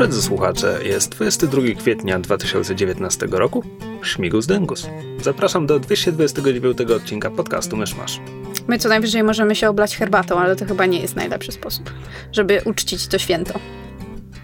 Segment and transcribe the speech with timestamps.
[0.00, 3.64] Drodzy słuchacze, jest 22 kwietnia 2019 roku.
[4.02, 4.86] Śmigus Dęgus.
[5.22, 8.20] Zapraszam do 229 odcinka podcastu Myszmasz.
[8.68, 11.90] My co najwyżej możemy się oblać herbatą, ale to chyba nie jest najlepszy sposób,
[12.32, 13.60] żeby uczcić to święto.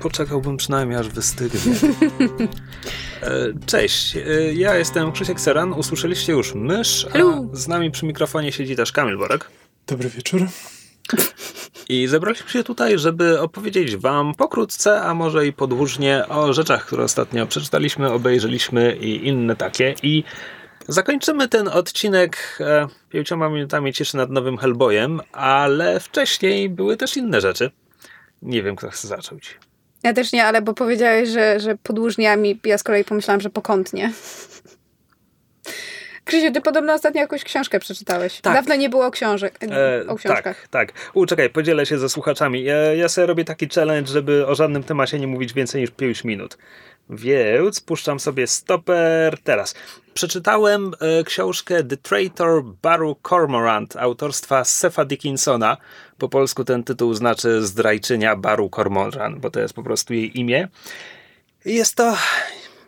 [0.01, 1.61] Poczekałbym przynajmniej aż wystygnie.
[3.23, 5.73] E, cześć, e, ja jestem Krzysiek Seran.
[5.73, 7.19] Usłyszeliście już mysz, a
[7.57, 9.51] z nami przy mikrofonie siedzi też Kamil Borek.
[9.87, 10.47] Dobry wieczór.
[11.89, 17.05] I zebraliśmy się tutaj, żeby opowiedzieć Wam pokrótce, a może i podłużnie o rzeczach, które
[17.05, 19.95] ostatnio przeczytaliśmy, obejrzeliśmy i inne takie.
[20.03, 20.25] I
[20.89, 27.41] zakończymy ten odcinek e, pięcioma minutami cieszy nad nowym Hellboyem, ale wcześniej były też inne
[27.41, 27.71] rzeczy.
[28.43, 29.59] Nie wiem, kto chce zacząć.
[30.03, 34.13] Ja też nie, ale bo powiedziałeś, że, że podłużniami, ja z kolei pomyślałam, że pokątnie.
[36.27, 38.41] Krzysiu, ty podobno ostatnio jakąś książkę przeczytałeś.
[38.41, 38.55] Tak.
[38.55, 40.43] Dawno nie było książek, e, o książkach.
[40.43, 40.93] Tak, tak.
[41.15, 42.65] U, czekaj, podzielę się ze słuchaczami.
[42.65, 46.25] Ja, ja sobie robię taki challenge, żeby o żadnym temacie nie mówić więcej niż 5
[46.25, 46.59] minut.
[47.11, 49.75] Więc puszczam sobie stoper teraz.
[50.15, 55.77] Przeczytałem e, książkę The Traitor Baru Cormorant autorstwa Sefa Dickinsona.
[56.19, 60.69] Po polsku ten tytuł znaczy Zdrajczynia Baru Cormorant, bo to jest po prostu jej imię.
[61.65, 62.17] Jest to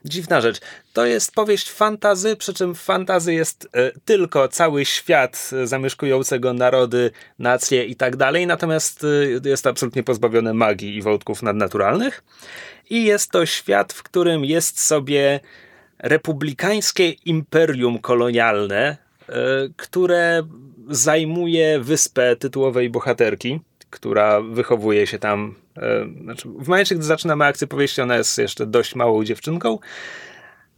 [0.08, 0.60] dziwna rzecz.
[0.92, 7.84] To jest powieść fantazy, przy czym fantazy jest e, tylko cały świat zamieszkującego narody, nacje
[7.84, 9.04] i tak dalej, natomiast
[9.44, 12.22] e, jest absolutnie pozbawione magii i wątków nadnaturalnych.
[12.90, 15.40] I jest to świat, w którym jest sobie
[15.98, 18.96] republikańskie imperium kolonialne,
[19.28, 19.34] e,
[19.76, 20.42] które
[20.88, 25.54] zajmuje wyspę tytułowej bohaterki, która wychowuje się tam.
[25.78, 29.78] E, znaczy w momencie, gdy zaczynamy akcję powieści, ona jest jeszcze dość małą dziewczynką.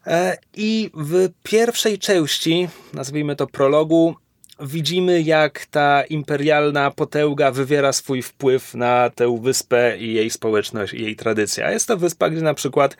[0.06, 4.16] E, I w pierwszej części, nazwijmy to prologu,
[4.60, 11.02] widzimy, jak ta imperialna potęga wywiera swój wpływ na tę wyspę i jej społeczność i
[11.02, 11.66] jej tradycję.
[11.66, 12.96] A jest to wyspa, gdzie na przykład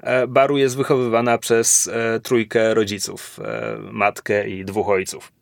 [0.00, 1.90] e, Baru jest wychowywana przez
[2.22, 3.40] trójkę rodziców,
[3.92, 5.32] matkę i dwóch ojców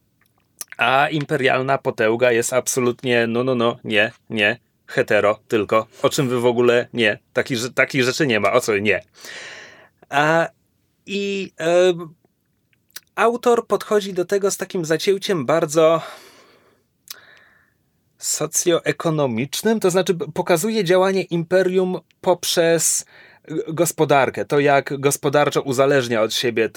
[0.76, 5.86] a imperialna potęga jest absolutnie no, no, no, nie, nie, hetero tylko.
[6.02, 7.18] O czym wy w ogóle nie.
[7.32, 8.52] Takich, takich rzeczy nie ma.
[8.52, 9.00] O co nie.
[10.08, 10.48] A,
[11.06, 11.94] I e,
[13.14, 16.02] autor podchodzi do tego z takim zacięciem bardzo
[18.18, 23.04] socjoekonomicznym, to znaczy pokazuje działanie imperium poprzez
[23.68, 26.68] gospodarkę, to jak gospodarczo uzależnia od siebie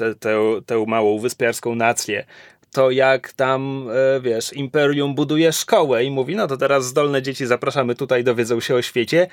[0.66, 2.26] tę małą wyspiarską nację,
[2.72, 7.46] to jak tam, e, wiesz, Imperium buduje szkołę i mówi, no to teraz zdolne dzieci
[7.46, 9.28] zapraszamy tutaj, dowiedzą się o świecie,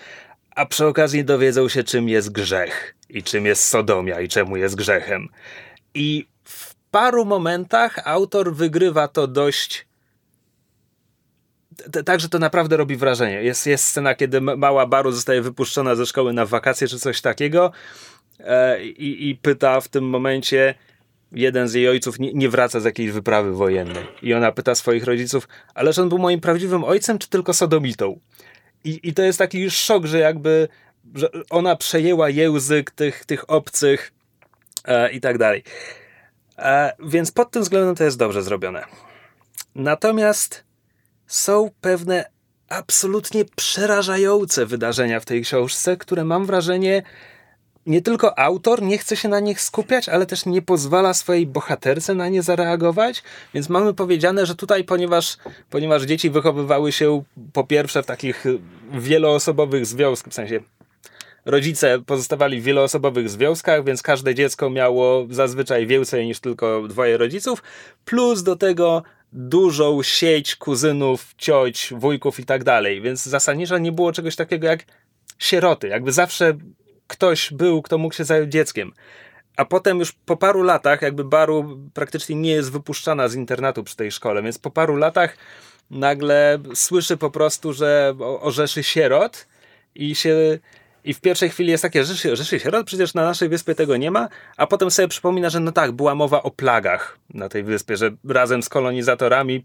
[0.54, 4.74] a przy okazji dowiedzą się, czym jest grzech i czym jest sodomia i czemu jest
[4.74, 5.28] grzechem.
[5.94, 9.86] I w paru momentach autor wygrywa to dość
[12.04, 13.42] Także to naprawdę robi wrażenie.
[13.42, 17.72] Jest, jest scena, kiedy mała Baru zostaje wypuszczona ze szkoły na wakacje czy coś takiego
[18.40, 20.74] e, i, i pyta w tym momencie,
[21.34, 24.06] jeden z jej ojców nie, nie, wraca z jakiejś wyprawy wojennej.
[24.22, 28.20] I ona pyta swoich rodziców, ależ on był moim prawdziwym ojcem, czy tylko sodomitą?
[28.84, 30.68] I, i to jest taki już szok, że jakby
[31.14, 34.12] że ona przejęła język tych, tych obcych
[34.84, 35.62] e, i tak dalej.
[36.58, 38.84] E, więc pod tym względem to jest dobrze zrobione.
[39.74, 40.64] Natomiast
[41.26, 42.24] są pewne
[42.68, 47.02] absolutnie przerażające wydarzenia w tej książce, które mam wrażenie
[47.86, 52.14] nie tylko autor nie chce się na nich skupiać, ale też nie pozwala swojej bohaterce
[52.14, 53.22] na nie zareagować.
[53.54, 55.36] Więc mamy powiedziane, że tutaj, ponieważ,
[55.70, 57.22] ponieważ dzieci wychowywały się
[57.52, 58.44] po pierwsze w takich
[58.92, 60.60] wieloosobowych związkach, w sensie
[61.44, 67.62] rodzice pozostawali w wieloosobowych związkach, więc każde dziecko miało zazwyczaj więcej niż tylko dwoje rodziców,
[68.04, 69.02] plus do tego
[69.32, 73.00] dużą sieć kuzynów, cioć, wujków i tak dalej.
[73.00, 74.84] Więc zasadniczo nie było czegoś takiego jak
[75.38, 75.88] sieroty.
[75.88, 76.54] Jakby zawsze
[77.06, 78.92] ktoś był, kto mógł się zająć dzieckiem.
[79.56, 83.96] A potem już po paru latach, jakby Baru praktycznie nie jest wypuszczana z internatu przy
[83.96, 85.36] tej szkole, więc po paru latach
[85.90, 89.46] nagle słyszy po prostu, że orzeszy sierot
[89.94, 90.58] i się
[91.04, 94.10] i w pierwszej chwili jest takie, rzeszy, rzeszy sierot, przecież na naszej wyspie tego nie
[94.10, 97.96] ma, a potem sobie przypomina, że no tak, była mowa o plagach na tej wyspie,
[97.96, 99.64] że razem z kolonizatorami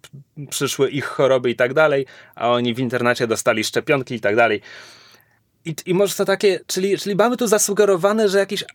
[0.50, 2.06] przyszły ich choroby i tak dalej,
[2.36, 4.62] a oni w internacie dostali szczepionki i tak dalej.
[5.66, 8.66] I, i może to takie, czyli, czyli mamy tu zasugerowane, że jakiś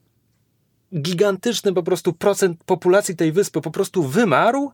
[1.01, 4.73] gigantyczny po prostu procent populacji tej wyspy po prostu wymarł,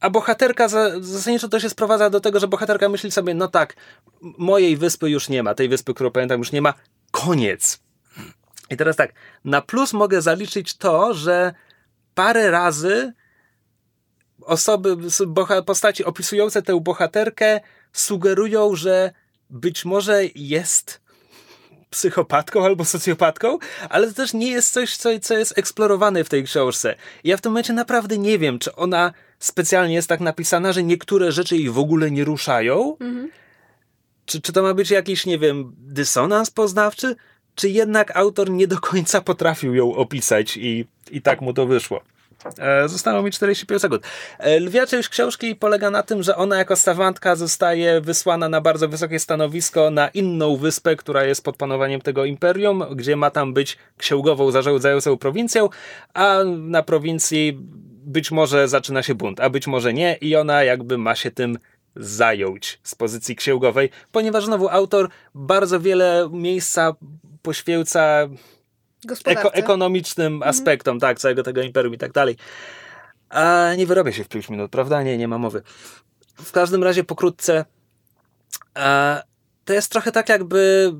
[0.00, 3.76] a bohaterka zasadniczo to się sprowadza do tego, że bohaterka myśli sobie, no tak,
[4.20, 6.74] mojej wyspy już nie ma, tej wyspy, którą pamiętam już nie ma,
[7.10, 7.80] koniec.
[8.70, 9.12] I teraz tak,
[9.44, 11.54] na plus mogę zaliczyć to, że
[12.14, 13.12] parę razy
[14.40, 14.96] osoby,
[15.66, 17.60] postaci opisujące tę bohaterkę
[17.92, 19.12] sugerują, że
[19.50, 21.01] być może jest
[21.92, 23.58] psychopatką albo socjopatką,
[23.88, 26.94] ale to też nie jest coś, co, co jest eksplorowane w tej książce.
[27.24, 31.32] Ja w tym momencie naprawdę nie wiem, czy ona specjalnie jest tak napisana, że niektóre
[31.32, 32.96] rzeczy jej w ogóle nie ruszają.
[33.00, 33.30] Mhm.
[34.26, 37.16] Czy, czy to ma być jakiś, nie wiem, dysonans poznawczy,
[37.54, 42.02] czy jednak autor nie do końca potrafił ją opisać i, i tak mu to wyszło.
[42.58, 44.02] E, zostało mi 45 sekund.
[44.38, 48.88] E, lwia część książki polega na tym, że ona jako stawantka zostaje wysłana na bardzo
[48.88, 53.78] wysokie stanowisko na inną wyspę, która jest pod panowaniem tego imperium, gdzie ma tam być
[53.96, 55.68] księgową zarządzającą prowincją,
[56.14, 57.58] a na prowincji
[58.04, 61.58] być może zaczyna się bunt, a być może nie i ona jakby ma się tym
[61.96, 66.94] zająć z pozycji księgowej, ponieważ znowu autor bardzo wiele miejsca
[67.42, 68.28] poświęca
[69.24, 70.50] eko ekonomicznym mhm.
[70.50, 72.36] aspektom, tak, całego tego imperium i tak dalej.
[73.28, 75.02] A nie wyrobię się w 5 minut, prawda?
[75.02, 75.62] Nie, nie ma mowy.
[76.36, 77.64] W każdym razie pokrótce
[78.74, 79.22] a,
[79.64, 80.92] to jest trochę tak jakby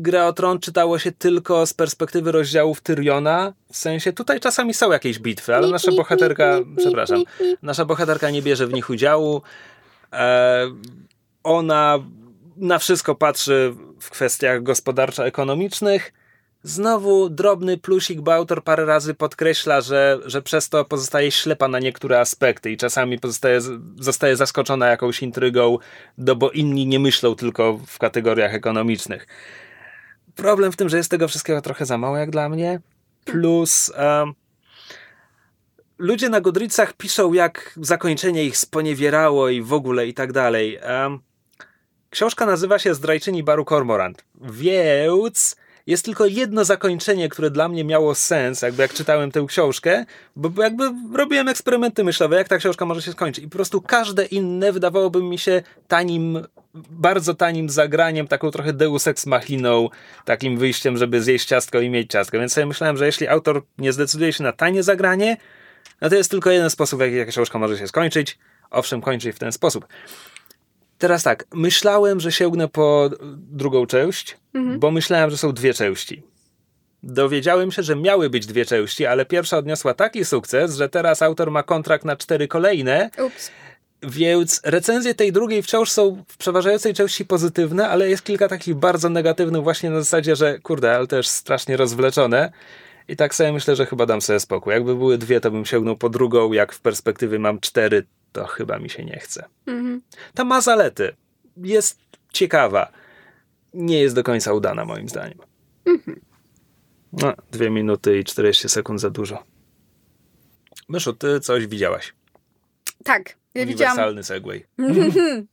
[0.00, 3.52] Gra o Tron czytało się tylko z perspektywy rozdziałów Tyriona.
[3.72, 7.22] W sensie tutaj czasami są jakieś bitwy, ale nasza bohaterka, przepraszam,
[7.62, 9.42] nasza bohaterka nie bierze w nich udziału.
[10.12, 10.66] E,
[11.44, 11.98] ona
[12.56, 16.12] na wszystko patrzy w kwestiach gospodarczo-ekonomicznych.
[16.68, 21.78] Znowu drobny plusik, bo autor parę razy podkreśla, że, że przez to pozostaje ślepa na
[21.78, 23.60] niektóre aspekty i czasami pozostaje,
[23.96, 25.78] zostaje zaskoczona jakąś intrygą,
[26.18, 29.26] no bo inni nie myślą tylko w kategoriach ekonomicznych.
[30.34, 32.80] Problem w tym, że jest tego wszystkiego trochę za mało jak dla mnie.
[33.24, 34.34] Plus um,
[35.98, 40.78] ludzie na Godricach piszą, jak zakończenie ich sponiewierało i w ogóle i tak dalej.
[41.02, 41.18] Um,
[42.10, 45.56] książka nazywa się Zdrajczyni Baru Cormorant, więc
[45.88, 50.04] jest tylko jedno zakończenie, które dla mnie miało sens, jakby jak czytałem tę książkę,
[50.36, 53.44] bo jakby robiłem eksperymenty myślowe, jak ta książka może się skończyć.
[53.44, 59.06] I po prostu każde inne wydawałoby mi się tanim, bardzo tanim zagraniem, taką trochę deus
[59.06, 59.88] ex machiną,
[60.24, 62.38] takim wyjściem, żeby zjeść ciastko i mieć ciastko.
[62.38, 65.36] Więc sobie myślałem, że jeśli autor nie zdecyduje się na tanie zagranie,
[66.00, 68.38] no to jest tylko jeden sposób, w jaki książka może się skończyć.
[68.70, 69.86] Owszem, kończy w ten sposób.
[70.98, 74.78] Teraz tak, myślałem, że sięgnę po drugą część, mhm.
[74.78, 76.22] bo myślałem, że są dwie części.
[77.02, 81.50] Dowiedziałem się, że miały być dwie części, ale pierwsza odniosła taki sukces, że teraz autor
[81.50, 83.10] ma kontrakt na cztery kolejne.
[83.26, 83.50] Ups.
[84.02, 89.08] Więc recenzje tej drugiej wciąż są w przeważającej części pozytywne, ale jest kilka takich bardzo
[89.08, 92.52] negatywnych właśnie na zasadzie, że kurde, ale też strasznie rozwleczone.
[93.08, 94.72] I tak sobie myślę, że chyba dam sobie spokój.
[94.72, 96.52] Jakby były dwie, to bym sięgnął po drugą.
[96.52, 99.44] Jak w perspektywie mam cztery, to chyba mi się nie chce.
[99.66, 100.02] Mhm.
[100.34, 101.16] Ta ma zalety.
[101.56, 102.00] Jest
[102.32, 102.92] ciekawa.
[103.74, 105.38] Nie jest do końca udana, moim zdaniem.
[105.84, 106.20] Mhm.
[107.12, 109.44] No, dwie minuty i 40 sekund za dużo.
[110.88, 112.14] Myszu, ty coś widziałaś.
[113.04, 113.36] Tak.
[113.54, 114.24] Ja Uniwersalny widziałam...
[114.24, 114.64] segway.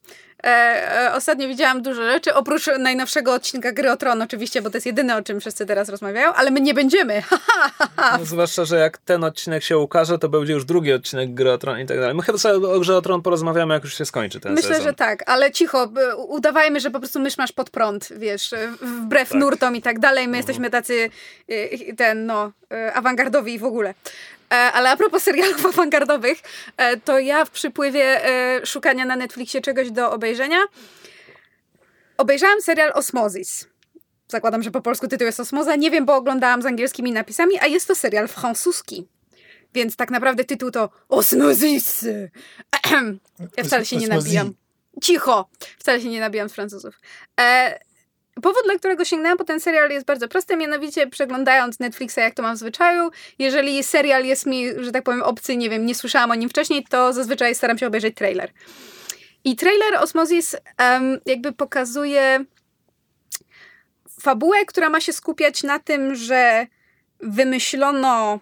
[0.44, 4.78] E, e, ostatnio widziałam dużo rzeczy, oprócz najnowszego odcinka Gry o Tron oczywiście, bo to
[4.78, 7.24] jest jedyne, o czym wszyscy teraz rozmawiają, ale my nie będziemy.
[8.20, 11.58] no, zwłaszcza, że jak ten odcinek się ukaże, to będzie już drugi odcinek Gry o
[11.58, 12.16] Tron i tak dalej.
[12.16, 14.84] My chyba sobie o Grze o Tron porozmawiamy, jak już się skończy ten Myślę, sezon.
[14.84, 15.92] że tak, ale cicho,
[16.28, 19.40] udawajmy, że po prostu mysz masz pod prąd, wiesz, wbrew tak.
[19.40, 20.28] nurtom i tak dalej.
[20.28, 21.10] My uh jesteśmy tacy
[21.50, 23.94] y, ten, no, y, awangardowi w ogóle.
[24.52, 26.38] E, ale a propos serialów awangardowych,
[26.78, 30.58] e, to ja w przypływie e, szukania na Netflixie czegoś do obejrzenia
[32.18, 33.68] obejrzałam serial Osmosis.
[34.28, 35.76] Zakładam, że po polsku tytuł jest Osmoza.
[35.76, 39.08] Nie wiem, bo oglądałam z angielskimi napisami, a jest to serial francuski.
[39.74, 42.06] Więc tak naprawdę tytuł to Osmosis.
[43.58, 44.54] Ja wcale się nie nabijam.
[45.02, 45.50] Cicho!
[45.78, 47.00] Wcale się nie nabijam z Francuzów.
[48.42, 52.44] Powód, dla którego sięgnęłam po ten serial jest bardzo prosty, mianowicie przeglądając Netflixa, jak to
[52.44, 56.32] mam w zwyczaju, jeżeli serial jest mi, że tak powiem, obcy, nie wiem, nie słyszałam
[56.32, 58.52] o nim wcześniej, to zazwyczaj staram się obejrzeć trailer.
[59.44, 62.46] I trailer Osmosis um, jakby pokazuje
[64.22, 66.68] fabułę, która ma się skupiać na tym, że
[67.20, 68.40] wymyślono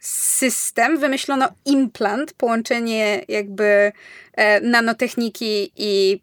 [0.00, 3.92] system, wymyślono implant, połączenie jakby
[4.32, 6.20] e, nanotechniki i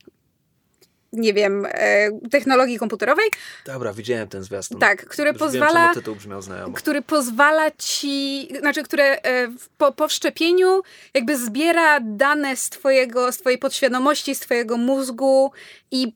[1.14, 3.26] nie wiem, e, technologii komputerowej.
[3.66, 4.80] Dobra, widziałem ten zwiastun.
[4.80, 5.86] Tak, który Już pozwala...
[5.86, 6.74] Wiem, tytuł brzmiał znajomo.
[6.74, 9.48] Który pozwala ci, znaczy, które e,
[9.78, 10.82] po, po wszczepieniu
[11.14, 15.52] jakby zbiera dane z twojego, z twojej podświadomości, z twojego mózgu
[15.92, 16.14] i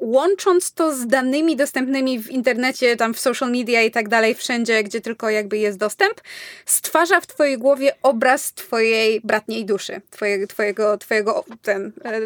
[0.00, 4.82] łącząc to z danymi dostępnymi w internecie, tam w social media i tak dalej, wszędzie,
[4.84, 6.20] gdzie tylko jakby jest dostęp,
[6.66, 12.20] stwarza w twojej głowie obraz twojej bratniej duszy, twojego, twojego, twojego ten e,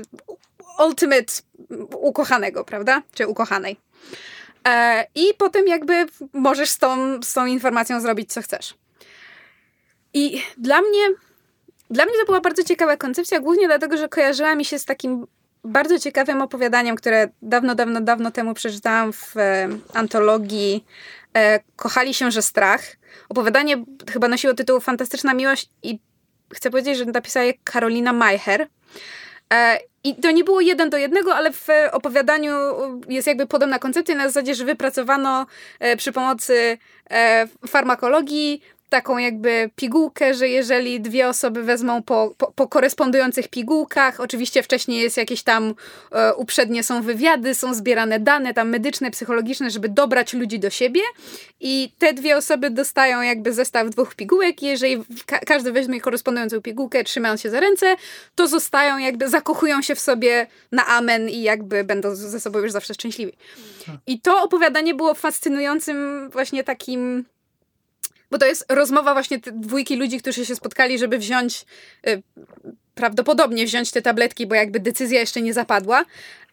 [0.79, 1.33] ultimate
[1.97, 3.03] ukochanego, prawda?
[3.15, 3.77] Czy ukochanej.
[4.69, 8.75] E, I potem jakby możesz z tą, z tą informacją zrobić, co chcesz.
[10.15, 11.09] I dla mnie,
[11.91, 15.27] dla mnie to była bardzo ciekawa koncepcja, głównie dlatego, że kojarzyła mi się z takim
[15.65, 20.85] bardzo ciekawym opowiadaniem, które dawno, dawno, dawno temu przeczytałam w e, antologii
[21.37, 22.83] e, Kochali się, że strach.
[23.29, 25.99] Opowiadanie chyba nosiło tytuł Fantastyczna miłość i
[26.55, 28.69] chcę powiedzieć, że napisała je Karolina Majcher.
[29.53, 32.53] E, I to nie było jeden do jednego, ale w opowiadaniu
[33.09, 34.15] jest jakby podobna koncepcja.
[34.15, 35.47] Na zasadzie, że wypracowano
[35.81, 36.79] e, przy pomocy
[37.11, 44.21] e, farmakologii taką jakby pigułkę, że jeżeli dwie osoby wezmą po, po, po korespondujących pigułkach,
[44.21, 45.75] oczywiście wcześniej jest jakieś tam
[46.13, 51.01] e, uprzednie są wywiady, są zbierane dane tam medyczne, psychologiczne, żeby dobrać ludzi do siebie
[51.61, 56.61] i te dwie osoby dostają jakby zestaw dwóch pigułek i jeżeli ka każdy weźmie korespondującą
[56.61, 57.97] pigułkę, trzymając się za ręce,
[58.35, 62.73] to zostają jakby, zakochują się w sobie na amen i jakby będą ze sobą już
[62.73, 63.33] zawsze szczęśliwi.
[64.07, 67.25] I to opowiadanie było fascynującym właśnie takim
[68.33, 71.65] bo to jest rozmowa właśnie dwójki ludzi, którzy się spotkali, żeby wziąć,
[72.09, 72.23] y,
[72.95, 76.05] prawdopodobnie wziąć te tabletki, bo jakby decyzja jeszcze nie zapadła,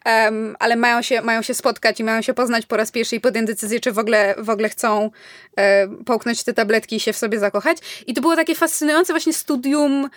[0.06, 3.20] um, ale mają się, mają się spotkać i mają się poznać po raz pierwszy i
[3.20, 5.10] podjąć decyzję, czy w ogóle, w ogóle chcą
[5.56, 7.78] e, połknąć te tabletki i się w sobie zakochać.
[8.06, 10.10] I to było takie fascynujące właśnie studium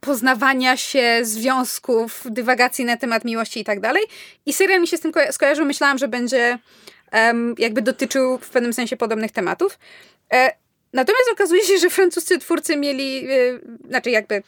[0.00, 4.02] poznawania się, związków, dywagacji na temat miłości i tak dalej.
[4.46, 5.64] I serial mi się z tym ko skojarzył.
[5.64, 6.58] Myślałam, że będzie
[7.12, 9.78] um, jakby dotyczył w pewnym sensie podobnych tematów.
[10.32, 10.63] E,
[10.94, 14.42] Natomiast okazuje się, że francuscy twórcy mieli, yy, znaczy jakby,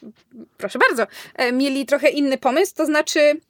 [0.56, 1.06] proszę bardzo,
[1.38, 3.40] yy, mieli trochę inny pomysł, to znaczy,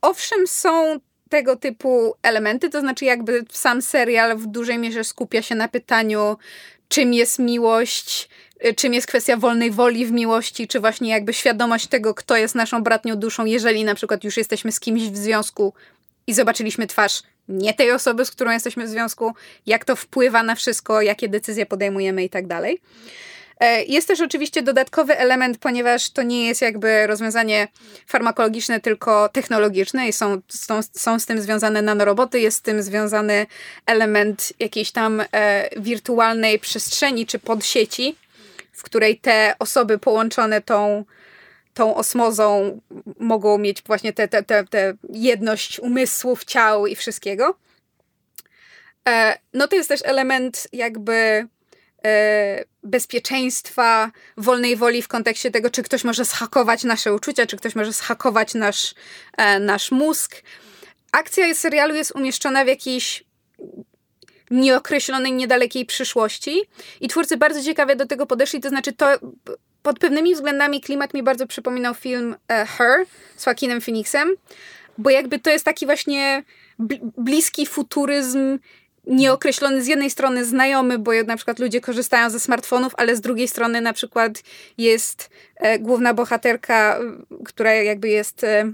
[0.00, 5.54] owszem, są tego typu elementy, to znaczy jakby sam serial w dużej mierze skupia się
[5.54, 6.36] na pytaniu,
[6.88, 8.28] czym jest miłość,
[8.66, 12.54] y, czym jest kwestia wolnej woli w miłości, czy właśnie jakby świadomość tego, kto jest
[12.54, 15.74] naszą bratnią duszą, jeżeli na przykład już jesteśmy z kimś w związku
[16.26, 19.34] i zobaczyliśmy twarz nie tej osoby, z którą jesteśmy w związku,
[19.66, 22.80] jak to wpływa na wszystko, jakie decyzje podejmujemy i tak dalej.
[23.60, 27.68] E, jest też oczywiście dodatkowy element, ponieważ to nie jest jakby rozwiązanie
[28.06, 33.46] farmakologiczne, tylko technologiczne i są, są, są z tym związane nanoroboty, jest z tym związany
[33.86, 38.16] element jakiejś tam e, wirtualnej przestrzeni czy podsieci,
[38.72, 41.04] w której te osoby połączone tą
[41.78, 42.80] tą osmozą
[43.18, 47.58] mogą mieć właśnie tę te, te, te jedność umysłów, ciał i wszystkiego.
[49.08, 51.46] E, no to jest też element jakby
[52.04, 57.74] e, bezpieczeństwa, wolnej woli w kontekście tego, czy ktoś może zhakować nasze uczucia, czy ktoś
[57.74, 58.94] może zhakować nasz,
[59.36, 60.42] e, nasz mózg.
[61.12, 63.24] Akcja serialu jest umieszczona w jakiejś
[64.50, 66.60] nieokreślonej, niedalekiej przyszłości
[67.00, 69.06] i twórcy bardzo ciekawie do tego podeszli, to znaczy to
[69.82, 73.06] pod pewnymi względami klimat mi bardzo przypominał film e, Her
[73.36, 74.34] z Joaquinem Phoenixem,
[74.98, 76.42] bo jakby to jest taki właśnie
[77.16, 78.58] bliski futuryzm,
[79.08, 83.48] nieokreślony z jednej strony znajomy, bo na przykład ludzie korzystają ze smartfonów, ale z drugiej
[83.48, 84.42] strony na przykład
[84.78, 86.98] jest e, główna bohaterka,
[87.44, 88.72] która jakby jest e,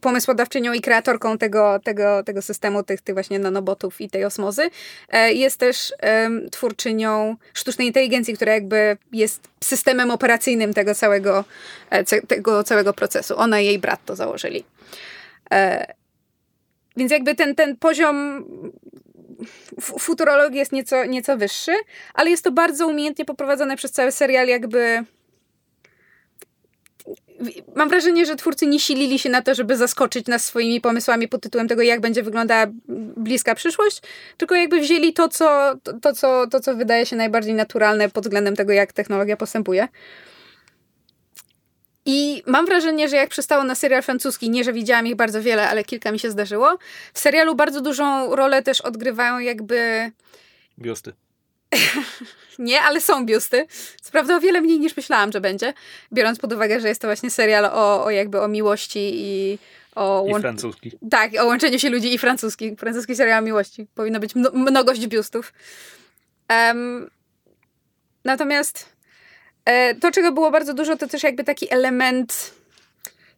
[0.00, 4.70] pomysłodawczynią i kreatorką tego, tego, tego systemu, tych, tych właśnie nanobotów i tej osmozy.
[5.08, 11.44] E, jest też um, twórczynią sztucznej inteligencji, która jakby jest systemem operacyjnym tego całego,
[11.90, 13.38] e, tego całego procesu.
[13.38, 14.64] Ona i jej brat to założyli.
[15.52, 15.94] E,
[16.96, 18.44] więc jakby ten, ten poziom
[19.80, 21.72] futurologii jest nieco, nieco wyższy,
[22.14, 25.04] ale jest to bardzo umiejętnie poprowadzone przez cały serial, jakby
[27.76, 31.42] mam wrażenie, że twórcy nie silili się na to, żeby zaskoczyć nas swoimi pomysłami pod
[31.42, 32.66] tytułem tego, jak będzie wyglądała
[33.16, 34.02] bliska przyszłość,
[34.36, 38.56] tylko jakby wzięli to, co, to, co, to, co wydaje się najbardziej naturalne pod względem
[38.56, 39.88] tego, jak technologia postępuje.
[42.06, 45.68] I mam wrażenie, że jak przystało na serial francuski, nie, że widziałam ich bardzo wiele,
[45.68, 46.78] ale kilka mi się zdarzyło,
[47.12, 50.10] w serialu bardzo dużą rolę też odgrywają jakby...
[50.78, 51.12] Biusty.
[52.58, 53.66] Nie, ale są biusty.
[54.00, 55.74] Co prawda o wiele mniej niż myślałam, że będzie,
[56.12, 59.58] biorąc pod uwagę, że jest to właśnie serial o, o jakby o miłości i
[59.94, 60.26] o...
[60.28, 60.92] I francuski.
[61.10, 62.76] Tak, o łączeniu się ludzi i francuski.
[62.76, 63.86] Francuski serial o miłości.
[63.94, 65.52] Powinno być mno mnogość biustów.
[66.50, 67.10] Um,
[68.24, 68.92] natomiast
[69.64, 72.55] e, to, czego było bardzo dużo, to też jakby taki element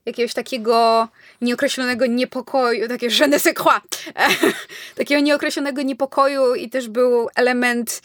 [0.08, 1.08] jakiegoś takiego
[1.40, 3.80] nieokreślonego niepokoju, takie je ne sais quoi,
[4.98, 8.02] takiego nieokreślonego niepokoju i też był element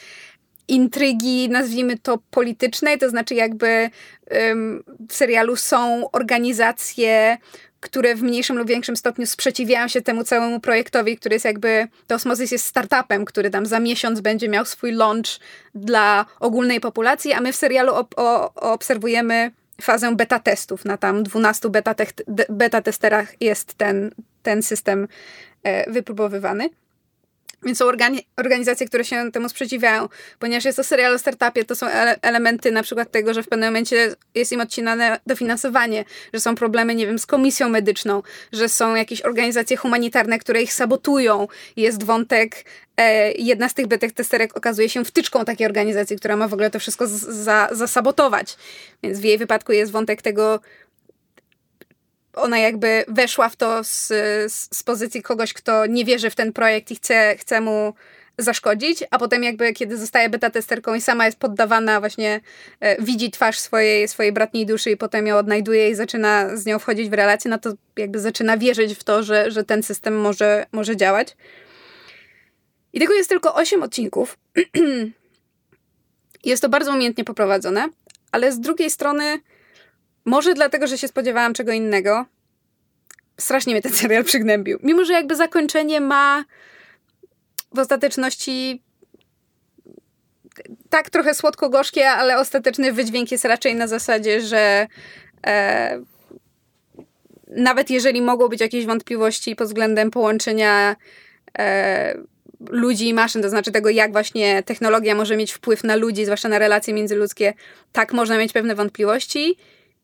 [0.67, 3.89] intrygi, nazwijmy to politycznej, to znaczy jakby
[5.09, 7.37] w serialu są organizacje,
[7.79, 12.15] które w mniejszym lub większym stopniu sprzeciwiają się temu całemu projektowi, który jest jakby, to
[12.15, 15.39] Osmosis jest startupem, który tam za miesiąc będzie miał swój launch
[15.75, 19.51] dla ogólnej populacji, a my w serialu ob o, obserwujemy
[19.83, 20.85] fazę beta testów.
[20.85, 21.95] Na tam 12 beta,
[22.49, 24.11] beta testerach jest ten,
[24.43, 25.07] ten system
[25.63, 26.69] e, wypróbowywany.
[27.65, 31.75] Więc są organi organizacje, które się temu sprzeciwiają, ponieważ jest to serial o startupie, to
[31.75, 36.39] są ele elementy na przykład tego, że w pewnym momencie jest im odcinane dofinansowanie, że
[36.39, 41.47] są problemy, nie wiem, z komisją medyczną, że są jakieś organizacje humanitarne, które ich sabotują.
[41.77, 42.65] Jest wątek,
[42.97, 46.69] e, jedna z tych betek testerek okazuje się wtyczką takiej organizacji, która ma w ogóle
[46.69, 48.57] to wszystko za zasabotować.
[49.03, 50.59] Więc w jej wypadku jest wątek tego,
[52.33, 54.07] ona jakby weszła w to z,
[54.53, 57.93] z, pozycji kogoś, kto nie wierzy w ten projekt i chce, chce mu
[58.37, 62.41] zaszkodzić, a potem jakby kiedy zostaje beta testerką i sama jest poddawana właśnie,
[62.79, 66.79] e, widzi twarz swojej, swojej bratniej duszy i potem ją odnajduje i zaczyna z nią
[66.79, 70.65] wchodzić w relacje, no to jakby zaczyna wierzyć w to, że, że ten system może,
[70.71, 71.37] może działać.
[72.93, 74.37] I tego jest tylko 8 odcinków.
[76.43, 77.89] jest to bardzo umiejętnie poprowadzone,
[78.31, 79.39] ale z drugiej strony
[80.25, 82.25] może dlatego, że się spodziewałam czego innego.
[83.39, 84.79] Strasznie mnie ten serial przygnębił.
[84.83, 86.45] Mimo, że jakby zakończenie ma
[87.73, 88.83] w ostateczności
[90.89, 94.87] tak trochę słodko-gorzkie, ale ostateczny wydźwięk jest raczej na zasadzie, że
[95.47, 95.99] e,
[97.47, 100.95] nawet jeżeli mogą być jakieś wątpliwości pod względem połączenia
[101.57, 102.17] e,
[102.69, 106.49] ludzi i maszyn, to znaczy tego, jak właśnie technologia może mieć wpływ na ludzi, zwłaszcza
[106.49, 107.53] na relacje międzyludzkie,
[107.91, 109.57] tak można mieć pewne wątpliwości.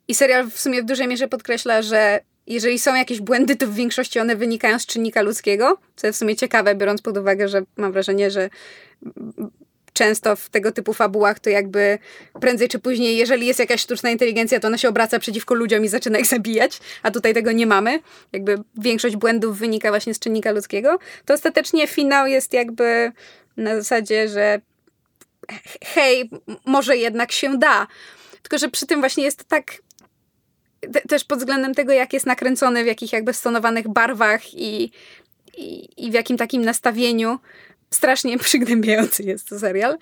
[0.10, 3.74] I serial w sumie w dużej mierze podkreśla, że jeżeli są jakieś błędy, to w
[3.74, 7.62] większości one wynikają z czynnika ludzkiego, co jest w sumie ciekawe, biorąc pod uwagę, że
[7.78, 8.50] mam wrażenie, że
[9.94, 12.00] często w tego typu fabułach to jakby
[12.42, 15.88] prędzej czy później, jeżeli jest jakaś sztuczna inteligencja, to ona się obraca przeciwko ludziom i
[15.88, 18.00] zaczyna ich zabijać, a tutaj tego nie mamy.
[18.34, 21.00] Jakby większość błędów wynika właśnie z czynnika ludzkiego.
[21.26, 23.12] To ostatecznie finał jest jakby
[23.58, 24.62] na zasadzie, że
[25.84, 26.30] hej,
[26.66, 27.88] może jednak się da.
[28.42, 29.82] Tylko, że przy tym właśnie jest tak
[31.08, 34.92] też pod względem tego, jak jest nakręcony, w jakich jakby stonowanych barwach i,
[35.58, 37.40] i, i w jakim takim nastawieniu.
[37.92, 39.98] Strasznie przygnębiający jest to serial.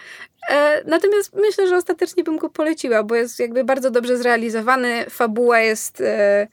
[0.49, 5.05] E, natomiast myślę, że ostatecznie bym go poleciła, bo jest jakby bardzo dobrze zrealizowany.
[5.09, 6.47] Fabuła jest e,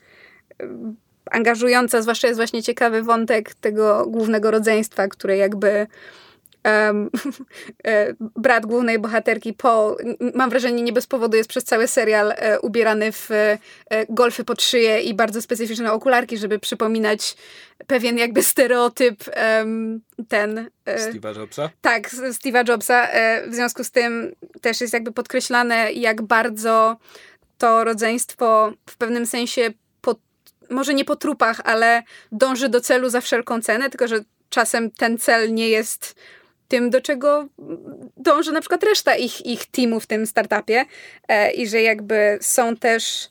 [1.30, 5.86] angażująca, zwłaszcza jest właśnie ciekawy wątek tego głównego rodzeństwa, które jakby
[6.64, 7.10] um,
[8.36, 9.96] brat głównej bohaterki Paul,
[10.34, 13.58] mam wrażenie nie bez powodu jest przez cały serial e, ubierany w e,
[14.08, 17.36] golfy pod szyję i bardzo specyficzne okularki, żeby przypominać
[17.86, 19.24] pewien jakby stereotyp
[19.58, 20.70] um, ten...
[20.86, 21.70] Steve'a Jobsa?
[21.80, 23.08] Tak, Steve'a Jobsa.
[23.46, 26.96] w związku z tym też jest jakby podkreślane, jak bardzo
[27.58, 30.14] to rodzeństwo w pewnym sensie po,
[30.70, 35.18] może nie po trupach, ale dąży do celu za wszelką cenę, tylko że czasem ten
[35.18, 36.14] cel nie jest
[36.74, 37.48] tym, do czego
[38.16, 40.84] dąży na przykład reszta ich, ich teamu w tym startupie
[41.28, 43.28] e, i że jakby są też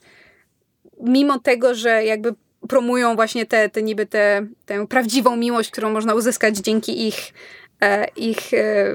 [1.02, 2.34] mimo tego, że jakby
[2.70, 7.34] promują właśnie te, te niby te, tę prawdziwą miłość, którą można uzyskać dzięki ich,
[7.82, 8.86] e, ich e,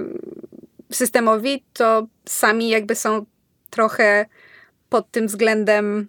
[0.92, 3.26] systemowi, to sami jakby są
[3.70, 4.26] trochę
[4.88, 6.08] pod tym względem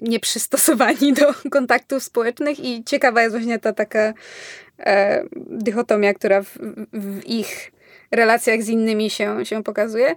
[0.00, 4.14] nieprzystosowani do kontaktów społecznych i ciekawa jest właśnie ta taka
[4.78, 6.58] e, dychotomia, która w,
[6.92, 7.72] w, ich
[8.10, 10.14] relacjach z innymi się, się pokazuje.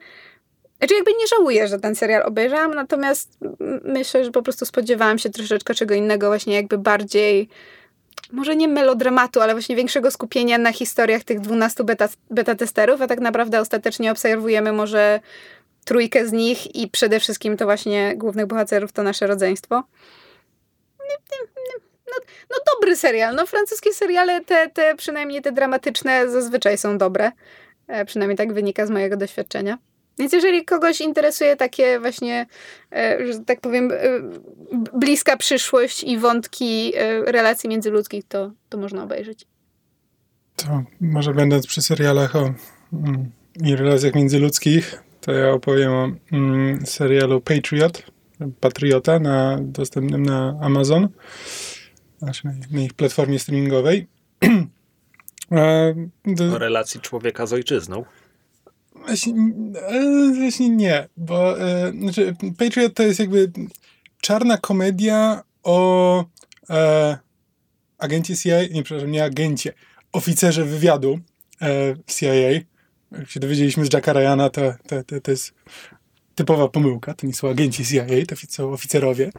[0.78, 3.38] Znaczy jakby nie żałuję, że ten serial obejrzałam, natomiast
[3.84, 7.50] myślę, że po prostu spodziewałam się troszeczkę czego innego, właśnie jakby bardziej
[8.32, 13.08] może nie melodramatu, ale właśnie większego skupienia na historiach tych 12 beta, beta testerów, a
[13.08, 15.20] tak naprawdę ostatecznie obserwujemy może
[15.86, 19.84] trójkę z nich i przede wszystkim to właśnie głównych bohaterów to nasze rodzeństwo.
[22.10, 23.36] No, no dobry serial.
[23.36, 27.32] No francuskie seriale, te, te przynajmniej te dramatyczne zazwyczaj są dobre.
[27.90, 29.78] E, przynajmniej tak wynika z mojego doświadczenia.
[30.20, 32.46] Więc jeżeli kogoś interesuje takie właśnie,
[32.92, 33.98] e, że tak powiem, e,
[34.94, 36.94] bliska przyszłość i wątki
[37.26, 39.46] relacji międzyludzkich, to, to można obejrzeć.
[40.56, 42.54] To może będąc przy serialach o
[42.94, 43.32] mm,
[43.64, 48.04] i relacjach międzyludzkich, to ja opowiem o mm, serialu Patriot,
[48.60, 51.08] Patriota, na, dostępnym na Amazon,
[52.20, 54.08] znaczy na ich platformie streamingowej.
[56.26, 56.54] do...
[56.54, 58.06] O relacji człowieka z ojczyzną.
[58.96, 59.34] Właśnie,
[59.76, 63.52] e, właśnie nie, bo e, znaczy Patriot to jest jakby
[64.22, 66.26] czarna komedia o
[66.70, 67.18] e,
[67.98, 69.74] agencie CIA, nie przepraszam, nie agencie,
[70.12, 71.20] oficerze wywiadu
[71.62, 72.34] e, w CIA,
[73.12, 75.54] jak się dowiedzieliśmy z Jacka Ryana, to, to, to, to jest
[76.40, 79.32] typowa pomyłka, to nie są agenci CIA, to są oficerowie,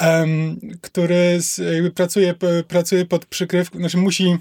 [0.00, 2.34] um, który z, jakby pracuje,
[2.68, 4.38] pracuje pod przykrywką, znaczy musi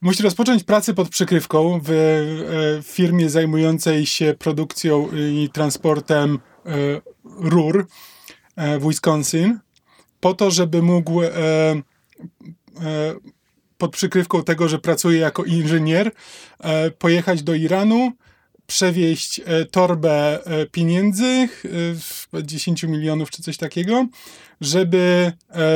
[0.00, 6.70] musi rozpocząć pracę pod przykrywką w e, firmie zajmującej się produkcją i transportem e,
[7.24, 7.86] rur
[8.56, 9.58] e, w Wisconsin,
[10.20, 11.20] po to, żeby mógł
[13.78, 16.12] pod przykrywką tego, że pracuje jako inżynier,
[16.98, 18.12] pojechać do Iranu,
[18.70, 20.38] przewieźć torbę
[20.72, 21.48] pieniędzy,
[22.42, 24.06] 10 milionów czy coś takiego,
[24.60, 25.32] żeby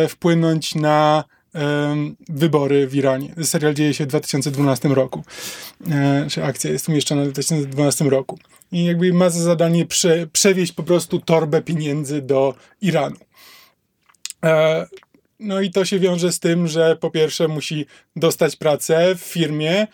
[0.09, 1.24] wpłynąć na
[2.28, 3.35] wybory w Iranie.
[3.42, 5.24] Serial dzieje się w 2012 roku.
[5.90, 8.38] E, czy akcja jest umieszczona w 2012 roku.
[8.72, 13.16] I jakby ma za zadanie prze, przewieźć po prostu torbę pieniędzy do Iranu.
[14.44, 14.87] E,
[15.40, 19.87] no i to się wiąże z tym, że po pierwsze musi dostać pracę w firmie,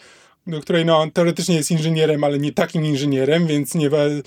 [0.46, 4.20] do której no, teoretycznie jest inżynierem, ale nie takim inżynierem, więc, nie, e,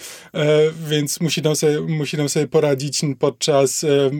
[0.87, 4.11] więc musi, tam sobie, musi tam sobie poradzić podczas e,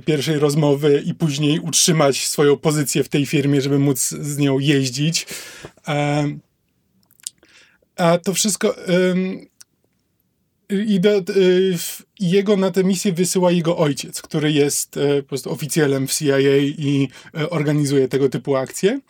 [0.00, 5.26] pierwszej rozmowy i później utrzymać swoją pozycję w tej firmie, żeby móc z nią jeździć.
[7.96, 8.74] A to wszystko.
[10.70, 11.78] I do, y,
[12.20, 16.38] jego na tę misję wysyła jego ojciec, który jest e, po prostu oficjelem w CIA
[16.58, 19.00] i e, organizuje tego typu akcje.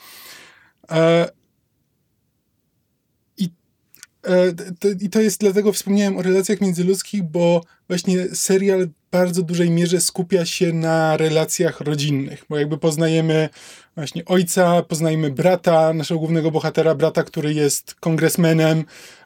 [4.26, 4.52] E,
[5.00, 10.00] I to jest dlatego wspomniałem o relacjach międzyludzkich, bo właśnie serial w bardzo dużej mierze
[10.00, 13.48] skupia się na relacjach rodzinnych, bo jakby poznajemy
[13.96, 18.84] właśnie ojca, poznajemy brata, naszego głównego bohatera, brata, który jest kongresmenem,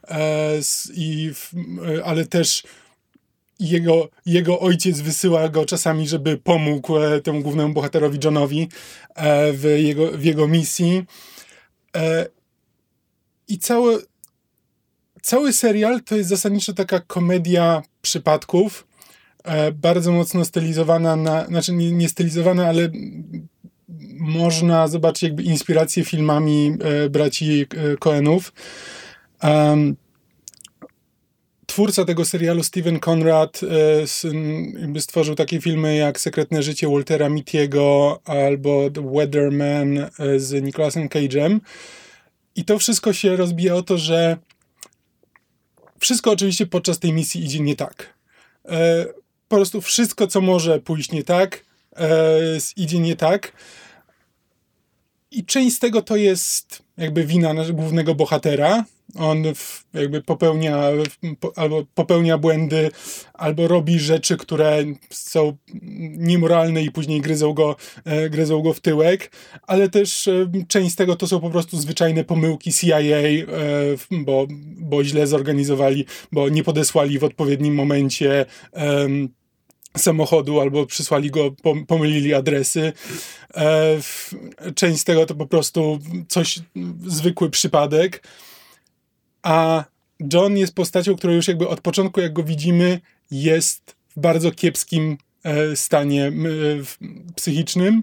[0.08, 0.52] e,
[0.94, 1.32] i,
[1.98, 2.62] e, ale też
[3.60, 6.92] jego, jego ojciec wysyła go czasami, żeby pomógł
[7.24, 8.68] temu głównemu bohaterowi Johnowi
[9.52, 11.04] w jego, w jego misji.
[13.48, 13.98] I całe,
[15.22, 18.86] cały serial to jest zasadniczo taka komedia przypadków,
[19.44, 22.90] e, bardzo mocno stylizowana na, znaczy nie, nie stylizowana, ale
[24.18, 28.52] można zobaczyć jakby inspirację filmami e, braci e, Coenów.
[31.66, 33.60] Twórca tego serialu, Steven Conrad,
[34.98, 40.06] stworzył takie filmy jak Sekretne życie Waltera Mittiego albo The Weatherman
[40.36, 41.60] z Nicolasem Cage'em.
[42.56, 44.36] I to wszystko się rozbija o to, że
[46.00, 48.14] wszystko oczywiście podczas tej misji idzie nie tak.
[48.68, 49.04] E,
[49.48, 51.64] po prostu wszystko, co może pójść nie tak,
[51.96, 52.38] e,
[52.76, 53.52] idzie nie tak.
[55.30, 59.42] I część z tego to jest jakby wina głównego bohatera, on
[59.94, 60.78] jakby popełnia
[61.56, 62.90] albo popełnia błędy,
[63.34, 65.56] albo robi rzeczy, które są
[66.18, 69.32] niemoralne i później gryzą go, e, gryzą go w tyłek,
[69.66, 73.12] ale też e, część z tego to są po prostu zwyczajne pomyłki CIA, e,
[74.10, 74.46] bo,
[74.78, 78.46] bo źle zorganizowali, bo nie podesłali w odpowiednim momencie
[79.98, 81.50] samochodu albo przysłali go,
[81.86, 82.92] pomylili adresy.
[84.74, 86.58] Część z tego to po prostu coś,
[87.06, 88.22] zwykły przypadek.
[89.42, 89.84] A
[90.32, 93.00] John jest postacią, która już jakby od początku, jak go widzimy,
[93.30, 96.32] jest w bardzo kiepskim e, stanie
[97.34, 98.02] psychicznym.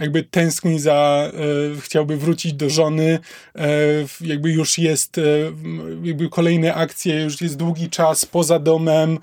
[0.00, 1.30] Jakby tęskni za,
[1.76, 3.18] e, chciałby wrócić do żony,
[3.54, 3.68] e,
[4.20, 5.20] jakby już jest,
[6.02, 9.18] jakby kolejne akcje, już jest długi czas poza domem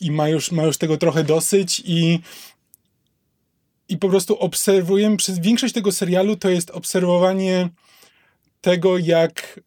[0.00, 2.20] i ma już, ma już tego trochę dosyć i
[3.88, 7.68] i po prostu obserwujemy, przez większość tego serialu to jest obserwowanie
[8.60, 9.60] tego, jak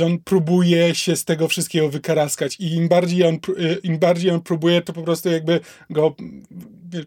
[0.00, 4.40] John próbuje się z tego wszystkiego wykaraskać i im bardziej on, y, im bardziej on
[4.40, 6.16] próbuje, to po prostu jakby go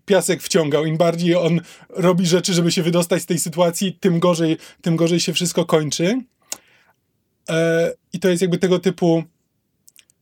[0.05, 0.85] piasek wciągał.
[0.85, 5.19] Im bardziej on robi rzeczy, żeby się wydostać z tej sytuacji, tym gorzej, tym gorzej
[5.19, 6.21] się wszystko kończy.
[7.49, 9.23] E, I to jest jakby tego typu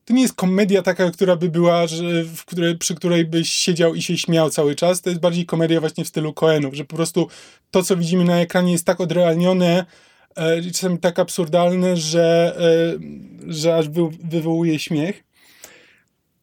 [0.07, 3.95] to nie jest komedia taka, która by była, że, w której, przy której byś siedział
[3.95, 5.01] i się śmiał cały czas.
[5.01, 7.27] To jest bardziej komedia właśnie w stylu Coenów, że po prostu
[7.71, 9.85] to, co widzimy na ekranie jest tak odrealnione,
[10.37, 15.23] e, czasami tak absurdalne, że, e, że aż wy, wywołuje śmiech.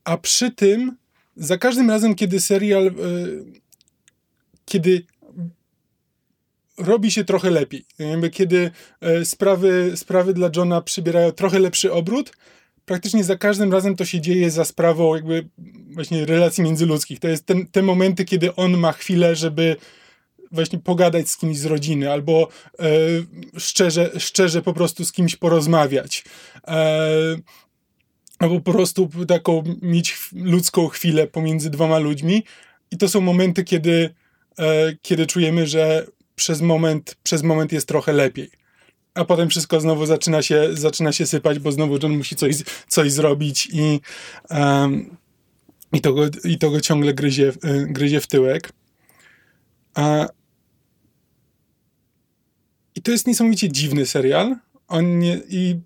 [0.04, 0.96] A przy tym,
[1.36, 2.92] za każdym razem, kiedy serial, e,
[4.64, 5.02] kiedy
[6.78, 7.84] robi się trochę lepiej,
[8.32, 8.70] kiedy
[9.24, 12.32] sprawy, sprawy dla Johna przybierają trochę lepszy obrót,
[12.84, 15.48] praktycznie za każdym razem to się dzieje za sprawą jakby
[15.90, 17.20] właśnie relacji międzyludzkich.
[17.20, 19.76] To jest ten, te momenty, kiedy on ma chwilę, żeby
[20.54, 22.88] właśnie pogadać z kimś z rodziny, albo e,
[23.58, 26.24] szczerze, szczerze po prostu z kimś porozmawiać.
[26.68, 27.36] E,
[28.38, 32.44] albo po prostu taką mieć ludzką chwilę pomiędzy dwoma ludźmi.
[32.90, 34.14] I to są momenty, kiedy,
[34.58, 38.50] e, kiedy czujemy, że przez moment, przez moment jest trochę lepiej.
[39.14, 42.56] a potem wszystko znowu zaczyna się, zaczyna się sypać, bo znowu John musi coś,
[42.88, 44.00] coś zrobić i,
[44.50, 45.16] um,
[45.92, 47.52] i, to go, i to go ciągle gryzie,
[47.86, 48.72] gryzie w tyłek.
[49.94, 50.28] A,
[53.04, 54.56] to jest niesamowicie dziwny serial.
[54.88, 55.76] On nie, i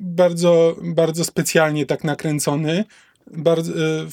[0.00, 2.84] bardzo, bardzo specjalnie tak nakręcony.
[3.26, 4.06] Bardzo, e,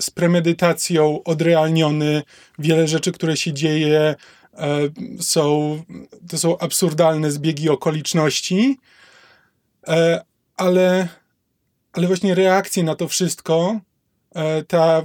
[0.00, 2.22] z premedytacją odrealniony.
[2.58, 4.14] Wiele rzeczy, które się dzieje,
[4.54, 4.78] e,
[5.20, 5.82] są,
[6.28, 8.78] to są absurdalne zbiegi okoliczności,
[9.88, 10.24] e,
[10.56, 11.08] ale,
[11.92, 13.80] ale właśnie reakcje na to wszystko,
[14.68, 15.02] ta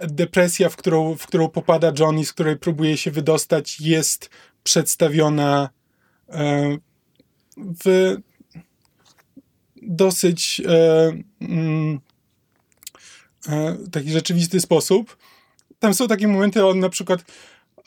[0.00, 4.30] depresja, w którą, w którą popada John i z której próbuje się wydostać, jest
[4.62, 5.68] przedstawiona
[7.56, 8.16] w
[9.82, 10.62] dosyć
[11.40, 12.00] mm,
[13.48, 15.16] E, taki rzeczywisty sposób.
[15.78, 17.24] Tam są takie momenty, on na przykład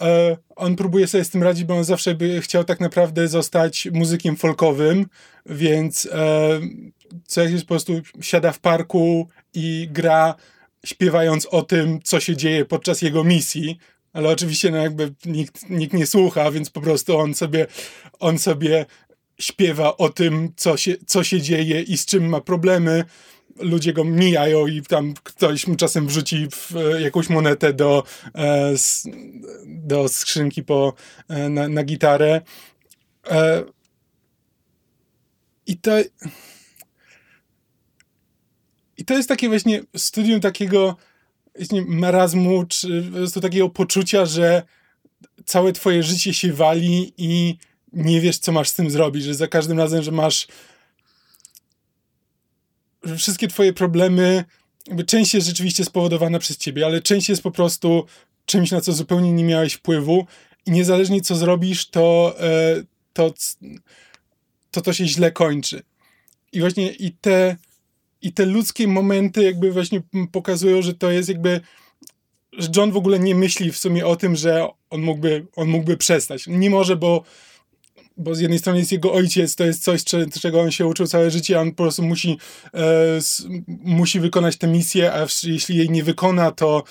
[0.02, 3.88] e, on próbuje sobie z tym radzić, bo on zawsze by chciał tak naprawdę zostać
[3.94, 5.06] muzykiem folkowym,
[5.46, 6.60] więc e,
[7.26, 10.36] co jakiś po prostu siada w parku i gra
[10.86, 13.78] śpiewając o tym, co się dzieje podczas jego misji,
[14.15, 17.67] ale oczywiście no jakby nikt, nikt nie słucha, więc po prostu on sobie,
[18.19, 18.86] on sobie
[19.39, 23.04] śpiewa o tym, co się, co się dzieje i z czym ma problemy
[23.60, 28.04] ludzie go mijają i tam ktoś mu czasem wrzuci e, jakąś monetę do,
[28.36, 28.73] e,
[29.65, 30.93] do skrzynki po,
[31.28, 32.41] e, na, na gitarę.
[35.67, 35.91] I to.
[38.97, 40.95] I to jest takie właśnie studium takiego
[41.86, 44.63] marazmu, czy po prostu takiego poczucia, że
[45.46, 47.58] całe twoje życie się wali i
[47.94, 50.48] nie wiesz, co masz z tym zrobić, że za każdym razem, że masz
[53.04, 54.44] że wszystkie twoje problemy,
[54.88, 58.06] jakby część jest rzeczywiście spowodowana przez ciebie, ale część jest po prostu
[58.46, 60.26] czymś, na co zupełnie nie miałeś wpływu
[60.65, 63.34] i niezależnie co zrobisz, to e, to,
[64.72, 65.84] to, to się źle kończy.
[66.52, 67.58] I właśnie i te,
[68.26, 71.62] i te ludzkie momenty jakby właśnie pokazują, że to jest jakby
[72.58, 75.98] że John w ogóle nie myśli w sumie o tym, że on mógłby, on mógłby
[75.98, 76.48] przestać.
[76.48, 77.24] Nie może, bo
[78.18, 80.04] bo z jednej strony jest jego ojciec, to jest coś,
[80.42, 82.38] czego on się uczył całe życie, a on po prostu musi,
[82.74, 83.20] e,
[83.68, 86.84] musi wykonać tę misję, a jeśli jej nie wykona, to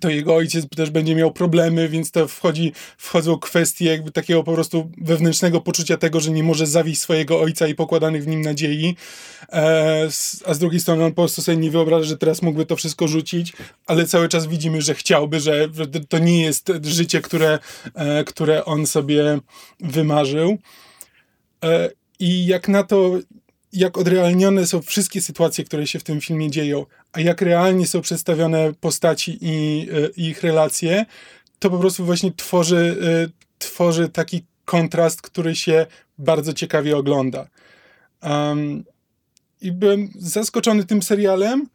[0.00, 4.52] to jego ojciec też będzie miał problemy, więc to wchodzi, wchodzą kwestie jakby takiego po
[4.52, 8.96] prostu wewnętrznego poczucia tego, że nie może zawieść swojego ojca i pokładanych w nim nadziei,
[9.52, 10.08] e,
[10.46, 13.08] a z drugiej strony on po prostu sobie nie wyobraża, że teraz mógłby to wszystko
[13.08, 13.52] rzucić,
[13.86, 15.68] ale cały czas widzimy, że chciałby, że,
[16.08, 17.58] to nie jest życie, które,
[17.94, 19.40] e, które on sobie
[19.80, 20.58] wymarzył.
[21.64, 23.18] E, I jak na to
[23.72, 28.00] jak odrealnione są wszystkie sytuacje, które się w tym filmie dzieją, a jak realnie są
[28.00, 31.06] przedstawione postaci i, e, i ich relacje,
[31.58, 35.86] to po prostu właśnie tworzy, e, tworzy taki kontrast, który się
[36.18, 37.48] bardzo ciekawie ogląda.
[38.22, 38.84] Um,
[39.60, 41.66] I byłem zaskoczony tym serialem.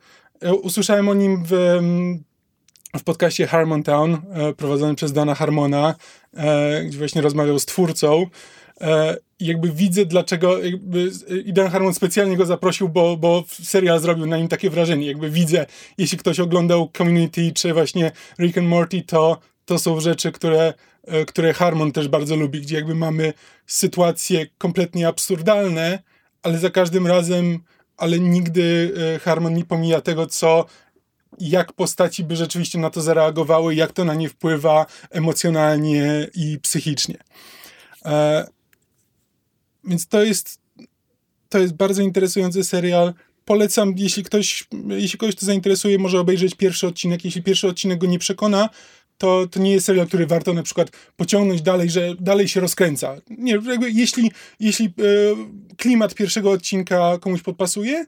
[0.41, 1.79] E, usłyszałem o nim w,
[2.99, 4.17] w podcaście Harmontown,
[4.57, 5.95] prowadzonym przez Dana Harmona,
[6.85, 8.27] gdzie właśnie rozmawiał z twórcą
[9.39, 11.11] jakby widzę, dlaczego jakby
[11.47, 15.07] Dan Harmon specjalnie go zaprosił, bo, bo serial zrobił na nim takie wrażenie.
[15.07, 15.65] Jakby widzę,
[15.97, 21.25] jeśli ktoś oglądał Community czy właśnie Rick and Morty, to to są rzeczy, które, e,
[21.25, 23.33] które Harmon też bardzo lubi, gdzie jakby mamy
[23.67, 25.99] sytuacje kompletnie absurdalne,
[26.43, 27.59] ale za każdym razem,
[27.97, 30.65] ale nigdy e, Harmon nie pomija tego, co
[31.39, 37.17] jak postaci by rzeczywiście na to zareagowały, jak to na nie wpływa emocjonalnie i psychicznie.
[39.83, 40.59] Więc to jest,
[41.49, 43.13] to jest bardzo interesujący serial.
[43.45, 47.25] Polecam, jeśli ktoś, jeśli kogoś to zainteresuje, może obejrzeć pierwszy odcinek.
[47.25, 48.69] Jeśli pierwszy odcinek go nie przekona,
[49.17, 53.15] to, to nie jest serial, który warto na przykład pociągnąć dalej, że dalej się rozkręca.
[53.29, 53.59] Nie,
[53.93, 54.91] jeśli, jeśli e,
[55.77, 58.05] klimat pierwszego odcinka komuś podpasuje,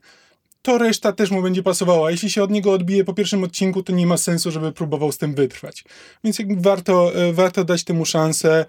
[0.66, 2.12] to reszta też mu będzie pasowała.
[2.12, 5.18] Jeśli się od niego odbije po pierwszym odcinku, to nie ma sensu, żeby próbował z
[5.18, 5.84] tym wytrwać.
[6.24, 8.66] Więc jakby warto, e, warto dać temu szansę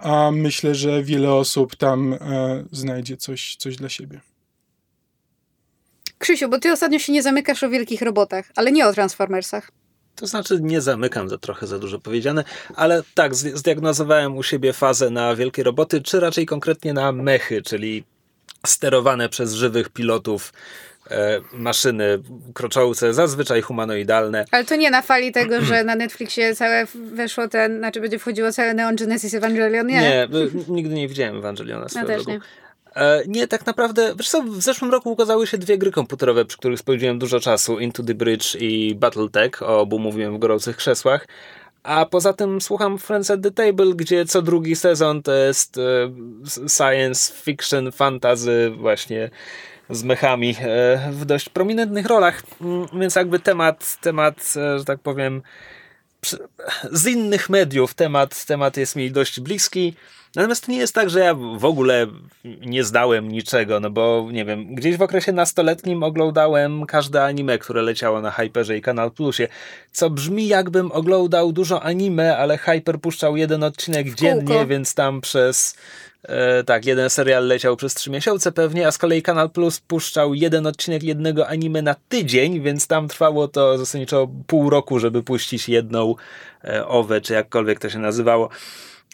[0.00, 2.18] a myślę, że wiele osób tam e,
[2.72, 4.20] znajdzie coś, coś dla siebie.
[6.18, 9.70] Krzysiu, bo ty ostatnio się nie zamykasz o wielkich robotach, ale nie o Transformersach.
[10.14, 15.10] To znaczy nie zamykam, to trochę za dużo powiedziane, ale tak, zdiagnozowałem u siebie fazę
[15.10, 18.04] na wielkie roboty, czy raczej konkretnie na mechy, czyli
[18.66, 20.52] sterowane przez żywych pilotów
[21.52, 22.22] maszyny
[22.54, 24.44] kroczące, zazwyczaj humanoidalne.
[24.50, 28.52] Ale to nie na fali tego, że na Netflixie całe weszło ten, znaczy będzie wchodziło
[28.52, 30.00] całe Neon Genesis Evangelion, nie?
[30.00, 30.28] Nie,
[30.68, 32.40] nigdy nie widziałem Ewangeliona swoją ja też nie.
[32.96, 36.58] E, nie, tak naprawdę, wiesz co, w zeszłym roku ukazały się dwie gry komputerowe, przy
[36.58, 41.26] których spędziłem dużo czasu, Into the Bridge i Battletech, o obu mówiłem w gorących krzesłach.
[41.82, 46.10] A poza tym słucham Friends at the Table, gdzie co drugi sezon to jest e,
[46.68, 49.30] science fiction, fantasy właśnie
[49.90, 55.00] z mechami e, w dość prominentnych rolach, mm, więc jakby temat, temat, e, że tak
[55.00, 55.42] powiem,
[56.92, 59.94] z innych mediów temat, temat jest mi dość bliski.
[60.36, 62.06] Natomiast to nie jest tak, że ja w ogóle
[62.44, 67.82] nie zdałem niczego, no bo nie wiem, gdzieś w okresie nastoletnim oglądałem każde anime, które
[67.82, 69.48] leciało na Hyperze i Kanal Plusie,
[69.92, 75.76] co brzmi jakbym oglądał dużo anime, ale Hyper puszczał jeden odcinek dziennie, więc tam przez
[76.22, 80.34] E, tak, jeden serial leciał przez trzy miesiące pewnie, a z kolei Kanal Plus puszczał
[80.34, 85.68] jeden odcinek jednego anime na tydzień, więc tam trwało to zasadniczo pół roku, żeby puścić
[85.68, 86.14] jedną
[86.64, 88.48] e, owę, czy jakkolwiek to się nazywało.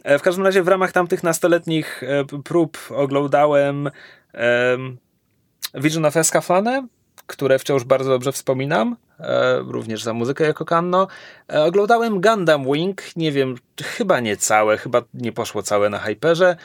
[0.04, 3.90] E, w każdym razie w ramach tamtych nastoletnich e, prób oglądałem
[5.74, 6.86] Vision of Escaflane,
[7.26, 11.08] które wciąż bardzo dobrze wspominam, e, również za muzykę jako kanno.
[11.52, 16.56] E, oglądałem Gundam Wing, nie wiem, chyba nie całe, chyba nie poszło całe na Hyperze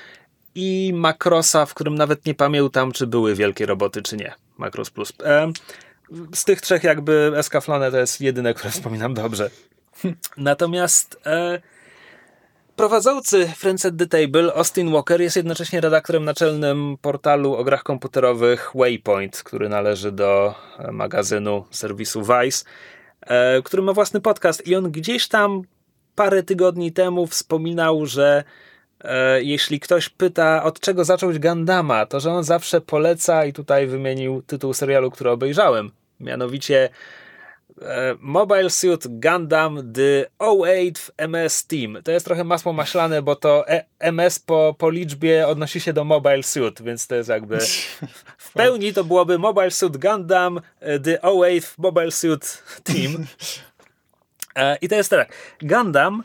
[0.56, 4.34] i Macrosa, w którym nawet nie pamiętam, czy były wielkie roboty, czy nie.
[4.58, 5.14] Macros Plus.
[5.24, 5.52] E,
[6.34, 9.50] z tych trzech jakby Escaflone to jest jedyne, które wspominam dobrze.
[10.38, 11.62] Natomiast e,
[12.76, 18.72] prowadzący Friends at the Table, Austin Walker, jest jednocześnie redaktorem naczelnym portalu o grach komputerowych
[18.76, 22.66] Waypoint, który należy do e, magazynu serwisu Vice,
[23.22, 25.62] e, który ma własny podcast i on gdzieś tam
[26.16, 28.44] parę tygodni temu wspominał, że
[29.42, 34.42] jeśli ktoś pyta, od czego zacząć Gandama, to że on zawsze poleca i tutaj wymienił
[34.42, 35.92] tytuł serialu, który obejrzałem.
[36.20, 36.90] Mianowicie
[37.82, 41.98] e, Mobile Suit Gundam The 08 MS Team.
[42.04, 46.04] To jest trochę masło maślane, bo to e, MS po, po liczbie odnosi się do
[46.04, 47.58] Mobile Suit, więc to jest jakby
[48.38, 53.26] w pełni to byłoby Mobile Suit Gundam The 08 Mobile Suit Team.
[54.82, 55.34] I to jest tak.
[55.62, 56.24] Gundam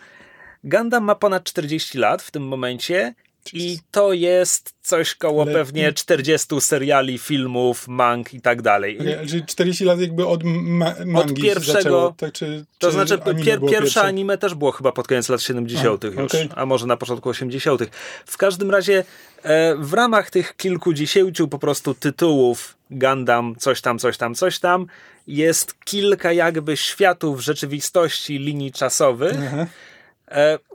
[0.66, 3.14] Gundam ma ponad 40 lat w tym momencie
[3.52, 5.52] i to jest coś koło Ale...
[5.52, 8.98] pewnie 40 seriali, filmów, mang i tak dalej.
[8.98, 13.18] Okay, czyli 40 lat jakby od ma mangi Od pierwszego, zaczęło, tak, czy, to znaczy
[13.44, 16.48] pier, pierwsze anime też było chyba pod koniec lat 70 a, już, okay.
[16.54, 17.82] a może na początku 80
[18.26, 19.04] W każdym razie
[19.42, 24.86] e, w ramach tych kilkudziesięciu po prostu tytułów Gundam, coś tam, coś tam, coś tam,
[25.26, 29.66] jest kilka jakby światów rzeczywistości linii czasowych, Aha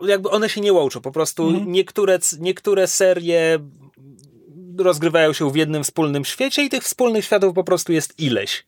[0.02, 1.02] jakby one się nie łączą.
[1.02, 1.72] Po prostu mhm.
[1.72, 3.60] niektóre, niektóre serie
[4.78, 8.66] rozgrywają się w jednym wspólnym świecie i tych wspólnych światów po prostu jest ileś.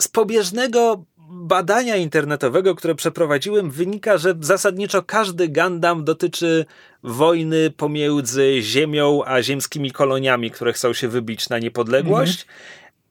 [0.00, 6.64] Z pobieżnego badania internetowego, które przeprowadziłem, wynika, że zasadniczo każdy Gundam dotyczy
[7.02, 12.40] wojny pomiędzy Ziemią a ziemskimi koloniami, które chcą się wybić na niepodległość.
[12.42, 12.58] Mhm.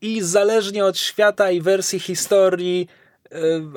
[0.02, 3.03] I zależnie od świata i wersji historii, E,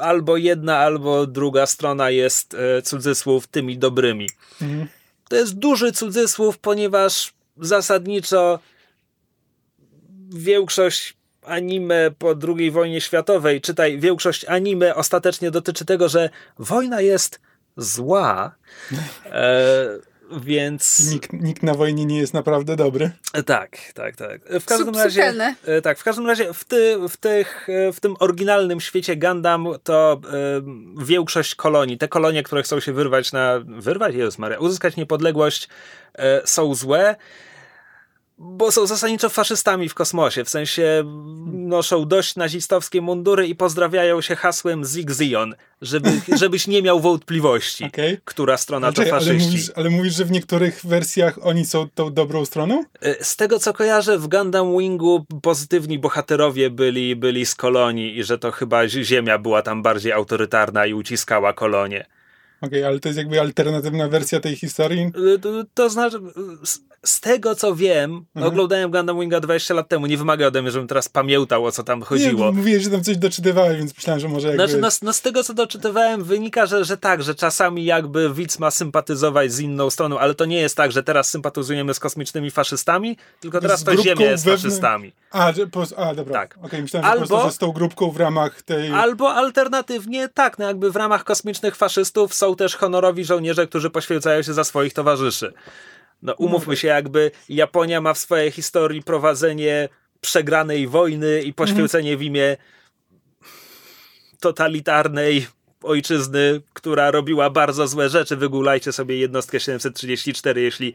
[0.01, 4.29] albo jedna, albo druga strona jest e, cudzysłów tymi dobrymi.
[4.63, 4.89] Mhm.
[5.29, 8.59] To jest duży cudzysłów, ponieważ zasadniczo
[10.29, 17.41] większość anime po II wojnie światowej, czytaj, większość anime ostatecznie dotyczy tego, że wojna jest
[17.77, 18.55] zła.
[19.25, 19.87] E,
[20.31, 21.11] więc.
[21.13, 23.11] Nikt, nikt, na wojnie nie jest naprawdę dobry.
[23.47, 24.41] Tak, tak, tak.
[24.61, 25.35] W każdym razie.
[25.67, 29.67] E, tak, w każdym razie w, ty, w, tych, e, w tym oryginalnym świecie Gundam
[29.85, 30.21] to
[31.01, 33.61] y, większość kolonii, te kolonie, które chcą się wyrwać na.
[33.65, 34.15] Wyrwać?
[34.15, 35.69] Jezus Maria, uzyskać niepodległość,
[36.15, 37.17] y, są złe
[38.39, 41.05] bo są zasadniczo faszystami w kosmosie, w sensie
[41.47, 47.85] noszą dość nazistowskie mundury i pozdrawiają się hasłem Zig Zion, żeby, żebyś nie miał wątpliwości,
[47.85, 48.21] okay.
[48.25, 49.33] która strona to faszyści.
[49.33, 52.85] Ale mówisz, ale mówisz, że w niektórych wersjach oni są tą dobrą stroną?
[53.01, 58.25] E, z tego co kojarzę, w Gundam Wingu pozytywni bohaterowie byli, byli z kolonii i
[58.25, 62.07] że to chyba Ziemia była tam bardziej autorytarna i uciskała kolonie.
[62.61, 65.13] Okej, okay, ale to jest jakby alternatywna wersja tej historii?
[65.35, 66.21] Y, to, to znaczy,
[67.09, 68.53] z tego co wiem, mhm.
[68.53, 71.83] oglądałem Gundam Winga 20 lat temu, nie wymaga ode mnie, żebym teraz pamiętał o co
[71.83, 72.47] tam chodziło.
[72.47, 74.69] Nie, mówiłeś, że tam coś doczytywałeś, więc myślałem, że może jakby...
[74.69, 78.59] Znaczy, no, no z tego co doczytywałem wynika, że, że tak, że czasami jakby widz
[78.59, 82.51] ma sympatyzować z inną stroną, ale to nie jest tak, że teraz sympatyzujemy z kosmicznymi
[82.51, 84.63] faszystami, tylko teraz to Ziemia jest wewnę...
[84.63, 85.13] faszystami.
[85.31, 86.53] A, że, po, a dobra, tak.
[86.53, 88.93] okej, okay, myślałem, albo, że, po prostu, że z tą grupką w ramach tej...
[88.93, 94.43] Albo alternatywnie tak, no jakby w ramach kosmicznych faszystów są też honorowi żołnierze, którzy poświęcają
[94.43, 95.53] się za swoich towarzyszy.
[96.23, 99.89] No umówmy się, jakby Japonia ma w swojej historii prowadzenie
[100.21, 102.57] przegranej wojny i poświęcenie w imię
[104.41, 105.47] totalitarnej
[105.83, 108.37] ojczyzny, która robiła bardzo złe rzeczy.
[108.37, 110.95] Wygulajcie sobie jednostkę 734, jeśli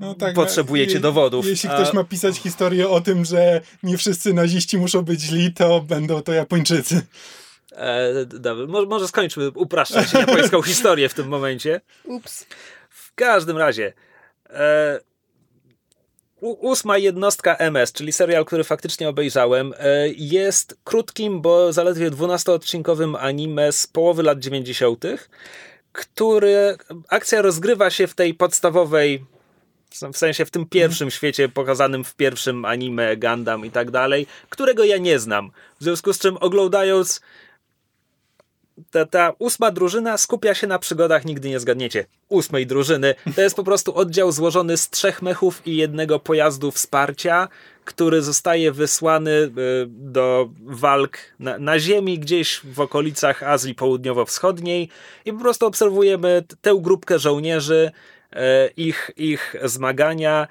[0.00, 1.46] no tak, potrzebujecie no, dowodów.
[1.46, 5.80] Jeśli ktoś ma pisać historię o tym, że nie wszyscy naziści muszą być źli, to
[5.80, 7.02] będą to Japończycy.
[7.72, 11.80] E, dobra, może, może skończmy upraszczać japońską historię w tym momencie.
[12.04, 12.46] Ups.
[13.14, 13.92] W każdym razie
[14.50, 15.00] e,
[16.40, 23.72] ósma jednostka MS, czyli serial, który faktycznie obejrzałem, e, jest krótkim, bo zaledwie 12-odcinkowym anime
[23.72, 25.04] z połowy lat 90.,
[25.92, 26.76] który
[27.08, 29.24] akcja rozgrywa się w tej podstawowej
[30.12, 34.84] w sensie w tym pierwszym świecie pokazanym w pierwszym anime Gundam i tak dalej, którego
[34.84, 35.50] ja nie znam.
[35.80, 37.20] W związku z czym oglądając
[38.90, 42.06] ta, ta ósma drużyna skupia się na przygodach, nigdy nie zgadniecie.
[42.28, 43.14] Ósmej drużyny.
[43.36, 47.48] To jest po prostu oddział złożony z trzech mechów i jednego pojazdu wsparcia,
[47.84, 49.50] który zostaje wysłany y,
[49.88, 54.88] do walk na, na ziemi, gdzieś w okolicach Azji Południowo-Wschodniej
[55.24, 57.90] i po prostu obserwujemy tę grupkę żołnierzy,
[58.32, 58.36] y,
[58.76, 60.48] ich, ich zmagania.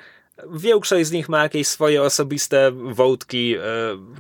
[0.54, 3.60] Większość z nich ma jakieś swoje osobiste wątki, y,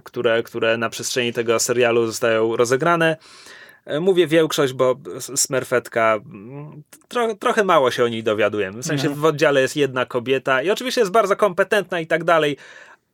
[0.03, 3.17] które, które na przestrzeni tego serialu zostają rozegrane.
[3.85, 8.81] E, mówię większość, bo Smurfetka, mm, tro, trochę mało się o niej dowiadujemy.
[8.81, 9.21] W sensie mhm.
[9.21, 12.57] w oddziale jest jedna kobieta i oczywiście jest bardzo kompetentna i tak dalej,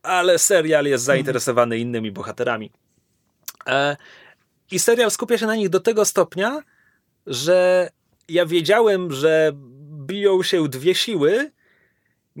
[0.02, 1.88] ale serial jest zainteresowany mhm.
[1.88, 2.70] innymi bohaterami.
[3.66, 3.96] E,
[4.70, 6.62] I serial skupia się na nich do tego stopnia,
[7.26, 7.88] że
[8.28, 9.52] ja wiedziałem, że
[10.06, 11.50] biją się dwie siły,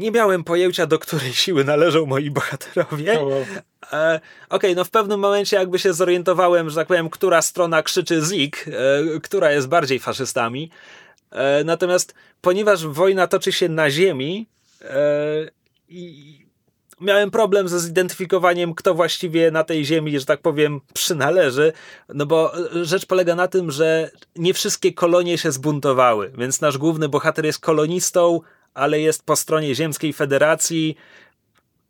[0.00, 3.20] nie miałem pojęcia, do której siły należą moi bohaterowie.
[3.20, 3.44] Oh, wow.
[3.92, 7.82] e, Okej, okay, no w pewnym momencie jakby się zorientowałem, że tak powiem, która strona
[7.82, 10.70] krzyczy Zik, e, która jest bardziej faszystami.
[11.30, 14.46] E, natomiast ponieważ wojna toczy się na ziemi
[14.82, 14.96] e,
[15.88, 16.40] i
[17.00, 21.72] miałem problem ze zidentyfikowaniem, kto właściwie na tej ziemi, że tak powiem, przynależy,
[22.08, 27.08] no bo rzecz polega na tym, że nie wszystkie kolonie się zbuntowały, więc nasz główny
[27.08, 28.40] bohater jest kolonistą,
[28.74, 30.96] ale jest po stronie Ziemskiej Federacji.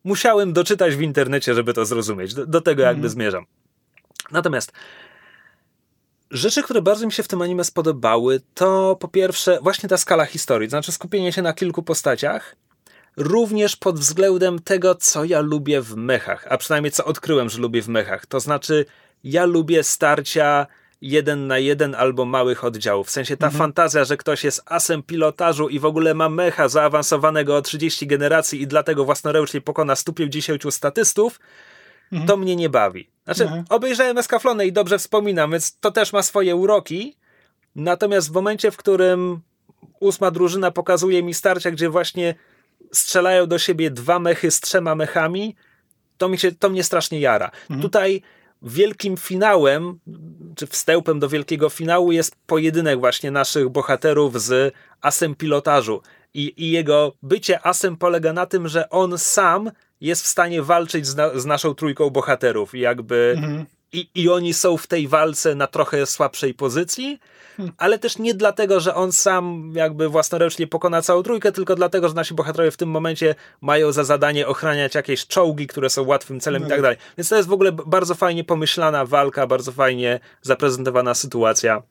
[0.04, 2.34] Musiałem doczytać w internecie, żeby to zrozumieć.
[2.34, 3.10] Do, do tego jakby mm.
[3.10, 3.44] zmierzam.
[4.30, 4.72] Natomiast
[6.30, 10.24] rzeczy, które bardzo mi się w tym anime spodobały, to po pierwsze właśnie ta skala
[10.24, 12.56] historii, to znaczy skupienie się na kilku postaciach,
[13.16, 17.82] również pod względem tego, co ja lubię w mechach, a przynajmniej co odkryłem, że lubię
[17.82, 18.26] w mechach.
[18.26, 18.86] To znaczy,
[19.24, 20.66] ja lubię starcia
[21.00, 23.06] jeden na jeden albo małych oddziałów.
[23.06, 23.58] W sensie ta mhm.
[23.58, 28.62] fantazja, że ktoś jest asem pilotażu i w ogóle ma mecha zaawansowanego o 30 generacji
[28.62, 31.40] i dlatego własnoręcznie pokona 150 statystów,
[32.12, 32.28] mhm.
[32.28, 33.10] to mnie nie bawi.
[33.24, 33.64] Znaczy, mhm.
[33.68, 37.16] obejrzałem Eskaflonę i dobrze wspominam, więc to też ma swoje uroki.
[37.76, 39.40] Natomiast w momencie, w którym
[40.00, 42.34] ósma drużyna pokazuje mi starcia, gdzie właśnie
[42.92, 45.56] strzelają do siebie dwa mechy z trzema mechami,
[46.18, 47.50] to, mi się, to mnie strasznie jara.
[47.62, 47.80] Mhm.
[47.80, 48.22] Tutaj
[48.62, 49.98] wielkim finałem,
[50.56, 56.02] czy wstępem do wielkiego finału jest pojedynek właśnie naszych bohaterów z asem pilotażu.
[56.34, 61.06] I, I jego bycie asem polega na tym, że on sam jest w stanie walczyć
[61.06, 62.74] z, na, z naszą trójką bohaterów.
[62.74, 63.66] Jakby mhm.
[63.92, 67.20] I, i oni są w tej walce na trochę słabszej pozycji,
[67.78, 72.14] ale też nie dlatego, że on sam jakby własnoręcznie pokona całą trójkę, tylko dlatego, że
[72.14, 76.62] nasi bohaterowie w tym momencie mają za zadanie ochraniać jakieś czołgi, które są łatwym celem
[76.66, 76.82] i tak no.
[76.82, 76.98] dalej.
[77.18, 81.82] Więc to jest w ogóle bardzo fajnie pomyślana walka, bardzo fajnie zaprezentowana sytuacja.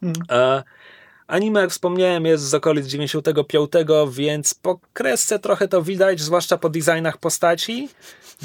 [0.00, 0.22] Hmm.
[0.30, 0.62] E,
[1.26, 3.70] Anime, jak wspomniałem, jest z okolic 95,
[4.10, 7.88] więc po kresce trochę to widać, zwłaszcza po designach postaci.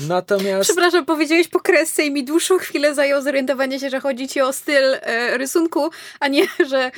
[0.08, 0.70] Natomiast.
[0.70, 4.54] Przepraszam, powiedziałeś po kresce i mi dłuższą chwilę zajął zorientowanie się, że chodzi ci o
[4.54, 6.92] styl e, rysunku, a nie, że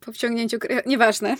[0.00, 0.58] po wciągnięciu.
[0.86, 1.36] Nieważne.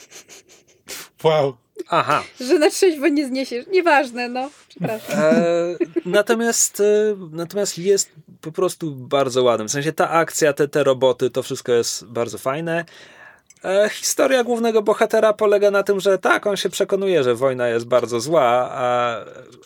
[1.24, 1.56] Wow.
[1.88, 2.22] Aha.
[2.40, 3.66] Że na trzeźwo nie zniesiesz.
[3.66, 4.50] Nieważne, no.
[4.68, 5.18] Przepraszam.
[5.18, 5.76] E,
[6.06, 9.68] natomiast, e, natomiast jest po prostu bardzo ładny.
[9.68, 12.84] W sensie ta akcja, te, te roboty, to wszystko jest bardzo fajne.
[13.64, 17.86] E, historia głównego bohatera polega na tym, że tak, on się przekonuje, że wojna jest
[17.86, 19.16] bardzo zła, a,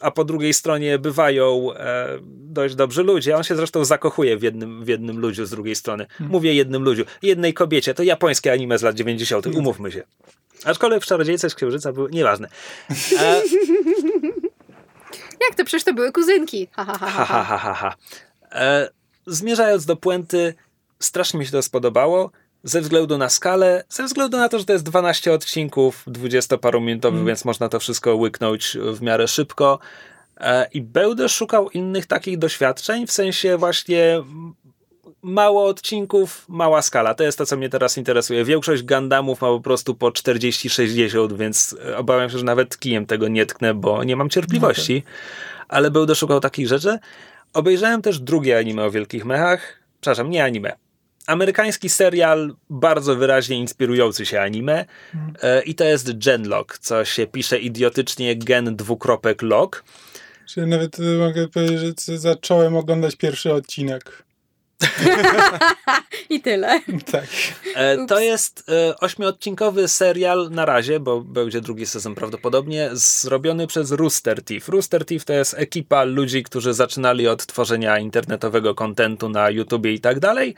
[0.01, 3.36] a po drugiej stronie bywają e, dość dobrzy ludzie.
[3.36, 6.07] On się zresztą zakochuje w jednym, w jednym ludziu z drugiej strony.
[6.11, 6.32] Hmm.
[6.32, 7.94] Mówię jednym ludziu, jednej kobiecie.
[7.94, 9.61] To japońskie anime z lat 90., hmm.
[9.61, 10.03] umówmy się.
[10.64, 12.49] Aczkolwiek w Czarodziejce z Księżyca były nieważne.
[13.18, 13.42] E...
[15.46, 15.64] Jak to?
[15.64, 16.68] Przecież to były kuzynki.
[16.72, 17.44] Ha, ha, ha, ha.
[17.44, 17.96] ha, ha, ha.
[18.53, 18.90] E,
[19.26, 20.55] zmierzając do puenty,
[20.99, 22.30] strasznie mi się to spodobało
[22.68, 27.26] ze względu na skalę, ze względu na to, że to jest 12 odcinków 20-parominutowych, mm.
[27.26, 29.78] więc można to wszystko łyknąć w miarę szybko.
[30.36, 34.22] E, I będę szukał innych takich doświadczeń, w sensie właśnie
[35.22, 37.14] mało odcinków, mała skala.
[37.14, 38.44] To jest to, co mnie teraz interesuje.
[38.44, 43.46] Większość Gundamów ma po prostu po 40-60, więc obawiam się, że nawet kijem tego nie
[43.46, 44.98] tknę, bo nie mam cierpliwości.
[44.98, 45.68] Okay.
[45.68, 46.98] Ale będę szukał takich rzeczy.
[47.52, 49.82] Obejrzałem też drugie anime o wielkich mechach.
[50.00, 50.88] Przepraszam, nie anime
[51.29, 55.64] amerykański serial bardzo wyraźnie inspirujący się anime mm.
[55.64, 59.85] i to jest Genlock, co się pisze idiotycznie gen dwukropek lock.
[60.47, 64.29] Czyli nawet e, mogę powiedzieć, że zacząłem oglądać pierwszy odcinek.
[66.31, 66.81] I tyle.
[67.12, 67.26] Tak.
[67.74, 73.93] E, to jest e, ośmiodcinkowy serial na razie, bo będzie drugi sezon prawdopodobnie, zrobiony przez
[73.93, 74.68] Rooster Teeth.
[74.68, 80.01] Rooster Teeth to jest ekipa ludzi, którzy zaczynali od tworzenia internetowego kontentu na YouTubie i
[80.01, 80.55] tak dalej,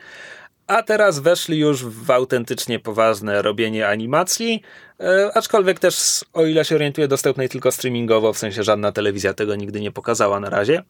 [0.71, 4.63] a teraz weszli już w autentycznie poważne robienie animacji,
[5.01, 9.57] e, aczkolwiek też, o ile się orientuję, dostępnej tylko streamingowo, w sensie żadna telewizja tego
[9.57, 10.83] nigdy nie pokazała na razie.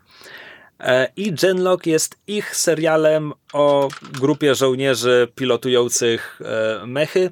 [0.81, 3.89] E, I Genlock jest ich serialem o
[4.21, 7.31] grupie żołnierzy pilotujących e, mechy.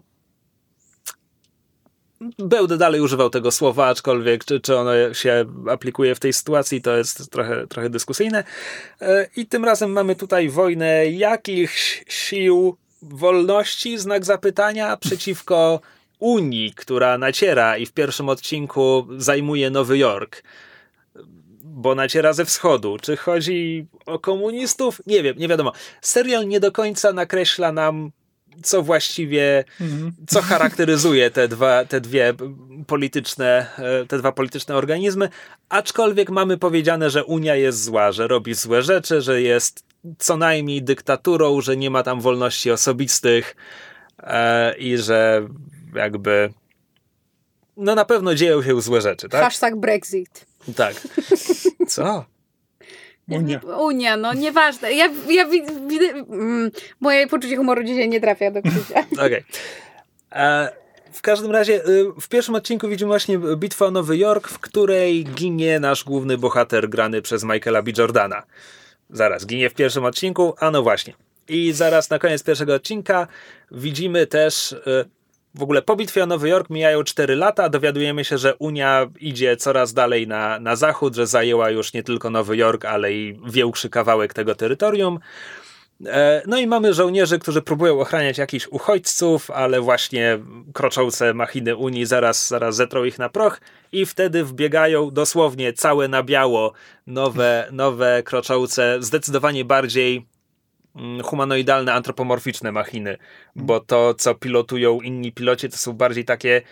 [2.38, 6.96] Będę dalej używał tego słowa, aczkolwiek czy, czy ono się aplikuje w tej sytuacji, to
[6.96, 8.44] jest trochę, trochę dyskusyjne.
[9.00, 15.80] E, I tym razem mamy tutaj wojnę jakichś sił wolności, znak zapytania, przeciwko
[16.18, 20.42] Unii, która naciera i w pierwszym odcinku zajmuje Nowy Jork
[21.78, 22.98] bo naciera ze wschodu.
[23.02, 25.00] Czy chodzi o komunistów?
[25.06, 25.72] Nie wiem, nie wiadomo.
[26.00, 28.10] Serial nie do końca nakreśla nam,
[28.62, 30.12] co właściwie, mhm.
[30.28, 32.34] co charakteryzuje te, dwa, te dwie
[32.86, 35.28] polityczne, e, te dwa polityczne organizmy,
[35.68, 39.84] aczkolwiek mamy powiedziane, że Unia jest zła, że robi złe rzeczy, że jest
[40.18, 43.56] co najmniej dyktaturą, że nie ma tam wolności osobistych
[44.18, 45.48] e, i że
[45.94, 46.52] jakby
[47.76, 49.42] no na pewno dzieją się złe rzeczy, tak?
[49.42, 50.46] Hashtag Brexit.
[50.76, 50.94] Tak.
[51.88, 52.24] Co?
[53.28, 53.60] Unia.
[53.78, 54.92] Unia, no nieważne.
[54.92, 56.08] Ja, ja widzę.
[56.30, 56.70] Mm,
[57.00, 59.00] moje poczucie humoru dzisiaj nie trafia do Krzysia.
[59.12, 59.26] Okej.
[59.26, 59.42] Okay.
[60.32, 60.72] E,
[61.12, 65.24] w każdym razie, y, w pierwszym odcinku widzimy właśnie bitwę o Nowy Jork, w której
[65.24, 67.90] ginie nasz główny bohater grany przez Michaela B.
[67.98, 68.42] Jordana.
[69.10, 71.14] Zaraz, ginie w pierwszym odcinku, a no właśnie.
[71.48, 73.26] I zaraz na koniec pierwszego odcinka
[73.70, 74.78] widzimy też y,
[75.54, 79.56] w ogóle po bitwie o Nowy Jork mijają 4 lata, dowiadujemy się, że Unia idzie
[79.56, 83.90] coraz dalej na, na zachód, że zajęła już nie tylko Nowy Jork, ale i większy
[83.90, 85.18] kawałek tego terytorium.
[86.06, 90.38] E, no i mamy żołnierzy, którzy próbują ochraniać jakichś uchodźców, ale właśnie
[90.72, 93.60] kroczące machiny Unii zaraz, zaraz zetrą ich na proch
[93.92, 96.72] i wtedy wbiegają dosłownie całe na biało
[97.06, 100.26] nowe, nowe kroczące, zdecydowanie bardziej
[101.24, 103.18] humanoidalne, antropomorficzne machiny,
[103.56, 106.62] bo to, co pilotują inni piloci, to są bardziej takie.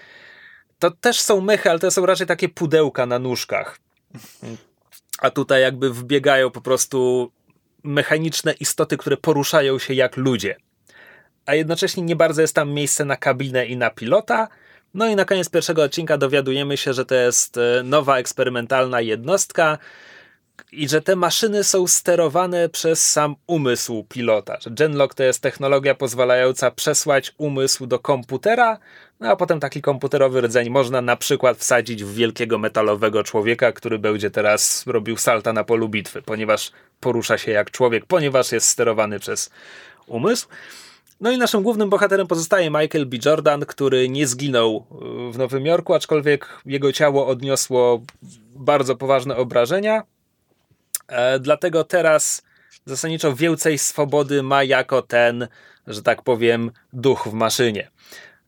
[0.78, 3.78] To też są mechy, ale to są raczej takie pudełka na nóżkach.
[5.18, 7.30] A tutaj jakby wbiegają po prostu
[7.84, 10.56] mechaniczne istoty, które poruszają się jak ludzie.
[11.46, 14.48] A jednocześnie nie bardzo jest tam miejsce na kabinę i na pilota.
[14.94, 19.78] No i na koniec pierwszego odcinka dowiadujemy się, że to jest e, nowa eksperymentalna jednostka,
[20.72, 24.58] i że te maszyny są sterowane przez sam umysł pilota.
[24.60, 28.78] Że Genlock to jest technologia pozwalająca przesłać umysł do komputera,
[29.20, 33.98] no a potem taki komputerowy rdzeń można na przykład wsadzić w wielkiego metalowego człowieka, który
[33.98, 39.18] będzie teraz robił salta na polu bitwy, ponieważ porusza się jak człowiek, ponieważ jest sterowany
[39.18, 39.50] przez
[40.06, 40.48] umysł.
[41.20, 43.16] No i naszym głównym bohaterem pozostaje Michael B.
[43.24, 44.86] Jordan, który nie zginął
[45.32, 48.02] w Nowym Jorku, aczkolwiek jego ciało odniosło
[48.54, 50.02] bardzo poważne obrażenia
[51.08, 52.42] E, dlatego teraz
[52.84, 55.48] zasadniczo więcej swobody ma jako ten,
[55.86, 57.90] że tak powiem, duch w maszynie.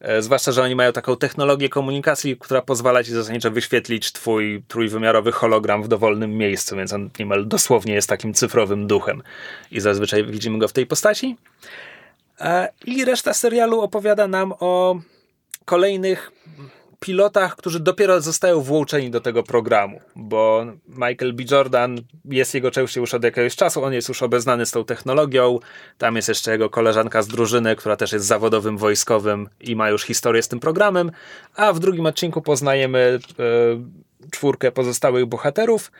[0.00, 5.32] E, zwłaszcza, że oni mają taką technologię komunikacji, która pozwala ci zasadniczo wyświetlić twój trójwymiarowy
[5.32, 9.22] hologram w dowolnym miejscu, więc on niemal dosłownie jest takim cyfrowym duchem.
[9.70, 11.36] I zazwyczaj widzimy go w tej postaci.
[12.40, 15.00] E, I reszta serialu opowiada nam o
[15.64, 16.32] kolejnych
[17.00, 21.42] pilotach, którzy dopiero zostają włączeni do tego programu, bo Michael B.
[21.50, 25.58] Jordan jest jego częścią już od jakiegoś czasu, on jest już obeznany z tą technologią,
[25.98, 30.02] tam jest jeszcze jego koleżanka z drużyny, która też jest zawodowym wojskowym i ma już
[30.02, 31.10] historię z tym programem,
[31.56, 35.92] a w drugim odcinku poznajemy e, czwórkę pozostałych bohaterów,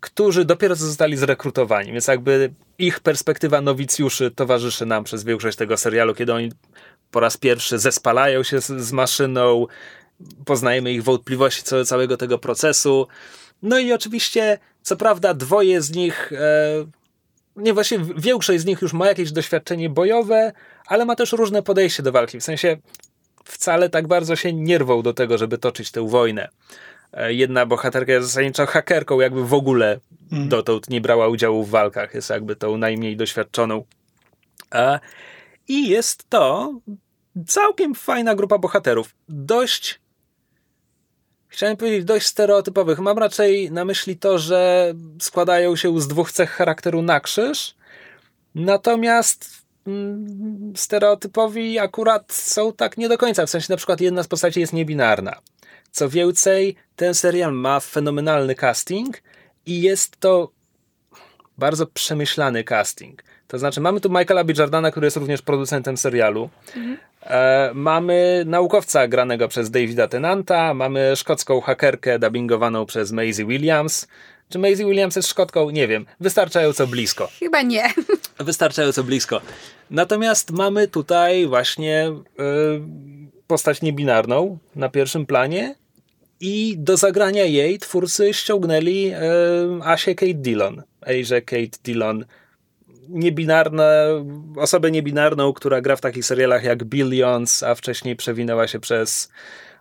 [0.00, 6.14] którzy dopiero zostali zrekrutowani, więc jakby ich perspektywa nowicjuszy towarzyszy nam przez większość tego serialu,
[6.14, 6.52] kiedy oni
[7.10, 9.66] po raz pierwszy zespalają się z, z maszyną,
[10.44, 13.06] poznajemy ich wątpliwości co do całego tego procesu.
[13.62, 16.86] No i oczywiście, co prawda, dwoje z nich, e,
[17.56, 20.52] nie właśnie większość z nich już ma jakieś doświadczenie bojowe,
[20.86, 22.40] ale ma też różne podejście do walki.
[22.40, 22.76] W sensie
[23.44, 26.48] wcale tak bardzo się nie rwą do tego, żeby toczyć tę wojnę.
[27.12, 30.00] E, jedna bohaterka jest zasadniczo hakerką, jakby w ogóle
[30.32, 30.48] mm.
[30.48, 33.84] dotąd nie brała udziału w walkach, jest jakby tą najmniej doświadczoną.
[34.74, 35.00] E,
[35.68, 36.72] I jest to
[37.46, 39.14] całkiem fajna grupa bohaterów.
[39.28, 39.99] Dość
[41.50, 42.98] chciałem powiedzieć, dość stereotypowych.
[42.98, 47.74] Mam raczej na myśli to, że składają się z dwóch cech charakteru na krzyż,
[48.54, 53.46] natomiast mm, stereotypowi akurat są tak nie do końca.
[53.46, 55.40] W sensie na przykład jedna z postaci jest niebinarna.
[55.90, 59.22] Co więcej, ten serial ma fenomenalny casting
[59.66, 60.50] i jest to
[61.58, 63.22] bardzo przemyślany casting.
[63.48, 64.52] To znaczy, mamy tu Michaela B.
[64.58, 66.50] Jordana, który jest również producentem serialu.
[67.22, 74.06] E, mamy naukowca granego przez Davida Tennanta, mamy szkocką hakerkę dubbingowaną przez Maisie Williams.
[74.48, 75.70] Czy Maisie Williams jest Szkotką?
[75.70, 76.06] Nie wiem.
[76.20, 77.28] Wystarczająco blisko.
[77.38, 77.84] Chyba nie.
[78.38, 79.40] Wystarczająco blisko.
[79.90, 82.12] Natomiast mamy tutaj właśnie y,
[83.46, 85.74] postać niebinarną na pierwszym planie
[86.40, 89.12] i do zagrania jej twórcy ściągnęli
[89.80, 90.82] y, Asię Kate Dillon.
[91.00, 92.24] Asię Kate Dillon.
[93.10, 93.84] Niebinarna,
[94.56, 99.30] osobę niebinarną, która gra w takich serialach jak Billions, a wcześniej przewinęła się przez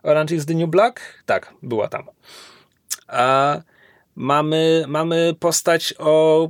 [0.03, 1.23] Orange is the New Black?
[1.25, 2.03] Tak, była tam.
[3.07, 3.57] A
[4.15, 6.47] mamy, mamy postać o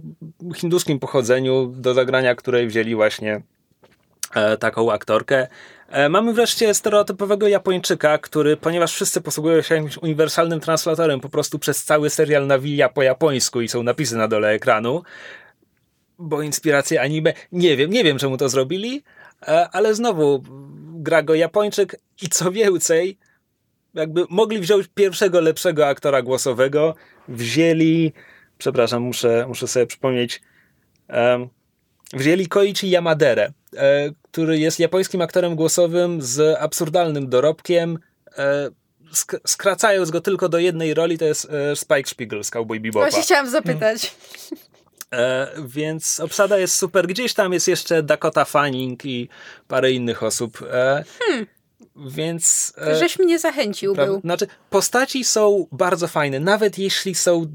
[0.56, 3.42] hinduskim pochodzeniu do zagrania, której wzięli właśnie
[4.36, 5.48] e, taką aktorkę.
[5.90, 11.60] E, mamy wreszcie stereotypowego Japończyka, który, ponieważ wszyscy posługują się jakimś uniwersalnym translatorem, po prostu
[11.60, 15.04] przez cały serial nawija po japońsku i są napisy na dole ekranu,
[16.20, 19.04] bo inspiracje anime, nie wiem, nie wiem czemu to zrobili,
[19.42, 20.44] e, ale znowu
[20.94, 23.18] gra go Japończyk i co więcej,
[23.94, 26.96] jakby mogli wziąć pierwszego lepszego aktora głosowego,
[27.28, 28.14] wzięli,
[28.58, 30.42] przepraszam, muszę, muszę sobie przypomnieć,
[31.10, 31.50] um,
[32.14, 38.00] wzięli Koichi Yamadere, e, który jest japońskim aktorem głosowym z absurdalnym dorobkiem,
[38.38, 38.70] e,
[39.14, 43.06] sk skracając go tylko do jednej roli, to jest e, Spike Spiegel z Cowboy Bebopa.
[43.06, 44.16] Właśnie chciałam zapytać.
[45.14, 47.08] E, więc obsada jest super.
[47.08, 49.30] Gdzieś tam jest jeszcze Dakota Fanning i
[49.68, 50.62] parę innych osób.
[50.72, 51.48] E, Hmm.
[51.96, 52.74] Więc.
[52.88, 54.20] e, Żeś mnie zachęcił Pra- był.
[54.22, 57.46] Znaczy, postaci są bardzo fajne, nawet jeśli są.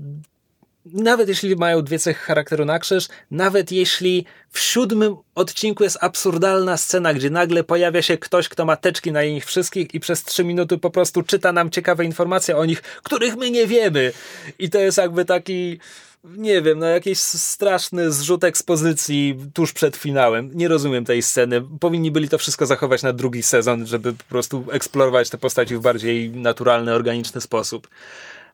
[0.87, 6.77] Nawet jeśli mają dwie cechy charakteru na krzyż, nawet jeśli w siódmym odcinku jest absurdalna
[6.77, 10.45] scena, gdzie nagle pojawia się ktoś, kto ma teczki na nich wszystkich i przez trzy
[10.45, 14.13] minuty po prostu czyta nam ciekawe informacje o nich, których my nie wiemy.
[14.59, 15.79] I to jest jakby taki,
[16.25, 20.51] nie wiem, no jakiś straszny zrzut ekspozycji tuż przed finałem.
[20.55, 21.63] Nie rozumiem tej sceny.
[21.81, 25.81] Powinni byli to wszystko zachować na drugi sezon, żeby po prostu eksplorować te postaci w
[25.81, 27.89] bardziej naturalny, organiczny sposób.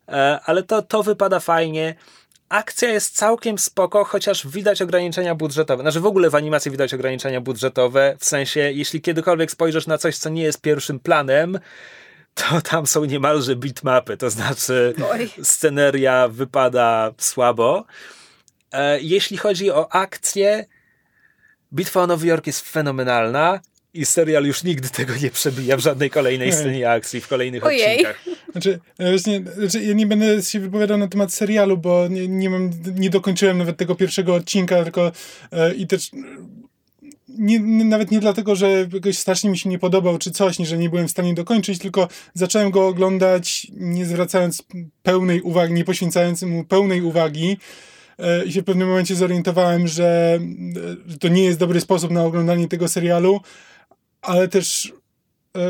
[0.09, 1.95] E, Ale to, to wypada fajnie.
[2.49, 5.83] Akcja jest całkiem spoko, chociaż widać ograniczenia budżetowe.
[5.83, 10.17] Znaczy w ogóle w animacji widać ograniczenia budżetowe, w sensie jeśli kiedykolwiek spojrzysz na coś,
[10.17, 11.59] co nie jest pierwszym planem,
[12.35, 15.31] to tam są niemalże bitmapy, to znaczy Oj.
[15.43, 17.85] sceneria wypada słabo.
[18.73, 20.65] E, Jeśli chodzi o akcję,
[21.75, 23.61] Bitwa o Nowy Jork jest fenomenalna
[23.95, 28.07] i serial już nigdy tego nie przebija w żadnej kolejnej scenie akcji, w kolejnych Ojej.
[28.07, 28.25] odcinkach.
[28.53, 32.51] Znaczy, e, właśnie, znaczy, ja nie będę się wypowiadał na temat serialu, bo nie, nie,
[32.51, 35.13] mam, nie dokończyłem nawet tego pierwszego odcinka, tylko
[35.53, 36.11] e, i też
[37.39, 40.79] nie, nawet nie dlatego, że jakoś strasznie mi się nie podobał czy coś, nie, że
[40.79, 44.63] nie byłem w stanie dokończyć, tylko zacząłem go oglądać nie zwracając
[45.03, 47.57] pełnej uwagi, nie poświęcając mu pełnej uwagi.
[48.19, 50.39] E, i się w pewnym momencie zorientowałem, że,
[50.77, 53.41] e, że to nie jest dobry sposób na oglądanie tego serialu,
[54.23, 54.93] ale też
[55.57, 55.61] e,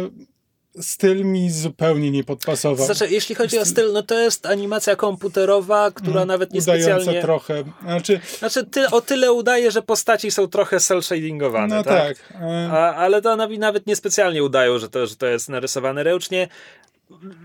[0.80, 2.86] styl mi zupełnie nie podpasował.
[2.86, 6.94] Znaczy, jeśli chodzi o styl, no to jest animacja komputerowa, która nawet nie Mm, Udająca
[6.94, 7.22] specjalnie...
[7.22, 7.64] trochę.
[7.82, 12.18] Znaczy, Znaczy, ty, o tyle udaje, że postaci są trochę cel-shadingowane, no tak?
[12.18, 12.40] tak.
[12.42, 16.48] e, A, ale to nawet niespecjalnie udają, że to, że to jest narysowane ręcznie.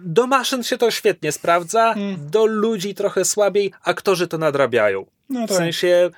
[0.05, 2.29] Do maszyn się to świetnie sprawdza, Mm.
[2.29, 5.05] do ludzi trochę słabiej, aktorzy to nadrabiają.
[5.29, 5.57] no W tak.
[5.57, 6.09] sensie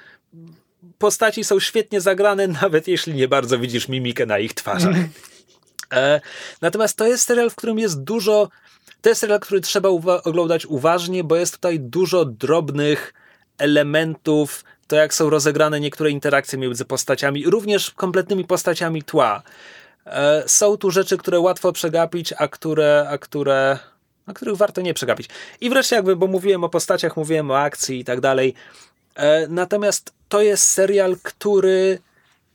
[0.98, 4.96] postaci są świetnie zagrane, nawet jeśli nie bardzo widzisz mimikę na ich twarzach.
[4.98, 5.10] E,
[6.62, 8.50] natomiast to jest serial, w którym jest dużo.
[9.02, 13.14] To jest serial, który trzeba uwa- oglądać uważnie, bo jest tutaj dużo drobnych
[13.58, 14.64] elementów.
[14.88, 19.42] To, jak są rozegrane niektóre interakcje między postaciami, również kompletnymi postaciami tła.
[20.06, 23.80] E, są tu rzeczy, które łatwo przegapić, a które, a które,
[24.26, 25.30] a których warto nie przegapić.
[25.62, 28.54] I wreszcie, jakby, bo mówiłem o postaciach, mówiłem o akcji i tak dalej.
[29.16, 32.00] E, Natomiast to jest serial, który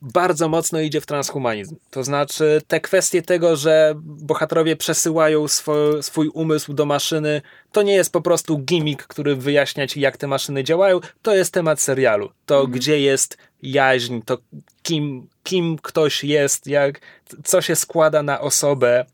[0.02, 1.76] bardzo mocno idzie w transhumanizm.
[1.90, 7.42] To znaczy, te kwestie tego, że bohaterowie przesyłają swo, swój umysł do maszyny,
[7.72, 11.00] to nie jest po prostu gimmick, który wyjaśnia ci, jak te maszyny działają.
[11.22, 12.30] To jest temat serialu.
[12.46, 14.38] To, gdzie jest jaźń, to
[14.82, 17.00] kim, kim ktoś jest, jak,
[17.44, 19.06] co się składa na osobę.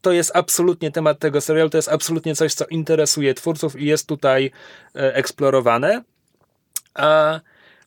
[0.00, 4.06] To jest absolutnie temat tego serialu, to jest absolutnie coś, co interesuje twórców i jest
[4.06, 4.50] tutaj
[4.94, 6.02] e, eksplorowane.
[6.94, 7.40] A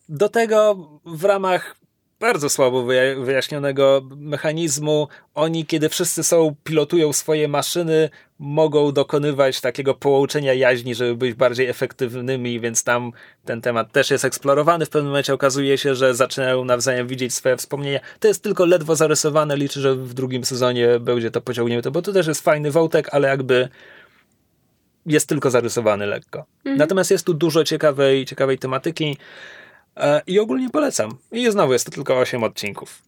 [0.10, 1.79] do tego w ramach
[2.20, 8.10] bardzo słabo wyja- wyjaśnionego mechanizmu, oni, kiedy wszyscy są, pilotują swoje maszyny,
[8.40, 13.12] mogą dokonywać takiego połączenia jaźni, żeby być bardziej efektywnymi, więc tam
[13.46, 14.86] ten temat też jest eksplorowany.
[14.86, 18.00] W pewnym momencie okazuje się, że zaczynają nawzajem widzieć swoje wspomnienia.
[18.20, 22.14] To jest tylko ledwo zarysowane, liczę, że w drugim sezonie będzie to pociągnięte, bo to
[22.14, 23.70] też jest fajny wątek, ale jakby
[25.06, 26.46] jest tylko zarysowany lekko.
[26.66, 29.18] Natomiast jest tu dużo ciekawej, ciekawej tematyki.
[30.00, 31.18] E, I ogólnie polecam.
[31.32, 33.02] I znowu jest to tylko 8 odcinków.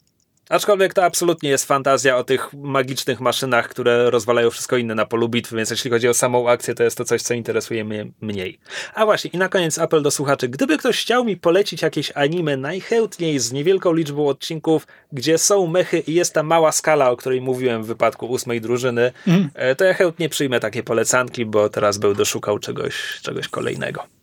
[0.51, 5.29] Aczkolwiek to absolutnie jest fantazja o tych magicznych maszynach, które rozwalają wszystko inne na polu
[5.29, 8.59] bitwy, więc jeśli chodzi o samą akcję, to jest to coś, co interesuje mnie mniej.
[8.93, 10.49] A właśnie, i na koniec apel do słuchaczy.
[10.49, 15.99] Gdyby ktoś chciał mi polecić jakieś anime najchętniej z niewielką liczbą odcinków, gdzie są mechy
[15.99, 19.49] i jest ta mała skala, o której mówiłem w wypadku ósmej drużyny, mm.
[19.77, 24.20] to ja chętnie przyjmę takie polecanki, bo teraz będę szukał czegoś, czegoś kolejnego.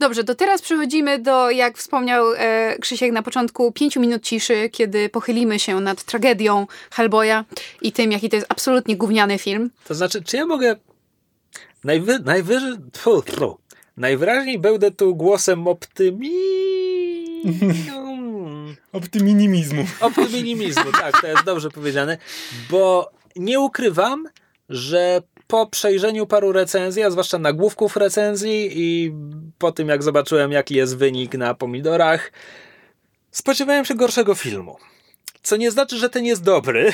[0.00, 5.08] Dobrze, to teraz przechodzimy do, jak wspomniał e, Krzysiek na początku, pięciu minut ciszy, kiedy
[5.08, 7.44] pochylimy się nad tragedią Hellboya
[7.82, 9.70] i tym, jaki to jest absolutnie gówniany film.
[9.84, 10.76] To znaczy, czy ja mogę
[11.84, 12.72] najwy, najwyżej...
[12.92, 13.58] Tfu, tfu.
[13.96, 16.30] Najwyraźniej będę tu głosem optymi...
[18.92, 19.86] Optyminimizmu.
[20.00, 22.18] Optyminimizmu, tak, to jest dobrze powiedziane,
[22.70, 24.28] bo nie ukrywam,
[24.68, 29.14] że po przejrzeniu paru recenzji, a zwłaszcza nagłówków recenzji i
[29.58, 32.32] po tym jak zobaczyłem jaki jest wynik na pomidorach,
[33.30, 34.76] spodziewałem się gorszego filmu.
[35.42, 36.92] Co nie znaczy, że ten jest dobry,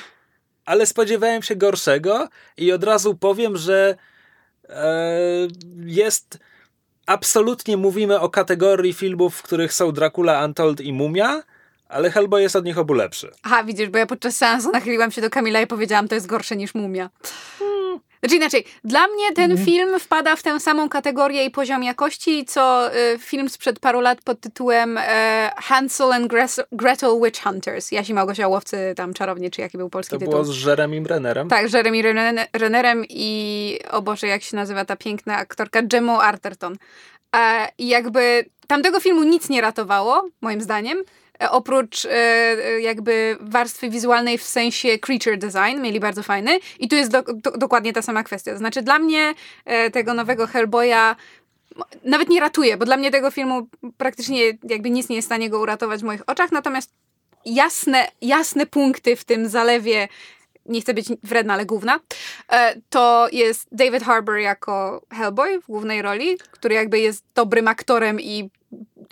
[0.64, 3.96] ale spodziewałem się gorszego i od razu powiem, że
[4.68, 5.18] e,
[5.84, 6.38] jest
[7.06, 11.42] absolutnie mówimy o kategorii filmów, w których są Dracula Untold i Mumia,
[11.88, 13.30] ale Hellboy jest od nich obu lepszy.
[13.42, 16.56] Aha, widzisz, bo ja podczas seansu nachyliłam się do Kamila i powiedziałam, to jest gorsze
[16.56, 17.10] niż Mumia.
[18.24, 19.64] Znaczy inaczej, dla mnie ten mm.
[19.64, 24.22] film wpada w tę samą kategorię i poziom jakości, co y, film sprzed paru lat
[24.22, 25.00] pod tytułem y,
[25.56, 26.32] Hansel and
[26.72, 27.92] Gretel Witch Hunters.
[27.92, 30.32] Jasi Małgosia Łowcy, tam czarownie, czy jaki był polski to tytuł.
[30.32, 31.48] To było z Jeremy Rennerem?
[31.48, 32.02] Tak, Jeremy
[32.52, 36.76] Rennerem i, o Boże, jak się nazywa ta piękna aktorka, Gemma Arterton.
[37.36, 40.98] E, I jakby tamtego filmu nic nie ratowało, moim zdaniem.
[41.42, 46.88] E, oprócz e, e, jakby warstwy wizualnej w sensie creature design, mieli bardzo fajny i
[46.88, 48.52] tu jest do, do, dokładnie ta sama kwestia.
[48.52, 49.34] To znaczy dla mnie
[49.92, 51.16] tego nowego Hellboya
[52.04, 55.50] nawet nie ratuje, bo dla mnie tego filmu praktycznie jakby nic nie jest w stanie
[55.50, 56.90] go uratować w moich oczach, natomiast
[57.44, 60.08] jasne, jasne punkty w tym zalewie
[60.66, 62.00] nie chcę być wredna, ale główna,
[62.88, 68.50] to jest David Harbour jako Hellboy w głównej roli, który jakby jest dobrym aktorem i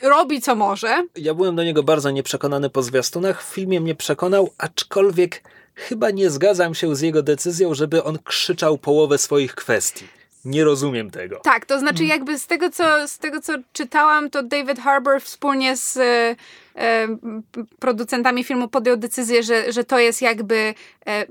[0.03, 1.07] robi co może.
[1.17, 3.43] Ja byłem do niego bardzo nieprzekonany po zwiastunach.
[3.45, 5.43] W filmie mnie przekonał, aczkolwiek
[5.75, 10.05] chyba nie zgadzam się z jego decyzją, żeby on krzyczał połowę swoich kwestii.
[10.45, 11.41] Nie rozumiem tego.
[11.43, 15.77] Tak, to znaczy jakby z tego, co, z tego, co czytałam, to David Harbour wspólnie
[15.77, 16.37] z e,
[16.77, 17.09] e
[17.79, 20.75] producentami filmu podjął decyzję, że, że to jest jakby
[21.07, 21.27] e,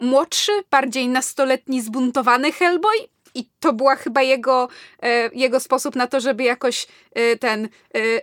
[0.00, 2.96] młodszy, bardziej nastoletni, zbuntowany Hellboy
[3.34, 4.68] i to była chyba jego,
[5.02, 8.20] e, jego sposób na to, żeby jakoś e, ten e,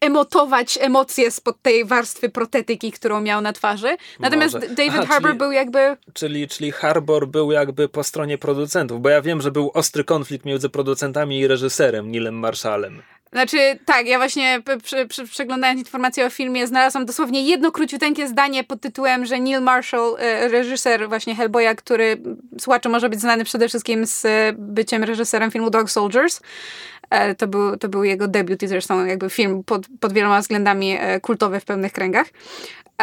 [0.00, 3.96] emotować emocje spod tej warstwy protetyki, którą miał na twarzy.
[4.20, 4.68] Natomiast Może.
[4.68, 5.96] David Aha, Harbour czyli, był jakby...
[6.12, 10.44] Czyli, czyli Harbour był jakby po stronie producentów, bo ja wiem, że był ostry konflikt
[10.44, 13.02] między producentami i reżyserem Nilem Marshallem.
[13.32, 14.62] Znaczy, tak, ja właśnie
[15.30, 20.48] przeglądając informacje o filmie znalazłam dosłownie jedno króciuteńkie zdanie pod tytułem, że Neil Marshall, e,
[20.48, 22.16] reżyser właśnie Hellboya, który
[22.60, 26.40] słuchaczu może być znany przede wszystkim z e, byciem reżyserem filmu Dog Soldiers,
[27.10, 30.98] e, to był, to był jego debiut i zresztą jakby film pod, pod wieloma względami
[31.22, 32.26] kultowy w pełnych kręgach.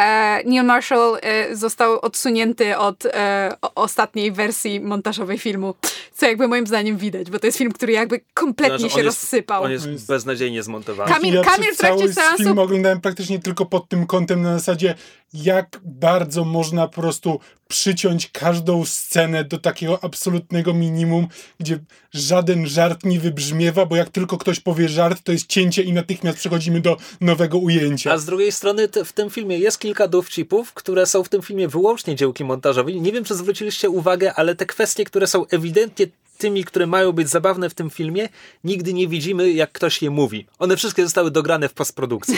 [0.00, 5.74] E, Neil Marshall e, został odsunięty od e, ostatniej wersji montażowej filmu,
[6.14, 9.16] co jakby moim zdaniem widać, bo to jest film, który jakby kompletnie znaczy, się jest,
[9.22, 9.62] rozsypał.
[9.62, 11.12] On jest beznadziejnie zmontowany.
[11.12, 12.44] Kamil, ja Kamil w trakcie seansu...
[12.44, 14.94] film oglądałem praktycznie tylko pod tym kątem na zasadzie
[15.34, 21.26] jak bardzo można po prostu przyciąć każdą scenę do takiego absolutnego minimum,
[21.60, 21.78] gdzie
[22.12, 26.38] żaden żart nie wybrzmiewa, bo jak tylko ktoś powie żart, to jest cięcie i natychmiast
[26.38, 28.12] przechodzimy do nowego ujęcia.
[28.12, 31.68] A z drugiej strony w tym filmie jest kilka dowcipów, które są w tym filmie
[31.68, 32.92] wyłącznie dziełki montażowe.
[32.92, 36.06] Nie wiem, czy zwróciliście uwagę, ale te kwestie, które są ewidentnie
[36.38, 38.28] tymi, które mają być zabawne w tym filmie,
[38.64, 40.46] nigdy nie widzimy, jak ktoś je mówi.
[40.58, 42.36] One wszystkie zostały dograne w postprodukcji.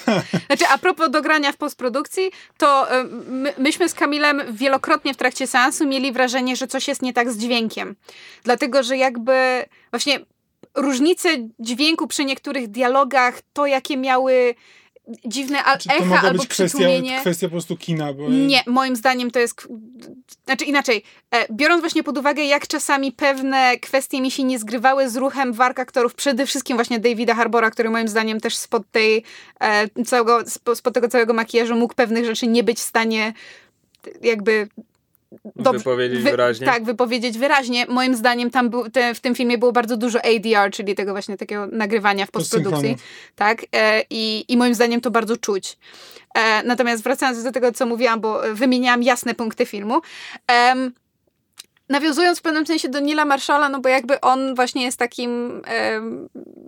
[0.46, 2.86] Znaczy, a propos dogrania w postprodukcji, to
[3.26, 7.32] my, myśmy z Kamilem wielokrotnie w trakcie seansu mieli wrażenie, że coś jest nie tak
[7.32, 7.96] z dźwiękiem.
[8.44, 10.20] Dlatego, że jakby właśnie
[10.74, 11.28] różnice
[11.58, 14.54] dźwięku przy niektórych dialogach, to jakie miały
[15.24, 16.88] dziwne al- echa to mogła albo być kwestia,
[17.20, 18.12] kwestia po prostu kina.
[18.12, 18.28] Bo...
[18.28, 19.68] Nie, moim zdaniem to jest...
[20.44, 25.10] Znaczy inaczej, e, biorąc właśnie pod uwagę, jak czasami pewne kwestie mi się nie zgrywały
[25.10, 29.24] z ruchem warg aktorów, przede wszystkim właśnie Davida Harbora, który moim zdaniem też spod tej
[29.60, 30.38] e, całego,
[30.74, 33.32] spod tego całego makijażu mógł pewnych rzeczy nie być w stanie
[34.22, 34.68] jakby
[35.56, 36.66] dobrze, wypowiedzieć wy, wyraźnie.
[36.66, 37.86] Tak, wypowiedzieć wyraźnie.
[37.88, 41.36] Moim zdaniem tam był, te, w tym filmie było bardzo dużo ADR, czyli tego właśnie
[41.36, 42.96] takiego nagrywania w postprodukcji.
[43.36, 45.78] Tak, e, i, i moim zdaniem to bardzo czuć.
[46.34, 50.00] E, natomiast wracając do tego, co mówiłam, bo wymieniałam jasne punkty filmu.
[51.88, 56.00] nawiązując w pewnym sensie do Nila Marshalla, no bo jakby on właśnie jest takim e,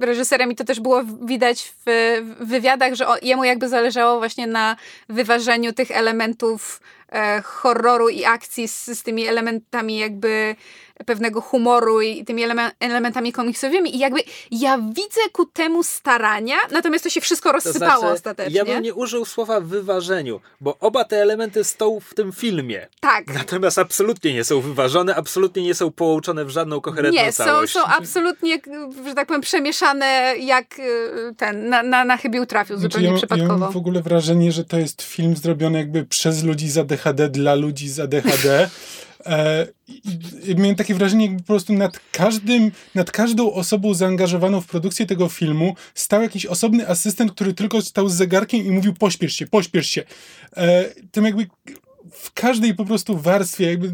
[0.00, 1.82] reżyserem i to też było widać w,
[2.22, 4.76] w wywiadach, że o, jemu jakby zależało właśnie na
[5.08, 6.93] wyważeniu tych elementów e,
[7.44, 10.56] horroru i akcji z, z tymi elementami jakby
[11.06, 12.42] pewnego humoru i tymi
[12.80, 14.20] elementami komiksowymi i jakby
[14.50, 18.58] ja widzę ku temu starania, natomiast to się wszystko rozsypało to znaczy, ostatecznie.
[18.58, 22.86] Ja bym nie użył słowa wyważeniu, bo oba te elementy są w tym filmie.
[23.00, 23.34] Tak.
[23.34, 27.74] Natomiast absolutnie nie są wyważone, absolutnie nie są połączone w żadną koherentną nie, całość.
[27.74, 28.58] Nie, są, są absolutnie,
[29.06, 33.16] że tak powiem, przemieszane jak y, ten, na, na, na chybił trafił, znaczy, zupełnie ja,
[33.16, 33.52] przypadkowo.
[33.52, 37.28] Ja mam w ogóle wrażenie, że to jest film zrobiony jakby przez ludzi z ADHD,
[37.28, 38.68] dla ludzi z ADHD.
[39.26, 39.66] E,
[40.56, 45.28] miałem takie wrażenie, jakby po prostu nad każdym, nad każdą osobą zaangażowaną w produkcję tego
[45.28, 49.86] filmu stał jakiś osobny asystent, który tylko stał z zegarkiem i mówił pośpiesz się, pośpiesz
[49.86, 50.02] się.
[50.56, 51.46] E, tym jakby
[52.12, 53.92] w każdej po prostu warstwie, jakby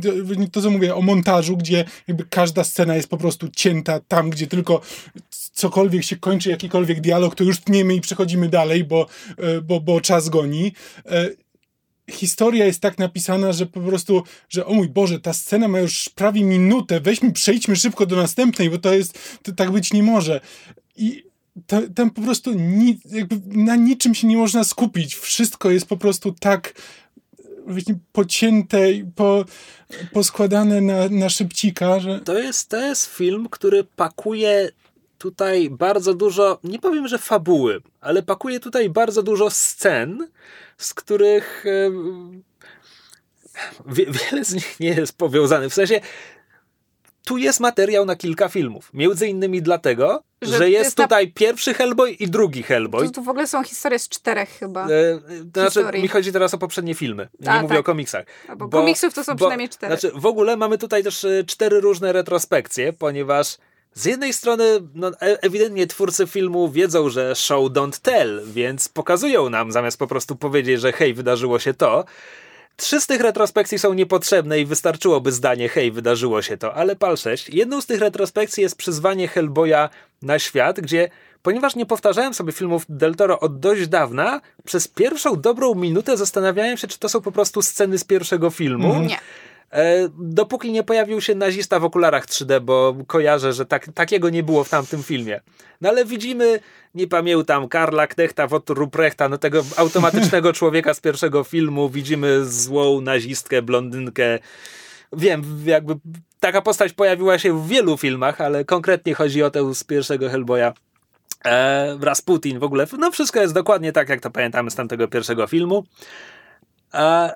[0.53, 4.47] to, co mówię o montażu, gdzie jakby każda scena jest po prostu cięta tam, gdzie
[4.47, 4.81] tylko
[5.53, 9.07] cokolwiek się kończy, jakikolwiek dialog, to już tniemy i przechodzimy dalej, bo,
[9.39, 10.72] e, bo, bo czas goni.
[12.11, 16.09] Historia jest tak napisana, że po prostu, że o mój Boże, ta scena ma już
[16.09, 20.41] prawie minutę, weźmy, przejdźmy szybko do następnej, bo to jest, to tak być nie może.
[20.97, 21.25] I
[21.67, 23.01] to, tam po prostu ni,
[23.47, 25.15] na niczym się nie można skupić.
[25.15, 26.75] Wszystko jest po prostu tak
[27.67, 29.45] wiecie, pocięte i po,
[30.13, 32.21] poskładane na, na szybcika, że...
[32.21, 34.71] To jest, to jest film, który pakuje
[35.21, 40.29] tutaj bardzo dużo, nie powiem, że fabuły, ale pakuje tutaj bardzo dużo scen,
[40.79, 41.91] z których e,
[43.87, 45.71] wiele z nich nie jest powiązanych.
[45.71, 46.01] W sensie
[47.25, 48.91] tu jest materiał na kilka filmów.
[48.95, 51.33] Między innymi dlatego, że, że jest, jest tutaj na...
[51.35, 53.07] pierwszy Hellboy i drugi Hellboy.
[53.07, 54.87] Tu, tu w ogóle są historie z czterech chyba.
[54.87, 55.21] E,
[55.53, 57.29] to znaczy, mi chodzi teraz o poprzednie filmy.
[57.41, 57.81] Nie A, mówię tak.
[57.81, 58.27] o komiksach.
[58.49, 59.97] A, bo, bo, komiksów to są bo, przynajmniej cztery.
[59.97, 63.59] Znaczy, w ogóle mamy tutaj też e, cztery różne retrospekcje, ponieważ
[63.95, 64.64] z jednej strony,
[64.95, 70.07] no, e, ewidentnie twórcy filmu wiedzą, że show don't tell, więc pokazują nam, zamiast po
[70.07, 72.05] prostu powiedzieć, że hej, wydarzyło się to.
[72.76, 77.16] Trzy z tych retrospekcji są niepotrzebne i wystarczyłoby zdanie hej, wydarzyło się to, ale pal
[77.16, 77.49] 6.
[77.49, 79.88] Jedną z tych retrospekcji jest przyzwanie Hellboya
[80.22, 81.11] na świat, gdzie
[81.43, 86.76] ponieważ nie powtarzałem sobie filmów Del Toro od dość dawna, przez pierwszą dobrą minutę zastanawiałem
[86.76, 89.01] się, czy to są po prostu sceny z pierwszego filmu.
[89.01, 89.18] Nie.
[89.73, 94.43] E, dopóki nie pojawił się nazista w okularach 3D, bo kojarzę, że tak, takiego nie
[94.43, 95.41] było w tamtym filmie.
[95.81, 96.61] No ale widzimy,
[96.95, 103.01] nie pamiętam, Karla Knechta, Wotto Ruprechta, no tego automatycznego człowieka z pierwszego filmu, widzimy złą
[103.01, 104.39] nazistkę, blondynkę.
[105.12, 105.95] Wiem, jakby
[106.41, 110.73] taka postać pojawiła się w wielu filmach, ale konkretnie chodzi o tę z pierwszego Hellboya.
[111.45, 115.47] E, Rasputin w ogóle, no wszystko jest dokładnie tak, jak to pamiętamy z tamtego pierwszego
[115.47, 115.85] filmu.
[116.95, 117.35] E,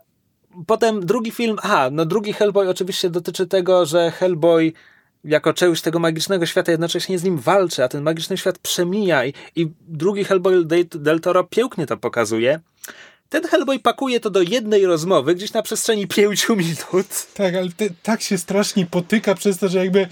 [0.67, 4.73] Potem drugi film, aha, no drugi Hellboy oczywiście dotyczy tego, że Hellboy
[5.25, 9.33] jako część tego magicznego świata jednocześnie z nim walczy, a ten magiczny świat przemija i,
[9.57, 12.61] i drugi Hellboy Del Toro pięknie to pokazuje.
[13.29, 17.27] Ten Hellboy pakuje to do jednej rozmowy gdzieś na przestrzeni pięciu minut.
[17.35, 17.69] Tak, ale
[18.03, 20.09] tak się strasznie potyka przez to, że jakby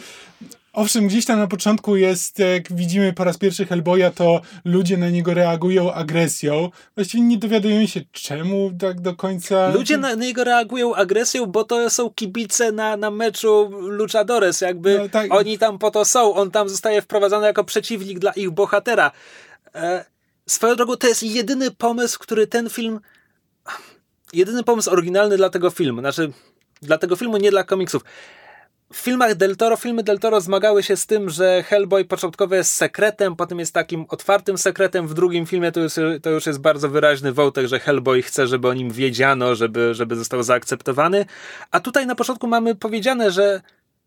[0.73, 5.11] Owszem, gdzieś tam na początku jest, jak widzimy po raz pierwszy Hellboya, to ludzie na
[5.11, 6.71] niego reagują agresją.
[6.95, 9.71] Właściwie nie dowiadują się, czemu tak do końca.
[9.71, 14.61] Ludzie na niego reagują agresją, bo to są kibice na, na meczu Luchadores.
[14.61, 15.35] Jakby no, tak.
[15.35, 16.35] oni tam po to są.
[16.35, 19.11] On tam zostaje wprowadzony jako przeciwnik dla ich bohatera.
[19.75, 20.05] E,
[20.47, 23.01] swoją drogą, to jest jedyny pomysł, który ten film.
[24.33, 26.01] Jedyny pomysł oryginalny dla tego filmu.
[26.01, 26.33] Znaczy,
[26.83, 28.05] dla tego filmu, nie dla komiksów
[28.93, 32.75] w filmach Del Toro, filmy Del Toro zmagały się z tym, że Hellboy początkowo jest
[32.75, 35.09] sekretem, potem jest takim otwartym sekretem.
[35.09, 38.69] W drugim filmie to już, to już jest bardzo wyraźny wątek, że Hellboy chce, żeby
[38.69, 41.27] o nim wiedziano, żeby, żeby został zaakceptowany.
[41.71, 43.61] A tutaj na początku mamy powiedziane, że,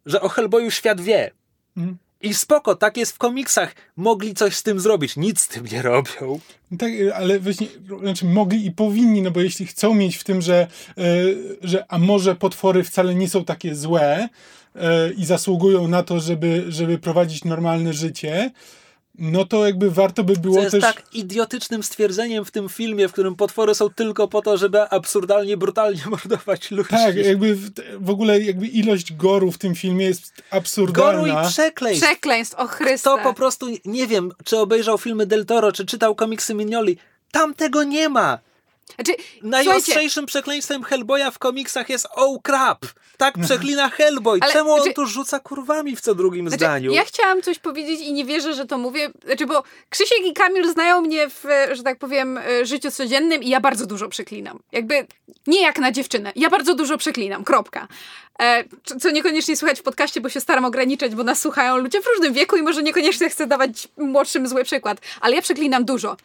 [0.05, 1.31] że o Hellboyu świat wie.
[1.77, 1.97] Mm.
[2.21, 3.75] I spoko, tak jest w komiksach.
[3.95, 6.39] Mogli coś z tym zrobić, nic z tym nie robią.
[6.79, 7.67] Tak, ale właśnie,
[8.01, 10.67] znaczy mogli i powinni, no bo jeśli chcą mieć w tym, że,
[10.97, 14.29] yy, że a może potwory wcale nie są takie złe,
[15.17, 18.51] i zasługują na to, żeby, żeby prowadzić normalne życie,
[19.17, 20.83] no to jakby warto by było Co jest też...
[20.83, 25.57] tak idiotycznym stwierdzeniem w tym filmie, w którym potwory są tylko po to, żeby absurdalnie,
[25.57, 26.89] brutalnie mordować ludzi.
[26.89, 31.11] Tak, jakby w, w ogóle jakby ilość goru w tym filmie jest absurdalna.
[31.11, 32.05] Goru i przekleństw.
[32.05, 33.09] Przekleństw, o Chryste.
[33.09, 36.97] To po prostu, nie wiem, czy obejrzał filmy Del Toro, czy czytał komiksy Mignoli.
[37.31, 38.39] Tam tego nie ma.
[38.95, 42.85] Znaczy, Najostrzejszym przekleństwem Hellboya w komiksach jest oh crap!
[43.17, 44.39] Tak przeklina Hellboy.
[44.41, 46.91] Ale, Czemu on znaczy- tu rzuca kurwami w co drugim Znaczy, zdaniu?
[46.93, 49.09] ja chciałam coś powiedzieć i nie wierzę, że to mówię.
[49.25, 53.49] Znaczy, bo Krzysiek i Kamil znają mnie w, że tak powiem, e, życiu codziennym i
[53.49, 54.59] ja bardzo dużo przeklinam.
[54.71, 55.07] Jakby
[55.47, 56.31] nie jak na dziewczynę.
[56.35, 57.43] Ja bardzo dużo przeklinam.
[57.43, 57.87] Kropka.
[58.41, 58.63] E,
[58.99, 62.33] co- niekoniecznie słychać w podcaście, bo się staram ograniczać, bo nas słuchają ludzie w różnym
[62.33, 66.17] wieku i może niekoniecznie chcę dawać młodszym zły przykład, ale ja przeklinam dużo.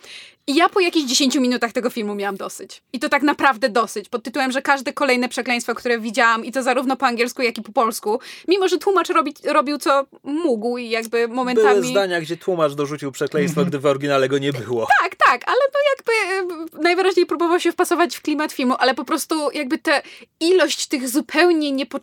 [0.46, 2.82] I ja po jakichś 10 minutach tego filmu miałam dosyć.
[2.92, 4.08] I to tak naprawdę dosyć.
[4.08, 7.62] Pod tytułem, że każde kolejne przekleństwo, które widziałam, i to zarówno po angielsku, jak i
[7.62, 11.80] po polsku, mimo że tłumacz robi, robił co mógł i jakby momentami.
[11.80, 14.86] Były zdania, gdzie tłumacz dorzucił przekleństwo, gdy w oryginale go nie było.
[15.02, 16.12] Tak, tak, ale to jakby
[16.54, 20.02] e, najwyraźniej próbował się wpasować w klimat filmu, ale po prostu jakby tę
[20.40, 21.99] ilość tych zupełnie niepotrzebnych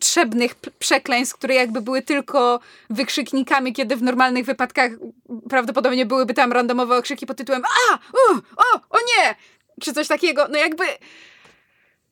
[0.54, 4.92] p- przekleństw, które jakby były tylko wykrzyknikami, kiedy w normalnych wypadkach
[5.48, 9.34] prawdopodobnie byłyby tam randomowe okrzyki pod tytułem a, u, o, o nie,
[9.80, 10.84] czy coś takiego, no jakby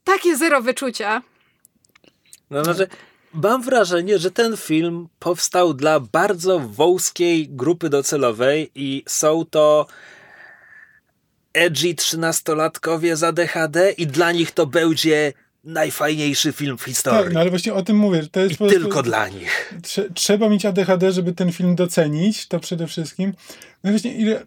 [0.05, 1.23] takie zero wyczucia.
[2.51, 2.89] No, znaczy,
[3.33, 9.87] mam wrażenie, że ten film powstał dla bardzo wąskiej grupy docelowej i są to
[11.53, 15.33] edgy trzynastolatkowie z ADHD i dla nich to będzie
[15.67, 17.25] najfajniejszy film w historii.
[17.25, 18.27] Tak, no ale właśnie o tym mówię.
[18.33, 19.75] To jest prostu- tylko dla nich.
[19.83, 23.35] Trze- trzeba mieć ADHD, żeby ten film docenić, to przede wszystkim.
[23.85, 24.43] No i właśnie ile...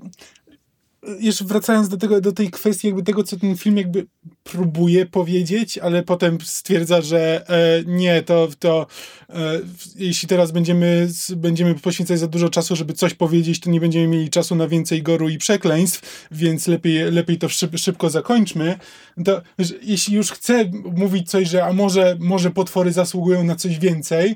[1.20, 4.06] Jeszcze wracając do tego, do tej kwestii jakby tego, co ten film jakby
[4.44, 8.88] próbuje powiedzieć, ale potem stwierdza, że e, nie, to, to
[9.30, 9.60] e,
[9.96, 14.30] jeśli teraz będziemy, będziemy poświęcać za dużo czasu, żeby coś powiedzieć, to nie będziemy mieli
[14.30, 18.80] czasu na więcej goru i przekleństw, więc lepiej, lepiej to szyb, szybko zakończmy.
[19.26, 23.80] To że jeśli już chcę mówić coś, że a może, może potwory zasługują na coś
[23.80, 24.36] więcej,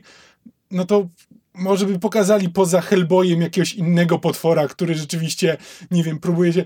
[0.71, 1.07] no to
[1.55, 5.57] może by pokazali poza Hellboyem jakiegoś innego potwora, który rzeczywiście,
[5.91, 6.63] nie wiem, próbuje się...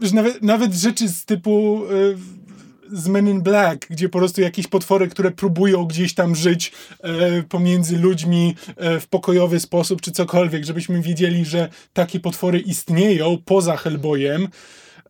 [0.00, 2.16] Że nawet, nawet rzeczy z typu y,
[2.92, 7.42] z Men in Black, gdzie po prostu jakieś potwory, które próbują gdzieś tam żyć e,
[7.42, 13.76] pomiędzy ludźmi e, w pokojowy sposób, czy cokolwiek, żebyśmy wiedzieli, że takie potwory istnieją poza
[13.76, 14.48] Hellboyem,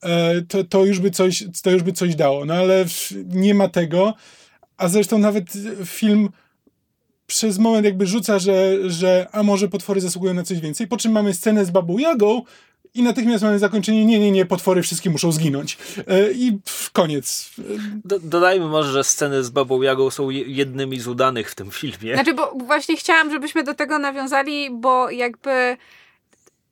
[0.02, 2.44] e, to, to, już by coś, to już by coś dało.
[2.44, 2.84] No ale
[3.26, 4.14] nie ma tego,
[4.76, 5.52] a zresztą nawet
[5.84, 6.28] film
[7.26, 11.12] przez moment jakby rzuca, że, że a może potwory zasługują na coś więcej, po czym
[11.12, 12.42] mamy scenę z Babą Jagą
[12.94, 15.78] i natychmiast mamy zakończenie, nie, nie, nie, potwory wszystkie muszą zginąć.
[16.06, 17.50] E, I pff, koniec.
[18.04, 21.70] Do, dodajmy może, że sceny z Babą Jagą są je- jednymi z udanych w tym
[21.70, 22.14] filmie.
[22.14, 25.76] Znaczy, bo właśnie chciałam, żebyśmy do tego nawiązali, bo jakby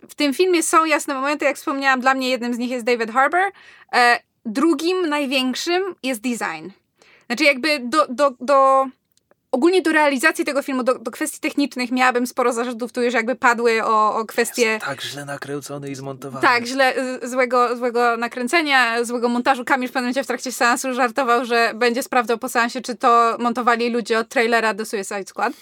[0.09, 3.11] w tym filmie są jasne momenty, jak wspomniałam, dla mnie jednym z nich jest David
[3.11, 3.41] Harbour.
[3.93, 6.69] E, drugim największym jest design.
[7.27, 8.87] Znaczy jakby do, do, do
[9.55, 13.35] ogólnie do realizacji tego filmu, do, do kwestii technicznych miałabym sporo zarzutów tu już jakby
[13.37, 16.43] padły o, o kwestie Tak źle nakręcony i zmontowany.
[16.47, 19.65] tak, źle, y, złego, złego nakręcenia, złego montażu.
[19.65, 23.37] Kamil w pewnym momencie w trakcie seansu żartował, że będzie sprawdzał po seansie, czy to
[23.39, 25.53] montowali ludzie od trailera do Suicide Squad.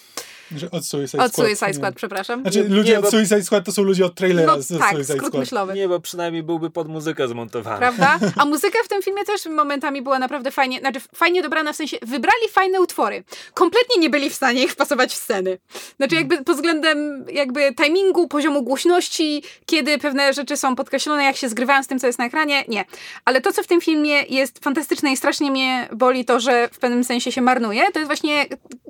[0.55, 1.47] Że od Suicide Od Squad.
[1.47, 1.73] Suicide.
[1.73, 2.41] Squad, przepraszam.
[2.41, 4.89] Znaczy, ludzie nie, od bo- Suicide Squad to są ludzie od trailera No z tak,
[4.91, 5.39] Suicide skrót Squad.
[5.39, 5.73] myślowy.
[5.73, 7.77] Nie, bo przynajmniej byłby pod muzykę zmontowany.
[7.77, 8.19] Prawda?
[8.41, 11.97] A muzyka w tym filmie też momentami była naprawdę fajnie, znaczy fajnie dobrana, w sensie
[12.01, 13.23] wybrali fajne utwory.
[13.53, 15.57] Kompletnie nie byli w stanie ich wpasować w sceny.
[15.97, 21.49] Znaczy jakby pod względem jakby timingu, poziomu głośności, kiedy pewne rzeczy są podkreślone, jak się
[21.49, 22.85] zgrywają z tym, co jest na ekranie, nie.
[23.25, 26.79] Ale to, co w tym filmie jest fantastyczne i strasznie mnie boli to, że w
[26.79, 28.45] pewnym sensie się marnuje, to jest właśnie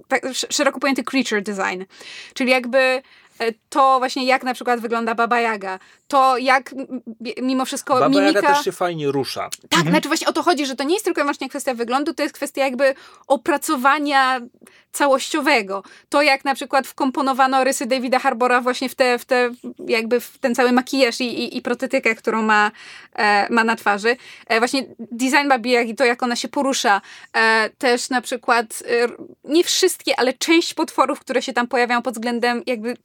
[0.08, 1.84] tak sz- szeroko pojęty creature design.
[2.34, 3.02] Czyli jakby
[3.70, 6.76] to właśnie jak na przykład wygląda Baba Jaga, to jak
[7.42, 8.40] mimo wszystko Baba mimika...
[8.40, 9.50] Jaga też się fajnie rusza.
[9.70, 12.14] Tak, znaczy właśnie o to chodzi, że to nie jest tylko i wyłącznie kwestia wyglądu,
[12.14, 12.96] to jest kwestia jakby
[13.28, 14.42] opracowania
[14.92, 15.84] całościowego.
[16.10, 19.50] To jak na przykład wkomponowano rysy Davida Harbora właśnie w te, w te
[19.88, 22.72] jakby w ten cały makijaż i, i, i protetykę, którą ma,
[23.16, 24.18] e, ma na twarzy.
[24.48, 27.02] E, właśnie design Babi Jagi, to jak ona się porusza.
[27.34, 29.08] E, też na przykład e,
[29.44, 32.98] nie wszystkie, ale część potworów, które się tam pojawiają pod względem jakby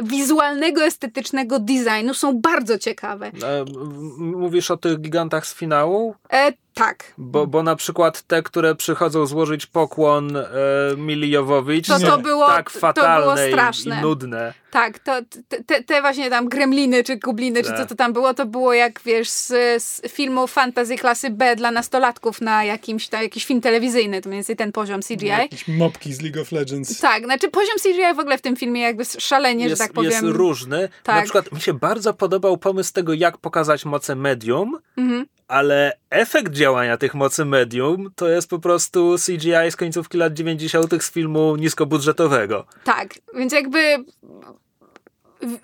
[0.00, 3.26] wizualnego, estetycznego designu są bardzo ciekawe.
[3.26, 3.64] E,
[4.18, 6.14] Mówisz o tych gigantach z finału?
[6.32, 7.12] E, tak.
[7.18, 10.44] Bo, bo na przykład te, które przychodzą złożyć pokłon e,
[10.96, 13.98] Mili Jowowicz, To- to było- tak to fatalne było i- straszne.
[13.98, 14.54] i nudne.
[14.70, 15.12] Tak, to,
[15.66, 17.78] te- te, właśnie tam gremliny, czy gubliny, czy Tak.
[17.78, 19.46] co to tam było, to było jak, wiesz, z,
[19.82, 24.36] z filmu fantasy klasy B dla nastolatków na jakimś, na jakiś film telewizyjny, to mniej
[24.38, 25.26] więcej ten poziom CGI.
[25.26, 27.00] Jakieś mopki z League of Legends.
[27.00, 30.10] Tak, znaczy poziom CGI w ogóle w tym filmie jakby szalenie, Jest, że tak powiem.
[30.10, 30.88] jest różny.
[31.02, 31.16] Tak.
[31.16, 35.26] Na przykład mi się bardzo podobał pomysł tego, jak pokazać moce medium, Mhm.
[35.48, 41.02] Ale efekt działania tych mocy medium to jest po prostu CGI z końcówki lat 90.
[41.04, 42.66] z filmu niskobudżetowego.
[42.84, 44.04] Tak, więc jakby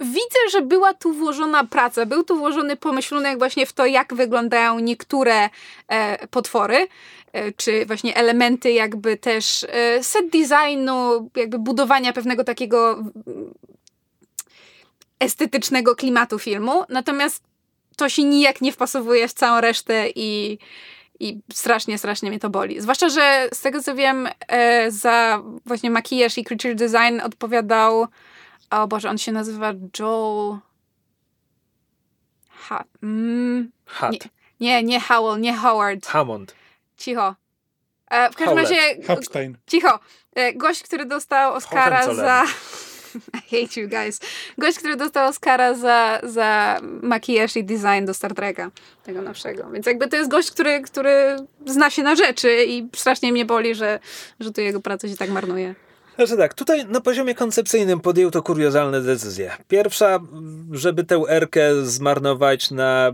[0.00, 4.78] widzę, że była tu włożona praca, był tu włożony pomyślunek właśnie w to, jak wyglądają
[4.78, 5.50] niektóre
[5.88, 6.86] e, potwory,
[7.32, 13.14] e, czy właśnie elementy jakby też e, set designu, jakby budowania pewnego takiego mm,
[15.20, 16.84] estetycznego klimatu filmu.
[16.88, 17.49] Natomiast
[18.00, 20.58] to się nijak nie wpasowuje w całą resztę i
[21.22, 22.80] i strasznie, strasznie mnie to boli.
[22.80, 28.06] Zwłaszcza, że z tego co wiem, e, za właśnie makijaż i creature design odpowiadał.
[28.70, 30.58] O Boże, on się nazywa Joel.
[32.48, 32.84] Ha.
[33.02, 34.12] Mm, Hat.
[34.12, 34.18] nie,
[34.60, 36.06] nie, nie Howell, nie Howard.
[36.06, 36.54] Hammond.
[36.96, 37.34] Cicho.
[38.10, 38.70] E, w każdym Howlett.
[38.70, 39.02] razie.
[39.06, 39.56] Hapstein.
[39.66, 39.98] Cicho.
[40.34, 42.44] E, gość, który dostał Oscara za.
[43.34, 44.20] I hate you guys.
[44.58, 48.70] Gość, który dostał Oscara za, za makijaż i design do Star Treka,
[49.04, 49.70] tego nowszego.
[49.70, 51.36] Więc jakby to jest gość, który, który
[51.66, 53.98] zna się na rzeczy i strasznie mnie boli, że,
[54.40, 55.74] że tu jego praca się tak marnuje.
[56.16, 59.50] Znaczy tak, tutaj na poziomie koncepcyjnym podjął to kuriozalne decyzje.
[59.68, 60.18] Pierwsza,
[60.72, 63.12] żeby tę erkę zmarnować na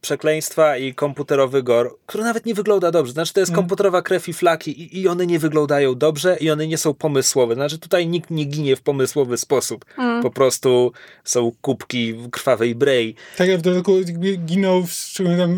[0.00, 3.12] przekleństwa i komputerowy gor, który nawet nie wygląda dobrze.
[3.12, 6.66] Znaczy, to jest komputerowa krew i flaki i, i one nie wyglądają dobrze i one
[6.66, 7.54] nie są pomysłowe.
[7.54, 9.84] Znaczy, tutaj nikt nie ginie w pomysłowy sposób.
[10.22, 10.92] Po prostu
[11.24, 13.14] są kubki krwawej brei.
[13.36, 15.14] Tak jak w dodatku jakby ginął, w-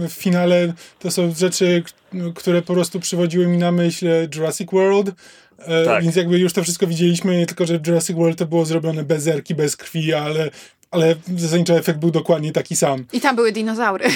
[0.09, 5.13] w finale, to są rzeczy, k- które po prostu przywodziły mi na myśl Jurassic World.
[5.59, 6.03] E, Tak.
[6.03, 9.27] Więc jakby już to wszystko widzieliśmy, nie tylko, że Jurassic World to było zrobione bez
[9.27, 10.51] erki, bez krwi, ale,
[10.91, 13.05] ale zasadniczo efekt był dokładnie taki sam.
[13.13, 14.05] I tam były dinozaury.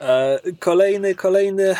[0.00, 1.76] E, kolejny, kolejny.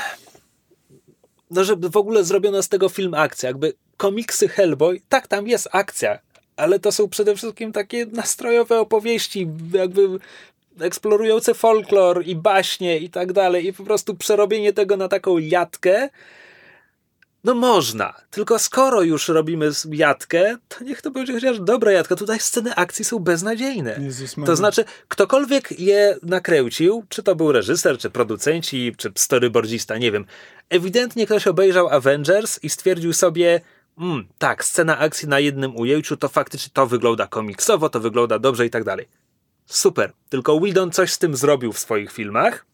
[1.51, 3.49] No, żeby w ogóle zrobiono z tego film akcja.
[3.49, 6.19] Jakby komiksy Hellboy, tak, tam jest akcja,
[6.57, 10.09] ale to są przede wszystkim takie nastrojowe opowieści, jakby
[10.81, 13.67] eksplorujące folklor i baśnie i tak dalej.
[13.67, 16.09] I po prostu przerobienie tego na taką jatkę.
[17.45, 22.17] No można, tylko skoro już robimy jatkę, to niech to będzie chociaż dobra jatka.
[22.17, 23.99] Tutaj sceny akcji są beznadziejne.
[24.01, 24.37] Jezus.
[24.47, 30.25] To znaczy, ktokolwiek je nakręcił, czy to był reżyser, czy producenci, czy storyboardzista, nie wiem.
[30.71, 33.61] Ewidentnie ktoś obejrzał Avengers i stwierdził sobie,
[33.99, 38.67] mm, tak, scena akcji na jednym ujęciu, to faktycznie to wygląda komiksowo, to wygląda dobrze
[38.67, 39.09] i tak dalej.
[39.67, 40.13] Super.
[40.29, 42.67] Tylko Whedon coś z tym zrobił w swoich filmach,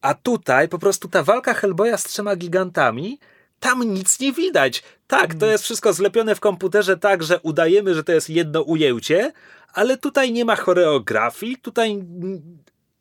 [0.00, 3.18] a tutaj po prostu ta walka Hellboya z trzema gigantami,
[3.64, 4.82] tam nic nie widać.
[5.06, 9.32] Tak, to jest wszystko zlepione w komputerze tak, że udajemy, że to jest jedno ujęcie,
[9.72, 12.04] ale tutaj nie ma choreografii, tutaj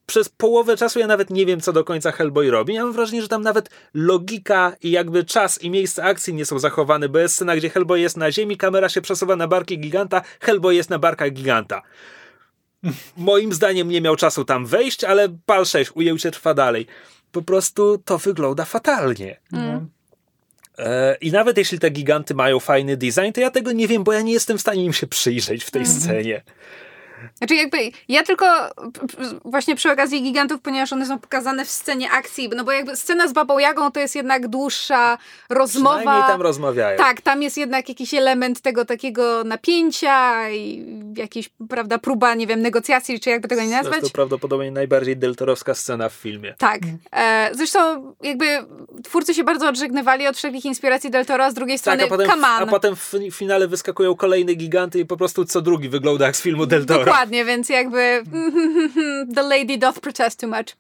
[0.06, 2.74] przez połowę czasu ja nawet nie wiem, co do końca Hellboy robi.
[2.74, 6.60] Ja mam wrażenie, że tam nawet logika i jakby czas i miejsce akcji nie są
[6.60, 10.22] zachowane, bo jest scena, gdzie Hellboy jest na ziemi, kamera się przesuwa na barki giganta,
[10.40, 11.82] Hellboy jest na barkach giganta.
[13.18, 16.88] Moim zdaniem nie miał czasu tam wejść, ale pal 6, ujęcie trwa dalej.
[17.32, 19.40] Po prostu to wygląda fatalnie.
[19.54, 19.90] Mm.
[20.78, 24.14] E, I nawet jeśli te giganty mają fajny design, to ja tego nie wiem, bo
[24.14, 26.42] ja nie jestem w stanie im się przyjrzeć w tej scenie.
[27.38, 28.46] Znaczy jakby, ja tylko
[29.46, 33.28] właśnie przy okazji gigantów, ponieważ one są pokazane w scenie akcji, no bo jakby scena
[33.28, 35.18] z Babą Jagą to jest jednak dłuższa
[35.50, 35.98] rozmowa.
[35.98, 36.98] Przynajmniej tam rozmawiają.
[36.98, 40.86] Tak, tam jest jednak jakiś element tego takiego napięcia i
[41.18, 44.02] jakiś, prawda, próba, nie wiem, negocjacji, czy jakby tego nie nazwać.
[44.02, 46.54] To prawdopodobnie najbardziej deltorowska scena w filmie.
[46.58, 46.80] Tak.
[47.16, 48.46] E, zresztą jakby
[49.04, 52.08] twórcy się bardzo odżegnywali od wszelkich inspiracji Del Toro, a z drugiej Tak, strony a
[52.08, 55.90] potem, come a potem w fi- finale wyskakują kolejne giganty i po prostu co drugi
[55.90, 57.13] wygląda jak z filmu Del Toro.
[57.14, 58.24] Dokładnie, więc jakby
[59.36, 60.76] the lady doth protest too much.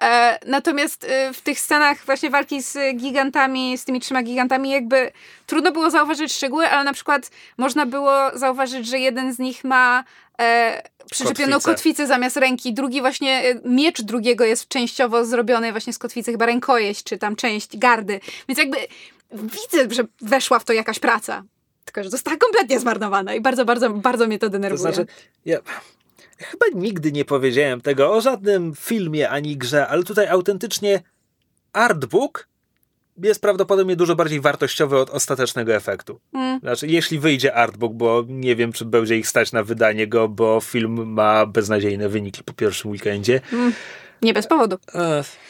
[0.00, 5.12] E, natomiast e, w tych scenach właśnie walki z gigantami, z tymi trzema gigantami, jakby
[5.46, 10.04] trudno było zauważyć szczegóły, ale na przykład można było zauważyć, że jeden z nich ma
[10.40, 12.06] e, przyczepioną Kotwicę.
[12.06, 17.04] zamiast ręki, drugi właśnie, e, miecz drugiego jest częściowo zrobiony właśnie z kotwicy, chyba rękojeść,
[17.04, 18.20] czy tam część gardy.
[18.48, 18.76] Więc jakby
[19.32, 21.42] widzę, że weszła w to jakaś praca.
[21.84, 24.92] Tylko, że została kompletnie zmarnowana i bardzo, bardzo, bardzo mnie to To denerwuje.
[24.92, 25.06] znaczy,
[25.44, 25.58] ja,
[26.38, 31.02] chyba nigdy nie powiedziałem tego o żadnym filmie ani grze, ale tutaj autentycznie
[31.72, 32.48] artbook
[33.22, 36.20] jest prawdopodobnie dużo bardziej wartościowy od ostatecznego efektu.
[36.32, 36.60] Mm.
[36.60, 40.60] Znaczy, jeśli wyjdzie artbook, bo nie wiem, czy będzie ich stać na wydanie go, bo
[40.60, 43.40] film ma beznadziejne wyniki po pierwszym weekendzie.
[44.24, 44.78] Nie bez powodu.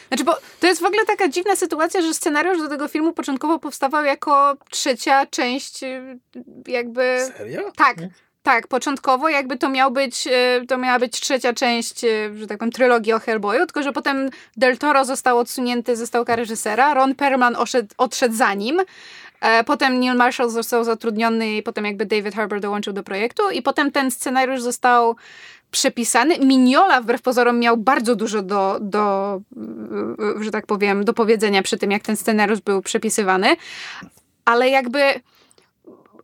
[0.07, 3.59] Znaczy, bo to jest w ogóle taka dziwna sytuacja, że scenariusz do tego filmu początkowo
[3.59, 6.19] powstawał jako trzecia część y,
[6.67, 7.31] jakby...
[7.37, 7.71] serio?
[7.75, 7.97] Tak,
[8.43, 12.57] tak, początkowo jakby to miał być, y, to miała być trzecia część, y, że tak
[12.57, 17.15] powiem, trylogii o Hellboyu, tylko że potem Del Toro został odsunięty ze stołka reżysera, Ron
[17.15, 18.81] Perlman oszedł, odszedł za nim,
[19.41, 23.61] e, potem Neil Marshall został zatrudniony i potem jakby David Harbour dołączył do projektu i
[23.61, 25.15] potem ten scenariusz został
[25.71, 26.39] przepisany.
[26.39, 29.41] Mignola wbrew pozorom miał bardzo dużo do, do,
[30.39, 33.55] y, że tak powiem, do powiedzenia przy tym, jak ten scenariusz był przepisywany,
[34.45, 35.01] ale jakby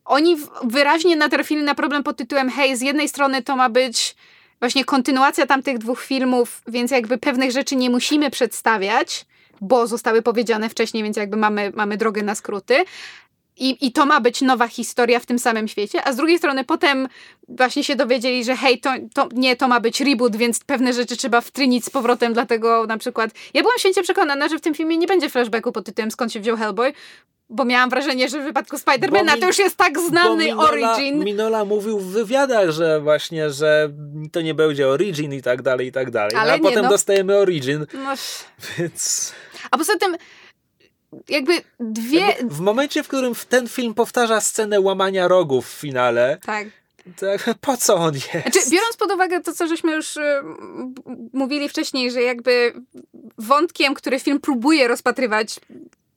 [0.05, 4.15] oni wyraźnie natrafili na problem pod tytułem hej, z jednej strony to ma być
[4.59, 9.25] właśnie kontynuacja tamtych dwóch filmów, więc jakby pewnych rzeczy nie musimy przedstawiać,
[9.61, 12.83] bo zostały powiedziane wcześniej, więc jakby mamy, mamy drogę na skróty.
[13.57, 16.63] I, I to ma być nowa historia w tym samym świecie, a z drugiej strony
[16.63, 17.07] potem
[17.47, 21.17] właśnie się dowiedzieli, że hej, to, to nie, to ma być reboot, więc pewne rzeczy
[21.17, 24.97] trzeba wtrynić z powrotem, dlatego na przykład ja byłam święcie przekonana, że w tym filmie
[24.97, 26.93] nie będzie flashbacku pod tytułem skąd się wziął Hellboy,
[27.51, 31.23] bo miałam wrażenie, że w wypadku Spidermana to już jest tak znany Minola, origin.
[31.23, 33.89] Minola mówił w wywiadach, że właśnie, że
[34.31, 36.31] to nie będzie origin i tak dalej, i tak dalej.
[36.35, 36.89] No, a nie, potem no.
[36.89, 38.13] dostajemy origin, no.
[38.77, 39.33] więc...
[39.71, 40.17] A poza tym
[41.29, 42.19] jakby dwie...
[42.19, 46.67] Jakby w momencie, w którym ten film powtarza scenę łamania rogów w finale, tak.
[47.17, 47.27] To
[47.61, 48.31] po co on jest?
[48.31, 50.21] Znaczy, biorąc pod uwagę to, co żeśmy już y,
[51.33, 52.73] mówili wcześniej, że jakby
[53.37, 55.59] wątkiem, który film próbuje rozpatrywać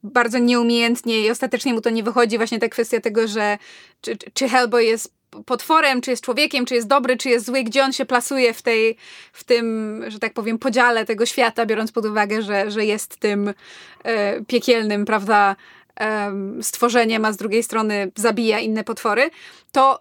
[0.03, 3.59] bardzo nieumiejętnie i ostatecznie mu to nie wychodzi, właśnie ta kwestia tego, że
[4.01, 5.14] czy, czy Hellboy jest
[5.47, 8.63] potworem, czy jest człowiekiem, czy jest dobry, czy jest zły, gdzie on się plasuje w
[8.63, 8.97] tej,
[9.33, 13.55] w tym, że tak powiem, podziale tego świata, biorąc pod uwagę, że, że jest tym
[14.05, 15.57] e, piekielnym, prawda,
[16.01, 16.33] e,
[16.63, 19.31] stworzeniem, a z drugiej strony zabija inne potwory,
[19.73, 20.01] to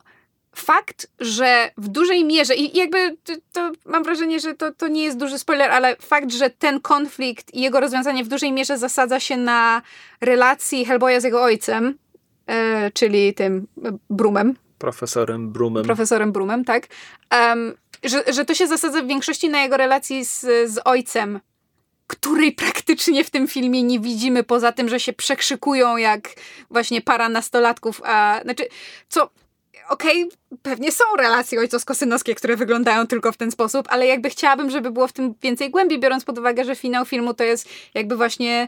[0.55, 5.03] fakt, że w dużej mierze, i jakby to, to, mam wrażenie, że to, to nie
[5.03, 9.19] jest duży spoiler, ale fakt, że ten konflikt i jego rozwiązanie w dużej mierze zasadza
[9.19, 9.81] się na
[10.21, 11.97] relacji Hellboya z jego ojcem,
[12.47, 13.67] e, czyli tym
[14.09, 15.83] Brumem, Profesorem Brumem.
[15.83, 16.87] Profesorem Brumem, tak.
[17.31, 17.73] Um,
[18.03, 20.41] że, że to się zasadza w większości na jego relacji z,
[20.71, 21.39] z ojcem,
[22.07, 26.29] której praktycznie w tym filmie nie widzimy, poza tym, że się przekrzykują jak
[26.69, 28.67] właśnie para nastolatków, a znaczy,
[29.09, 29.29] co
[29.89, 34.69] okej, okay, pewnie są relacje ojcowsko-synowskie, które wyglądają tylko w ten sposób, ale jakby chciałabym,
[34.69, 38.15] żeby było w tym więcej głębi, biorąc pod uwagę, że finał filmu to jest jakby
[38.15, 38.67] właśnie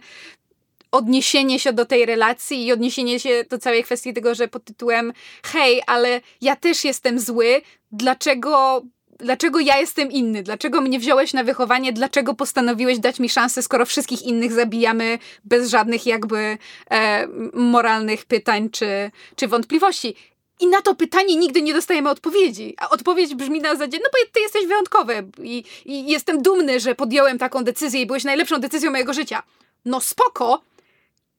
[0.91, 5.14] odniesienie się do tej relacji i odniesienie się do całej kwestii tego, że pod tytułem
[5.44, 8.82] hej, ale ja też jestem zły, dlaczego
[9.20, 13.86] dlaczego ja jestem inny, dlaczego mnie wziąłeś na wychowanie, dlaczego postanowiłeś dać mi szansę, skoro
[13.86, 16.57] wszystkich innych zabijamy bez żadnych jakby
[16.91, 20.16] e, moralnych pytań czy, czy wątpliwości.
[20.60, 22.76] I na to pytanie nigdy nie dostajemy odpowiedzi.
[22.78, 26.95] A odpowiedź brzmi na zasadzie, no bo ty jesteś wyjątkowy i, i jestem dumny, że
[26.95, 29.44] podjąłem taką decyzję i byłeś najlepszą decyzją mojego życia.
[29.86, 30.62] No spoko,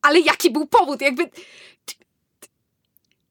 [0.07, 1.01] ale jaki był powód?
[1.01, 1.31] Jakby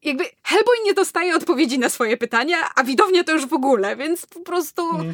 [0.03, 4.25] jakby Hellboy nie dostaje odpowiedzi na swoje pytania, a widownia to już w ogóle, więc
[4.25, 4.89] po prostu...
[4.89, 5.13] Mm.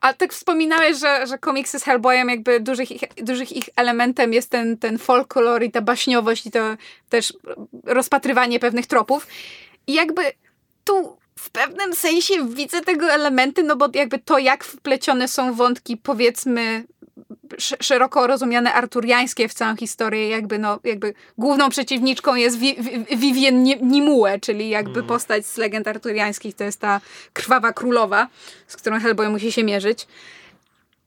[0.00, 4.50] A tak wspominałeś, że, że komiksy z Hellboyem jakby dużych ich, dużych ich elementem jest
[4.50, 6.76] ten, ten folklor i ta baśniowość i to
[7.08, 7.32] też
[7.84, 9.26] rozpatrywanie pewnych tropów.
[9.86, 10.22] I jakby
[10.84, 15.96] tu w pewnym sensie widzę tego elementy, no bo jakby to, jak wplecione są wątki,
[15.96, 16.84] powiedzmy,
[17.58, 22.58] szeroko rozumiane arturiańskie w całą historię, jakby, no, jakby główną przeciwniczką jest
[23.16, 25.06] Vivien Nimue, czyli jakby mm.
[25.06, 27.00] postać z legend arturiańskich, to jest ta
[27.32, 28.28] krwawa królowa,
[28.66, 30.06] z którą Hellboy musi się mierzyć.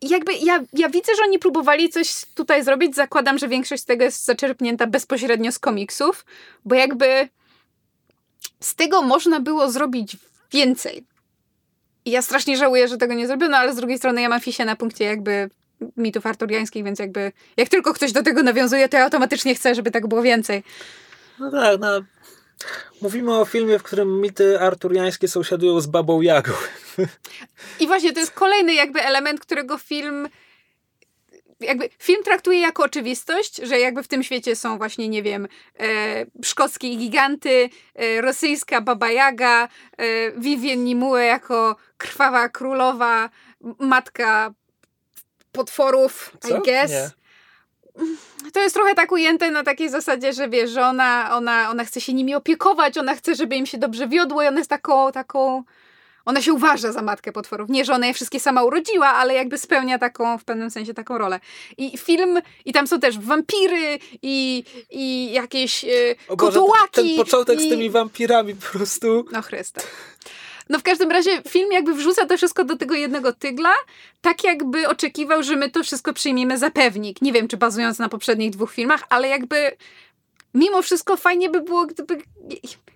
[0.01, 3.85] I jakby ja, ja widzę, że oni próbowali coś tutaj zrobić, zakładam, że większość z
[3.85, 6.25] tego jest zaczerpnięta bezpośrednio z komiksów,
[6.65, 7.29] bo jakby
[8.59, 10.17] z tego można było zrobić
[10.51, 11.03] więcej.
[12.05, 14.65] I ja strasznie żałuję, że tego nie zrobiono, ale z drugiej strony ja mam fisie
[14.65, 15.49] na punkcie jakby
[15.97, 19.91] mitów arturiańskich, więc jakby jak tylko ktoś do tego nawiązuje, to ja automatycznie chcę, żeby
[19.91, 20.63] tak było więcej.
[21.39, 21.87] No tak, no.
[23.01, 26.53] Mówimy o filmie, w którym mity arturiańskie sąsiadują z Babą Jagą.
[27.79, 30.27] I właśnie to jest kolejny jakby element, którego film
[31.61, 35.47] jakby film traktuje jako oczywistość, że jakby w tym świecie są właśnie, nie wiem,
[35.79, 39.67] e, szkockie giganty, e, rosyjska Baba Jaga,
[39.97, 43.29] e, Vivien Nimue jako krwawa królowa,
[43.79, 44.53] matka
[45.51, 46.57] potworów, Co?
[46.57, 46.91] I guess.
[46.91, 47.09] Nie.
[48.53, 52.01] To jest trochę tak ujęte na takiej zasadzie, że wiesz, że ona, ona, ona chce
[52.01, 55.63] się nimi opiekować, ona chce, żeby im się dobrze wiodło i ona jest taką, taką
[56.25, 57.69] ona się uważa za matkę potworów.
[57.69, 61.17] Nie, że ona je wszystkie sama urodziła, ale jakby spełnia taką, w pewnym sensie taką
[61.17, 61.39] rolę.
[61.77, 65.85] I film, i tam są też wampiry i, i jakieś
[66.29, 67.15] Boże, kotołaki.
[67.15, 67.65] Ten początek i...
[67.65, 69.25] z tymi wampirami po prostu.
[69.31, 69.81] No Chryste.
[70.71, 73.73] No w każdym razie film jakby wrzuca to wszystko do tego jednego tygla,
[74.21, 77.21] tak jakby oczekiwał, że my to wszystko przyjmiemy za pewnik.
[77.21, 79.71] Nie wiem, czy bazując na poprzednich dwóch filmach, ale jakby
[80.53, 82.17] mimo wszystko fajnie by było, gdyby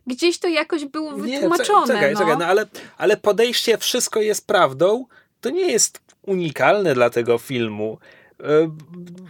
[0.08, 1.94] gdzieś to jakoś było wytłumaczone.
[1.94, 2.20] Nie, czekaj, no.
[2.20, 2.66] czekaj, no ale,
[2.98, 5.06] ale podejście wszystko jest prawdą,
[5.42, 7.98] to nie jest unikalne dla tego filmu.
[8.40, 8.76] E,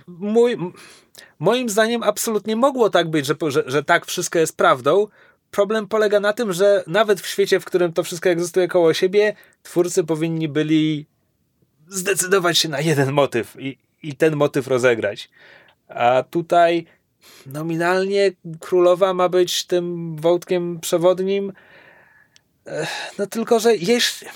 [0.08, 0.58] mój,
[1.40, 5.08] moim zdaniem absolutnie mogło tak być, że, że, że tak wszystko jest prawdą,
[5.56, 9.36] problem polega na tym, że nawet w świecie, w którym to wszystko egzystuje koło siebie,
[9.64, 11.06] twórcy powinni byli
[11.88, 15.30] zdecydować się na jeden motyw i, i ten motyw rozegrać.
[15.88, 16.86] A tutaj
[17.46, 21.54] nominalnie królowa ma być tym wątkiem przewodnim.
[23.20, 24.28] No tylko, że jeśli.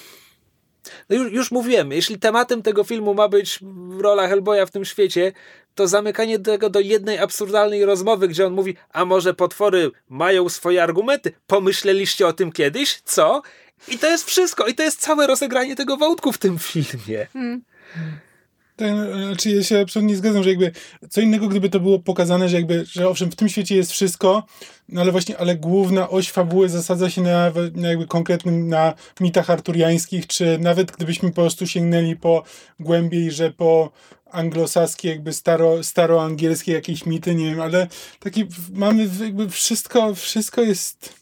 [1.09, 3.59] No już, już mówiłem, jeśli tematem tego filmu ma być
[3.99, 5.31] rola Hellboya w tym świecie,
[5.79, 10.83] to zamykanie tego do jednej absurdalnej rozmowy, gdzie on mówi, a może potwory mają swoje
[10.83, 11.31] argumenty?
[11.47, 13.01] Pomyśleliście o tym kiedyś?
[13.05, 13.41] Co?
[13.87, 14.67] I to jest wszystko.
[14.67, 17.27] I to jest całe rozegranie tego wątku w tym filmie.
[17.33, 17.61] Hmm.
[18.75, 18.89] Tak,
[19.27, 20.71] znaczy ja się absolutnie zgadzam, że jakby
[21.09, 24.43] co innego, gdyby to było pokazane, że jakby, że owszem, w tym świecie jest wszystko,
[24.89, 29.49] no ale właśnie, ale główna oś fabuły zasadza się na, na jakby konkretnym, na mitach
[29.49, 32.43] arturiańskich, czy nawet gdybyśmy po prostu sięgnęli po
[32.79, 33.91] głębiej, że po
[34.31, 37.87] anglosaskie, jakby staro, staroangielskie jakieś mity, nie wiem, ale
[38.19, 41.19] taki mamy jakby wszystko, wszystko jest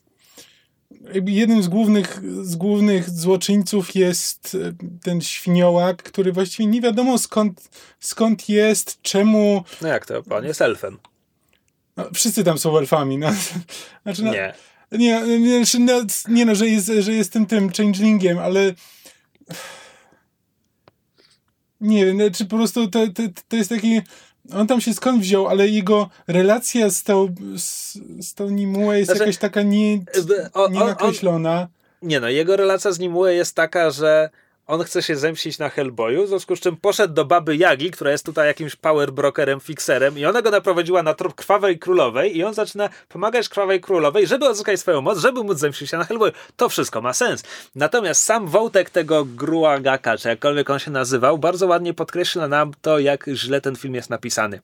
[1.14, 4.74] jakby jednym z głównych, z głównych złoczyńców jest e,
[5.04, 7.70] ten świniołak, który właściwie nie wiadomo skąd,
[8.00, 9.64] skąd jest, czemu...
[9.82, 10.24] No jak to?
[10.24, 10.98] Pan jest elfem.
[11.98, 13.18] No, wszyscy tam są elfami.
[13.18, 13.30] No.
[14.04, 14.54] Znaczy, no, nie.
[14.92, 18.74] Nie, nie, znaczy, no, nie no, że jest, że jest tym, tym changelingiem, ale
[21.82, 24.02] nie wiem, czy znaczy po prostu to, to, to jest taki
[24.54, 29.06] on tam się skąd wziął, ale jego relacja z tą, z, z tą Nimue jest
[29.06, 30.00] znaczy, jakaś taka nie,
[30.72, 31.68] nienakreślona.
[32.02, 34.30] nie no, jego relacja z Nimue jest taka, że
[34.68, 38.12] on chce się zemścić na Hellboyu, w związku z czym poszedł do baby Jagi, która
[38.12, 42.44] jest tutaj jakimś power brokerem, fixerem i ona go naprowadziła na trop Krwawej Królowej i
[42.44, 46.32] on zaczyna pomagać Krwawej Królowej, żeby odzyskać swoją moc, żeby móc zemścić się na Hellboyu.
[46.56, 47.44] To wszystko ma sens.
[47.76, 53.00] Natomiast sam wątek tego Gruagaka, czy jakkolwiek on się nazywał, bardzo ładnie podkreśla nam to,
[53.00, 54.62] jak źle ten film jest napisany.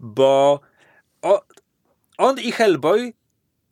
[0.00, 0.60] Bo
[1.22, 1.42] o,
[2.18, 3.12] on i Hellboy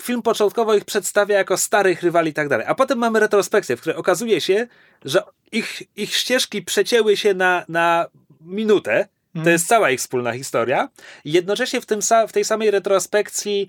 [0.02, 2.66] film początkowo ich przedstawia jako starych rywali i tak dalej.
[2.66, 4.66] A potem mamy retrospekcję, w której okazuje się,
[5.04, 5.22] że
[5.56, 8.06] ich, ich ścieżki przecięły się na, na
[8.40, 9.08] minutę.
[9.32, 9.52] To mhm.
[9.52, 10.88] jest cała ich wspólna historia.
[11.24, 13.68] Jednocześnie w, tym, w tej samej retrospekcji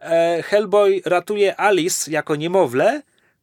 [0.00, 3.02] e, Hellboy ratuje Alice jako niemowlę,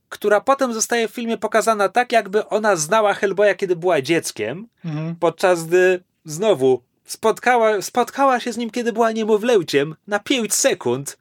[0.09, 5.15] która potem zostaje w filmie pokazana tak, jakby ona znała Hellboya, kiedy była dzieckiem, mhm.
[5.15, 11.17] podczas gdy znowu spotkała, spotkała się z nim, kiedy była niemowlęciem na 5 sekund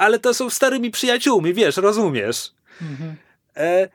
[0.00, 2.52] ale to są starymi przyjaciółmi, wiesz, rozumiesz.
[2.82, 3.16] Mhm.
[3.56, 3.88] E,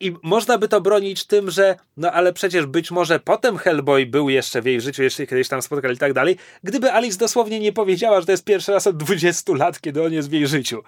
[0.00, 4.28] I można by to bronić tym, że no ale przecież być może potem Hellboy był
[4.28, 7.72] jeszcze w jej życiu, jeszcze kiedyś tam spotkali i tak dalej, gdyby Alice dosłownie nie
[7.72, 10.82] powiedziała, że to jest pierwszy raz od 20 lat, kiedy on jest w jej życiu.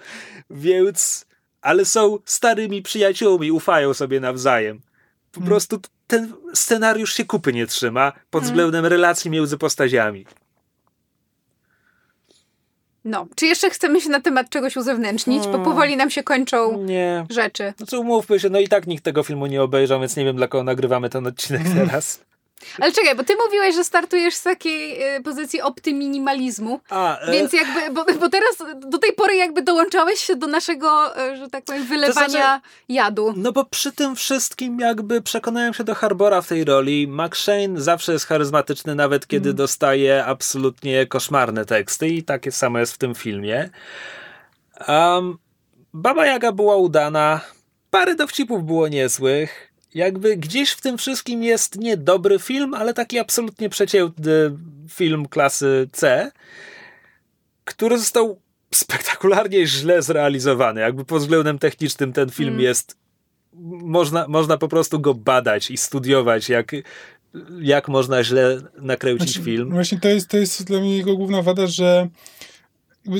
[0.51, 1.27] Więc,
[1.61, 4.81] ale są starymi przyjaciółmi, ufają sobie nawzajem.
[5.33, 5.49] Po hmm.
[5.49, 8.45] prostu ten scenariusz się kupy nie trzyma pod hmm.
[8.45, 10.27] względem relacji między postaciami.
[13.09, 15.65] No, czy jeszcze chcemy się na temat czegoś uzewnętrznić, hmm.
[15.65, 17.27] bo powoli nam się kończą nie.
[17.31, 17.73] rzeczy.
[17.77, 20.49] Znaczy umówmy się, no i tak nikt tego filmu nie obejrzał, więc nie wiem dla
[20.49, 22.28] kogo nagrywamy ten odcinek teraz.
[22.81, 27.33] Ale czekaj, bo ty mówiłeś, że startujesz z takiej y, pozycji optyminimalizmu, A, e...
[27.33, 31.49] więc jakby, bo, bo, teraz do tej pory jakby dołączałeś się do naszego, e, że
[31.49, 33.35] tak powiem, wylewania to znaczy, jadu.
[33.37, 37.09] No bo przy tym wszystkim jakby przekonałem się do Harbora w tej roli.
[37.09, 39.57] McShane zawsze jest charyzmatyczny, nawet kiedy mm.
[39.57, 43.71] dostaje absolutnie koszmarne teksty i takie samo jest w tym filmie.
[44.89, 45.39] Um,
[45.95, 47.41] Baba Jaga była udana,
[47.91, 49.68] parę dowcipów było niezłych,
[49.99, 54.51] jakby gdzieś w tym wszystkim jest nie dobry film, ale taki absolutnie przeciętny
[54.89, 56.31] film klasy C,
[57.65, 58.41] który został
[58.75, 60.81] spektakularnie źle zrealizowany.
[60.81, 62.61] Jakby pod względem technicznym ten film mm.
[62.61, 62.97] jest.
[63.83, 66.73] Można, można po prostu go badać i studiować, jak,
[67.61, 69.71] jak można źle nakręcić znaczy, film.
[69.71, 72.09] Właśnie to jest, to jest dla mnie jego główna wada, że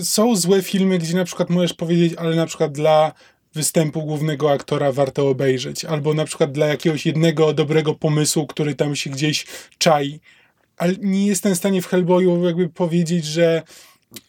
[0.03, 3.13] są złe filmy, gdzie na przykład możesz powiedzieć, ale na przykład dla
[3.55, 8.97] występu głównego aktora warto obejrzeć, albo na przykład dla jakiegoś jednego dobrego pomysłu, który tam
[8.97, 9.47] się gdzieś
[9.79, 10.21] czai.
[10.77, 13.63] Ale nie jestem w stanie w Hellboyu jakby powiedzieć, że,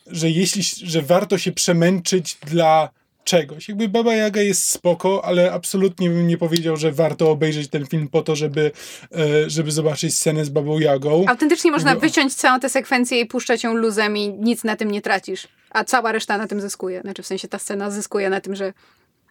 [0.07, 2.89] że jeśli, że warto się przemęczyć dla
[3.29, 3.69] czegoś.
[3.69, 8.07] Jakby Baba Jaga jest spoko, ale absolutnie bym nie powiedział, że warto obejrzeć ten film
[8.07, 8.71] po to, żeby,
[9.11, 11.25] e, żeby zobaczyć scenę z Babą Jagą.
[11.27, 15.01] Autentycznie można wyciąć całą tę sekwencję i puszczać ją luzem i nic na tym nie
[15.01, 15.47] tracisz.
[15.69, 17.01] A cała reszta na tym zyskuje.
[17.01, 18.73] Znaczy w sensie ta scena zyskuje na tym, że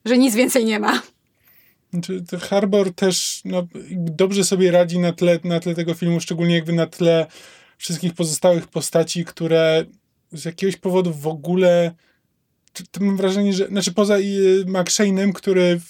[0.05, 1.03] że nic więcej nie ma.
[1.93, 6.73] Znaczy, Harbor też no, dobrze sobie radzi na tle, na tle tego filmu, szczególnie jakby
[6.73, 7.27] na tle
[7.79, 9.85] wszystkich pozostałych postaci, które
[10.33, 11.95] z jakiegoś powodu w ogóle
[12.91, 14.17] to mam wrażenie, że znaczy poza
[14.65, 15.81] McShane'em, który,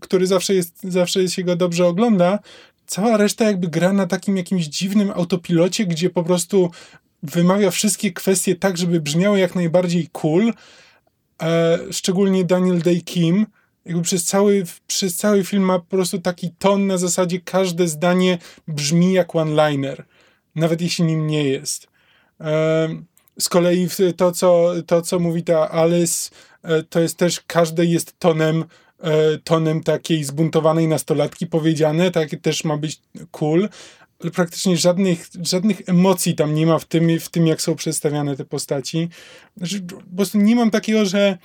[0.00, 2.38] który zawsze jest, zawsze się go dobrze ogląda,
[2.86, 6.70] cała reszta jakby gra na takim jakimś dziwnym autopilocie, gdzie po prostu
[7.22, 10.52] wymawia wszystkie kwestie tak, żeby brzmiały jak najbardziej cool,
[11.90, 13.46] szczególnie Daniel Day Kim,
[13.84, 18.38] jakby przez cały, przez cały film ma po prostu taki ton na zasadzie każde zdanie
[18.68, 20.04] brzmi jak one-liner,
[20.54, 21.86] nawet jeśli nim nie jest.
[22.40, 22.88] E,
[23.38, 26.30] z kolei to, co, to, co mówi ta Alice,
[26.62, 28.64] e, to jest też, każdy jest tonem
[29.00, 33.00] e, tonem takiej zbuntowanej nastolatki powiedziane, takie też ma być
[33.30, 33.68] cool,
[34.34, 38.44] praktycznie żadnych, żadnych emocji tam nie ma w tym, w tym, jak są przedstawiane te
[38.44, 39.08] postaci.
[39.56, 41.38] Znaczy, po prostu nie mam takiego, że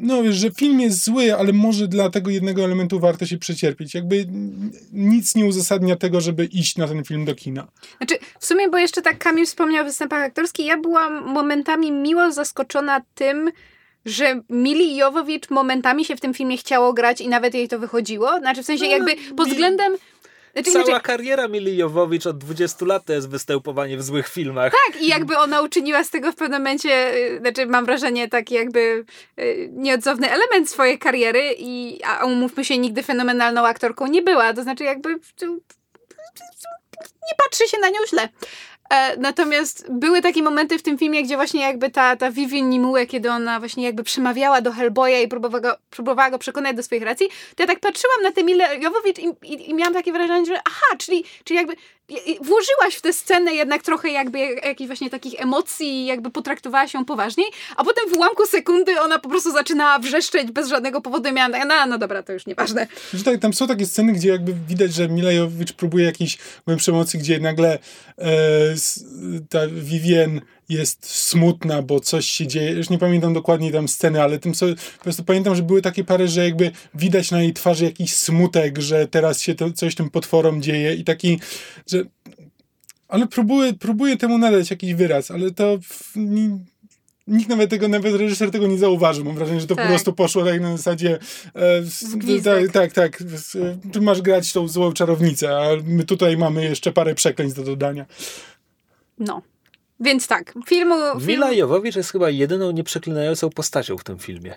[0.00, 3.94] no wiesz, że film jest zły, ale może dla tego jednego elementu warto się przecierpieć.
[3.94, 4.26] Jakby
[4.92, 7.68] nic nie uzasadnia tego, żeby iść na ten film do kina.
[7.96, 12.32] Znaczy, w sumie, bo jeszcze tak Kamil wspomniał o występach aktorskich, ja byłam momentami miło
[12.32, 13.50] zaskoczona tym,
[14.04, 18.38] że Mili Jowowicz momentami się w tym filmie chciało grać i nawet jej to wychodziło.
[18.38, 19.92] Znaczy, w sensie no, jakby pod względem
[20.64, 21.00] znaczy, Cała znaczy...
[21.00, 24.72] kariera Mili Jowowicz od 20 lat to jest występowanie w złych filmach.
[24.86, 28.54] Tak, i jakby ona uczyniła z tego w pewnym momencie, y, znaczy mam wrażenie, taki
[28.54, 29.04] jakby
[29.38, 34.54] y, nieodzowny element swojej kariery, i, a umówmy się, nigdy fenomenalną aktorką nie była.
[34.54, 35.08] To znaczy jakby
[37.28, 38.28] nie patrzy się na nią źle.
[38.90, 43.06] E, natomiast były takie momenty w tym filmie, gdzie właśnie jakby ta, ta Vivian Nimue,
[43.06, 47.02] kiedy ona właśnie jakby przemawiała do Hellboya i próbowała go, próbowała go przekonać do swoich
[47.02, 50.46] racji, to ja tak patrzyłam na tę Milę Jowowicz i, i, i miałam takie wrażenie,
[50.46, 51.76] że aha, czyli, czyli jakby
[52.40, 57.46] włożyłaś w tę scenę jednak trochę jakby jakichś właśnie takich emocji, jakby potraktowała się poważniej,
[57.76, 61.86] a potem w ułamku sekundy ona po prostu zaczynała wrzeszczeć bez żadnego powodu tak, no,
[61.86, 62.86] no dobra, to już nieważne.
[63.24, 67.40] Tak, tam są takie sceny, gdzie jakby widać, że Milejowicz próbuje jakiejś głębszej emocji, gdzie
[67.40, 67.78] nagle
[68.18, 68.28] e,
[69.48, 72.70] ta Vivien jest smutna, bo coś się dzieje.
[72.70, 74.66] Już nie pamiętam dokładnie tam sceny, ale tym co,
[74.98, 78.78] po prostu pamiętam, że były takie pary, że jakby widać na jej twarzy jakiś smutek,
[78.78, 81.40] że teraz się to, coś tym potworom dzieje i taki,
[81.86, 82.04] że
[83.08, 86.58] ale próbuję, próbuję temu nadać jakiś wyraz, ale to w, nie,
[87.26, 89.24] nikt nawet tego, nawet reżyser tego nie zauważył.
[89.24, 89.84] Mam wrażenie, że to tak.
[89.84, 91.18] po prostu poszło tak na zasadzie
[91.54, 93.22] e, tak, tak, tak.
[93.92, 98.06] Ty masz grać tą złą czarownicę, a my tutaj mamy jeszcze parę przekleństw do dodania.
[99.18, 99.42] No.
[100.00, 100.94] Więc tak, filmu...
[100.94, 101.26] Film...
[101.26, 104.54] Mila Jowowicz jest chyba jedyną nieprzeklinającą postacią w tym filmie.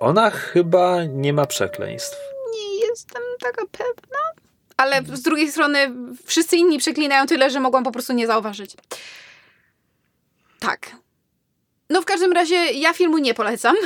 [0.00, 2.16] Ona chyba nie ma przekleństw.
[2.54, 4.18] Nie jestem taka pewna.
[4.76, 5.92] Ale z drugiej strony
[6.24, 8.76] wszyscy inni przeklinają tyle, że mogłam po prostu nie zauważyć.
[10.58, 10.90] Tak.
[11.90, 13.76] No w każdym razie ja filmu nie polecam.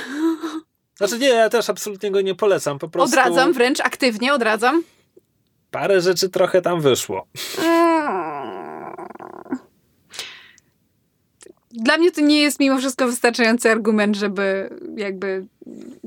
[0.98, 2.78] Znaczy nie, ja też absolutnie go nie polecam.
[2.78, 3.18] Po prostu...
[3.20, 4.82] Odradzam wręcz, aktywnie odradzam.
[5.70, 7.26] Parę rzeczy trochę tam wyszło.
[7.58, 8.23] Mm.
[11.74, 15.46] Dla mnie to nie jest mimo wszystko wystarczający argument, żeby jakby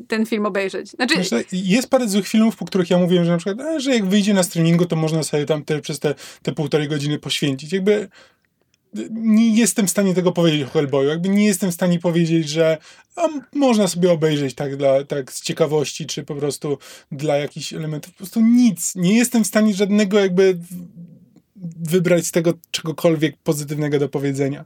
[0.07, 0.89] ten film obejrzeć.
[0.89, 1.17] Znaczy...
[1.17, 4.05] Myślę, jest parę złych filmów, po których ja mówiłem, że na przykład, e, że jak
[4.05, 7.73] wyjdzie na streamingu, to można sobie tam te, przez te, te półtorej godziny poświęcić.
[7.73, 8.09] Jakby
[9.11, 11.09] nie jestem w stanie tego powiedzieć o Hellboyu.
[11.09, 12.77] Jakby nie jestem w stanie powiedzieć, że
[13.55, 16.77] można sobie obejrzeć tak, dla, tak z ciekawości, czy po prostu
[17.11, 18.13] dla jakichś elementów.
[18.13, 18.95] Po prostu nic.
[18.95, 20.57] Nie jestem w stanie żadnego jakby
[21.79, 24.65] wybrać z tego czegokolwiek pozytywnego do powiedzenia.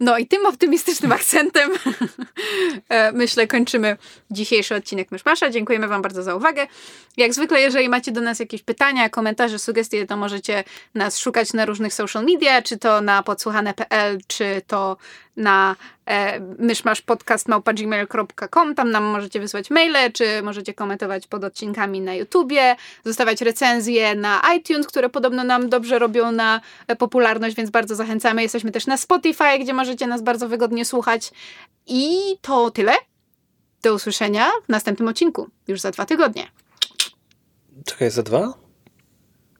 [0.00, 1.70] No i tym optymistycznym akcentem
[2.88, 3.96] e, myślę kończymy
[4.30, 5.50] dzisiejszy odcinek Myszmasza.
[5.50, 6.66] Dziękujemy Wam bardzo za uwagę.
[7.16, 10.64] Jak zwykle, jeżeli macie do nas jakieś pytania, komentarze, sugestie, to możecie
[10.94, 14.96] nas szukać na różnych social media, czy to na podsłuchane.pl, czy to
[15.36, 18.74] na e, myszmaszpodcast.gmail.com.
[18.74, 24.42] Tam nam możecie wysłać maile, czy możecie komentować pod odcinkami na YouTubie, zostawiać recenzje na
[24.56, 28.42] iTunes, które podobno nam dobrze robią na e, popularność, więc bardzo zachęcamy.
[28.42, 31.32] Jesteśmy też na Spotify, gdzie możecie nas bardzo wygodnie słuchać.
[31.86, 32.92] I to tyle.
[33.82, 36.48] Do usłyszenia w następnym odcinku, już za dwa tygodnie.
[37.84, 38.54] Czekaj, za dwa?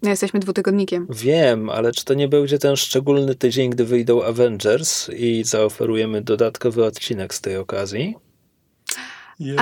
[0.02, 1.07] No, jesteśmy dwutygodnikiem.
[1.11, 6.85] Wiem, ale czy to nie będzie ten szczególny tydzień, gdy wyjdą Avengers i zaoferujemy dodatkowy
[6.85, 8.16] odcinek z tej okazji?
[9.40, 9.59] Jest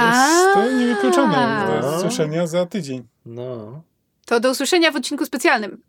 [0.55, 1.69] to niewykluczone.
[1.83, 3.09] Do usłyszenia za tydzień.
[3.27, 3.83] No.
[4.27, 5.83] To do usłyszenia w odcinku specjalnym,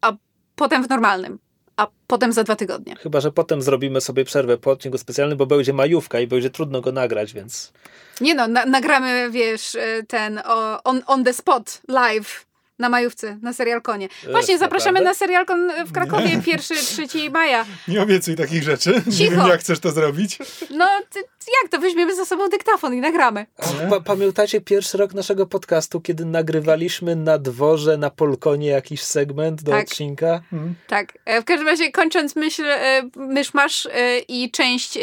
[0.00, 0.12] a
[0.56, 1.38] potem w normalnym
[1.76, 2.96] a potem za dwa tygodnie.
[2.96, 6.80] Chyba, że potem zrobimy sobie przerwę po odcinku specjalnym, bo będzie majówka i będzie trudno
[6.80, 7.72] go nagrać, więc...
[8.20, 10.40] Nie no, na nagramy, wiesz, y, ten
[10.84, 12.46] on, on the spot, live
[12.78, 14.08] na majówce, na serialkonie.
[14.30, 15.10] Właśnie, Jest, zapraszamy naprawdę?
[15.10, 17.66] na serialkon w Krakowie 1-3 maja.
[17.88, 19.02] Nie obiecuj takich rzeczy.
[19.18, 19.30] Cicho.
[19.30, 20.38] Nie wiem, jak chcesz to zrobić.
[20.70, 21.20] No, ty,
[21.62, 21.78] jak to?
[21.78, 23.46] Weźmiemy za sobą dyktafon i nagramy.
[23.90, 29.72] Pa pamiętacie pierwszy rok naszego podcastu, kiedy nagrywaliśmy na dworze, na Polkonie jakiś segment do
[29.72, 29.82] tak.
[29.82, 30.40] odcinka?
[30.52, 30.74] Mhm.
[30.86, 31.18] Tak.
[31.24, 34.98] E, w każdym razie, kończąc myśl, e, myszmasz e, i część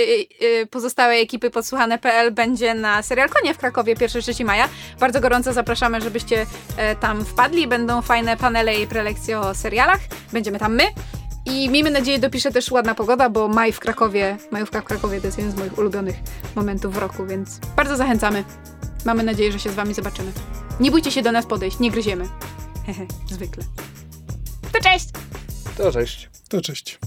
[0.70, 4.70] pozostałej ekipy podsłuchane.pl będzie na serialkonie w Krakowie 1-3 maja.
[5.00, 6.46] Bardzo gorąco zapraszamy, żebyście
[7.00, 7.68] tam wpadli.
[7.68, 10.00] Będą fajne panele i prelekcje o serialach.
[10.34, 10.84] Będziemy tam my.
[11.46, 15.28] I miejmy nadzieję, dopisze też ładna pogoda, bo maj w Krakowie, majówka w Krakowie to
[15.28, 16.16] jest jeden z moich ulubionych
[16.56, 18.44] momentów w roku, więc bardzo zachęcamy.
[19.06, 20.32] Mamy nadzieję, że się z wami zobaczymy.
[20.80, 22.26] Nie bójcie się do nas podejść, nie gryziemy.
[22.86, 23.06] Hehe,
[23.36, 23.64] zwykle.
[24.74, 25.10] To cześć!
[25.78, 26.30] To cześć.
[26.50, 27.00] To cześć.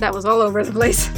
[0.00, 1.10] That was all over the place.